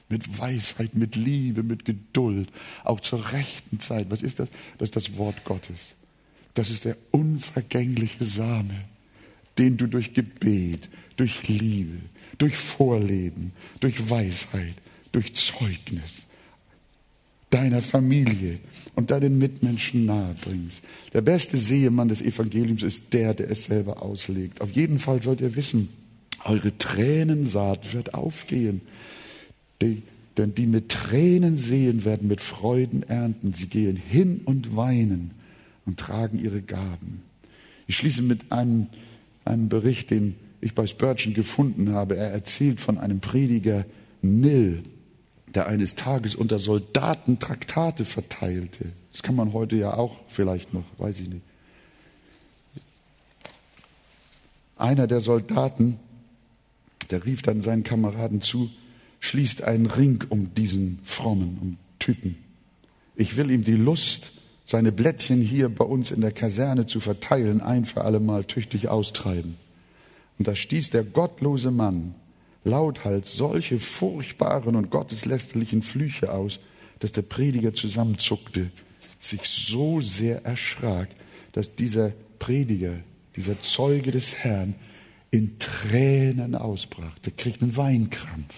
Mit 0.10 0.40
Weisheit, 0.40 0.94
mit 0.96 1.16
Liebe, 1.16 1.64
mit 1.64 1.86
Geduld, 1.86 2.50
auch 2.84 3.00
zur 3.00 3.32
rechten 3.32 3.80
Zeit. 3.80 4.08
Was 4.10 4.22
ist 4.22 4.40
das? 4.40 4.50
Das 4.78 4.88
ist 4.88 4.96
das 4.96 5.18
Wort 5.18 5.46
Gottes. 5.46 5.96
Das 6.54 6.70
ist 6.70 6.86
der 6.86 6.98
unvergängliche 7.12 8.26
Same, 8.26 8.86
den 9.58 9.78
du 9.78 9.88
durch 9.88 10.14
Gebet, 10.14 10.90
durch 11.16 11.48
Liebe, 11.48 11.98
durch 12.38 12.58
Vorleben, 12.58 13.54
durch 13.80 14.10
Weisheit, 14.10 14.76
durch 15.14 15.34
Zeugnis 15.34 16.26
deiner 17.52 17.82
Familie 17.82 18.60
und 18.96 19.12
deinen 19.12 19.38
Mitmenschen 19.38 20.06
nahebringst. 20.06 20.82
Der 21.14 21.22
beste 21.22 21.58
Sehemann 21.58 22.10
des 22.10 22.22
Evangeliums 22.22 22.82
ist 22.82 23.14
der, 23.14 23.34
der 23.34 23.52
es 23.52 23.66
selber 23.66 24.02
auslegt. 24.02 24.62
Auf 24.62 24.72
jeden 24.72 25.00
Fall 25.00 25.22
sollt 25.22 25.42
ihr 25.42 25.56
wissen, 25.56 25.90
eure 26.46 26.78
Tränensaat 26.78 27.94
wird 27.94 28.14
aufgehen. 28.14 28.82
Die 29.82 30.04
Denn 30.38 30.56
die 30.56 30.66
mit 30.66 30.90
Tränen 30.90 31.58
sehen, 31.58 32.06
werden 32.06 32.28
mit 32.28 32.42
Freuden 32.42 33.04
ernten. 33.04 33.54
Sie 33.54 33.68
gehen 33.68 33.96
hin 33.98 34.42
und 34.46 34.76
weinen 34.76 35.32
und 35.86 36.00
tragen 36.00 36.40
ihre 36.40 36.62
Gaben. 36.62 37.22
Ich 37.88 37.98
schließe 37.98 38.22
mit 38.22 38.52
einem, 38.52 38.88
einem 39.44 39.68
Bericht, 39.68 40.10
den 40.10 40.36
ich 40.62 40.74
bei 40.74 40.88
Spurgeon 40.88 41.34
gefunden 41.34 41.92
habe. 41.92 42.16
Er 42.16 42.32
erzählt 42.32 42.80
von 42.80 42.98
einem 42.98 43.20
Prediger 43.20 43.86
Nil, 44.22 44.84
der 45.54 45.68
eines 45.68 45.96
Tages 45.96 46.36
unter 46.36 46.60
Soldaten 46.60 47.40
Traktate 47.40 48.06
verteilte. 48.06 48.86
Das 49.12 49.24
kann 49.24 49.36
man 49.36 49.52
heute 49.52 49.76
ja 49.76 49.96
auch 49.96 50.16
vielleicht 50.30 50.74
noch, 50.74 50.86
weiß 50.98 51.20
ich 51.20 51.30
nicht. 51.30 51.42
Einer 54.78 55.08
der 55.08 55.20
Soldaten, 55.20 56.00
der 57.12 57.26
rief 57.26 57.42
dann 57.42 57.62
seinen 57.62 57.84
Kameraden 57.84 58.42
zu, 58.42 58.70
schließt 59.20 59.64
einen 59.64 59.86
Ring 59.86 60.24
um 60.30 60.54
diesen 60.56 61.00
frommen, 61.04 61.58
um 61.62 61.78
Typen. 62.00 62.38
Ich 63.16 63.38
will 63.38 63.52
ihm 63.52 63.64
die 63.64 63.74
Lust, 63.74 64.32
seine 64.66 64.92
Blättchen 64.92 65.42
hier 65.42 65.70
bei 65.70 65.86
uns 65.86 66.12
in 66.12 66.22
der 66.22 66.32
Kaserne 66.32 66.86
zu 66.86 67.00
verteilen, 67.00 67.62
ein 67.62 67.86
für 67.86 68.04
alle 68.04 68.20
Mal 68.20 68.46
tüchtig 68.46 68.88
austreiben. 68.88 69.58
Und 70.40 70.48
da 70.48 70.56
stieß 70.56 70.90
der 70.90 71.04
gottlose 71.04 71.72
Mann 71.72 72.16
lauthals 72.64 73.34
solche 73.34 73.80
furchtbaren 73.80 74.76
und 74.76 74.90
gotteslästerlichen 74.90 75.84
Flüche 75.84 76.32
aus, 76.34 76.60
dass 77.00 77.12
der 77.12 77.24
Prediger 77.24 77.74
zusammenzuckte, 77.74 78.72
sich 79.20 79.42
so 79.44 80.02
sehr 80.02 80.46
erschrak, 80.46 81.10
dass 81.52 81.76
dieser 81.76 82.14
Prediger, 82.40 82.94
dieser 83.36 83.62
Zeuge 83.62 84.12
des 84.12 84.36
Herrn, 84.36 84.76
in 85.32 85.58
Tränen 85.58 86.56
ausbrach. 86.56 87.18
Der 87.20 87.32
kriegt 87.32 87.62
einen 87.62 87.78
Weinkrampf. 87.78 88.54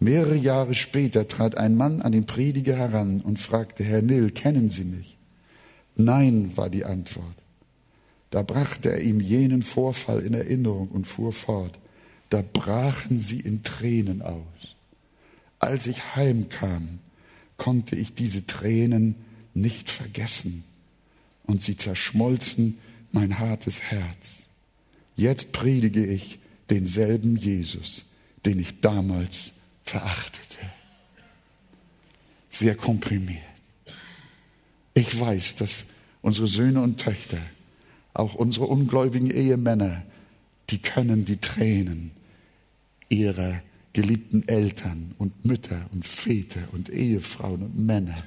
Mehrere 0.00 0.36
Jahre 0.36 0.74
später 0.74 1.28
trat 1.28 1.56
ein 1.56 1.76
Mann 1.76 2.02
an 2.02 2.12
den 2.12 2.26
Prediger 2.26 2.76
heran 2.76 3.20
und 3.20 3.38
fragte, 3.38 3.84
Herr 3.84 4.02
Nil, 4.02 4.32
kennen 4.32 4.68
Sie 4.68 4.84
mich? 4.84 5.16
Nein, 5.96 6.56
war 6.56 6.68
die 6.68 6.84
Antwort. 6.84 7.36
Da 8.30 8.42
brachte 8.42 8.90
er 8.90 9.00
ihm 9.00 9.20
jenen 9.20 9.62
Vorfall 9.62 10.20
in 10.20 10.34
Erinnerung 10.34 10.88
und 10.88 11.06
fuhr 11.06 11.32
fort. 11.32 11.78
Da 12.30 12.42
brachen 12.42 13.20
sie 13.20 13.38
in 13.38 13.62
Tränen 13.62 14.22
aus. 14.22 14.74
Als 15.60 15.86
ich 15.86 16.16
heimkam, 16.16 16.98
konnte 17.56 17.94
ich 17.94 18.14
diese 18.14 18.44
Tränen 18.44 19.14
nicht 19.54 19.88
vergessen 19.88 20.64
und 21.44 21.62
sie 21.62 21.76
zerschmolzen 21.76 22.78
mein 23.14 23.38
hartes 23.38 23.80
Herz. 23.80 24.42
Jetzt 25.16 25.52
predige 25.52 26.04
ich 26.04 26.40
denselben 26.68 27.36
Jesus, 27.36 28.04
den 28.44 28.58
ich 28.58 28.80
damals 28.80 29.52
verachtete. 29.84 30.58
Sehr 32.50 32.74
komprimiert. 32.74 33.42
Ich 34.94 35.18
weiß, 35.18 35.56
dass 35.56 35.86
unsere 36.22 36.48
Söhne 36.48 36.82
und 36.82 37.00
Töchter, 37.00 37.38
auch 38.14 38.34
unsere 38.34 38.66
ungläubigen 38.66 39.30
Ehemänner, 39.30 40.02
die 40.70 40.78
können 40.78 41.24
die 41.24 41.36
Tränen 41.36 42.10
ihrer 43.08 43.62
geliebten 43.92 44.48
Eltern 44.48 45.14
und 45.18 45.44
Mütter 45.44 45.86
und 45.92 46.04
Väter 46.04 46.68
und 46.72 46.88
Ehefrauen 46.90 47.62
und 47.62 47.78
Männer 47.78 48.24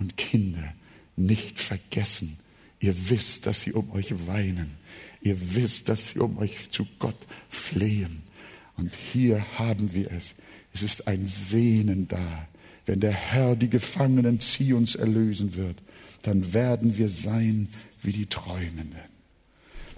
und 0.00 0.16
Kinder 0.16 0.74
nicht 1.16 1.60
vergessen. 1.60 2.36
Ihr 2.84 3.08
wisst, 3.08 3.46
dass 3.46 3.62
sie 3.62 3.72
um 3.72 3.90
euch 3.92 4.12
weinen. 4.26 4.72
Ihr 5.22 5.54
wisst, 5.54 5.88
dass 5.88 6.10
sie 6.10 6.18
um 6.18 6.36
euch 6.36 6.68
zu 6.68 6.86
Gott 6.98 7.16
flehen. 7.48 8.24
Und 8.76 8.92
hier 8.94 9.42
haben 9.58 9.94
wir 9.94 10.12
es. 10.12 10.34
Es 10.74 10.82
ist 10.82 11.08
ein 11.08 11.24
Sehnen 11.26 12.08
da. 12.08 12.46
Wenn 12.84 13.00
der 13.00 13.12
Herr 13.12 13.56
die 13.56 13.70
Gefangenen 13.70 14.38
Zions 14.38 14.96
erlösen 14.96 15.54
wird, 15.54 15.78
dann 16.20 16.52
werden 16.52 16.98
wir 16.98 17.08
sein 17.08 17.68
wie 18.02 18.12
die 18.12 18.26
Träumenden. 18.26 19.00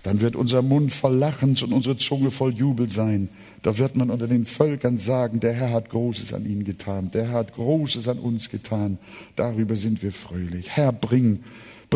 Dann 0.05 0.21
wird 0.21 0.37
unser 0.37 0.63
Mund 0.63 0.93
voll 0.93 1.17
Lachens 1.17 1.65
und 1.65 1.73
unsere 1.73 1.97
Zunge 1.97 2.31
voll 2.31 2.55
Jubel 2.55 2.89
sein. 2.89 3.31
Da 3.65 3.79
wird 3.79 3.97
man 3.97 4.11
unter 4.11 4.29
den 4.29 4.47
Völkern 4.47 4.97
sagen, 4.97 5.41
der 5.41 5.55
Herr 5.55 5.73
hat 5.73 5.91
Großes 5.91 6.33
an 6.33 6.47
ihnen 6.47 6.63
getan, 6.63 7.11
der 7.11 7.31
Herr 7.31 7.39
hat 7.39 7.55
Großes 7.55 8.07
an 8.07 8.21
uns 8.21 8.49
getan. 8.49 8.99
Darüber 9.35 9.75
sind 9.75 10.05
wir 10.05 10.13
fröhlich. 10.13 10.71
Herr, 10.71 10.93
bring, 10.93 11.43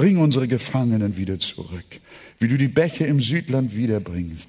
bring 0.00 0.16
unsere 0.16 0.48
Gefangenen 0.48 1.18
wieder 1.18 1.38
zurück, 1.38 2.00
wie 2.38 2.48
du 2.48 2.56
die 2.56 2.68
Bäche 2.68 3.04
im 3.04 3.20
Südland 3.20 3.76
wiederbringst, 3.76 4.48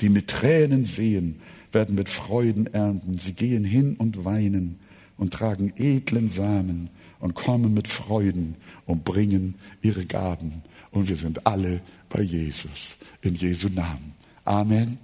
die 0.00 0.08
mit 0.08 0.28
Tränen 0.28 0.84
sehen, 0.84 1.40
werden 1.72 1.96
mit 1.96 2.08
Freuden 2.08 2.72
ernten. 2.72 3.18
Sie 3.18 3.32
gehen 3.32 3.64
hin 3.64 3.96
und 3.96 4.24
weinen 4.24 4.78
und 5.16 5.34
tragen 5.34 5.72
edlen 5.78 6.28
Samen 6.28 6.90
und 7.18 7.34
kommen 7.34 7.74
mit 7.74 7.88
Freuden 7.88 8.54
und 8.86 9.02
bringen 9.02 9.56
ihre 9.82 10.06
Gaben. 10.06 10.62
Und 10.92 11.08
wir 11.08 11.16
sind 11.16 11.44
alle 11.44 11.80
bei 12.08 12.22
Jesus. 12.22 12.96
In 13.20 13.34
Jesu 13.34 13.68
Namen. 13.70 14.12
Amen. 14.44 15.03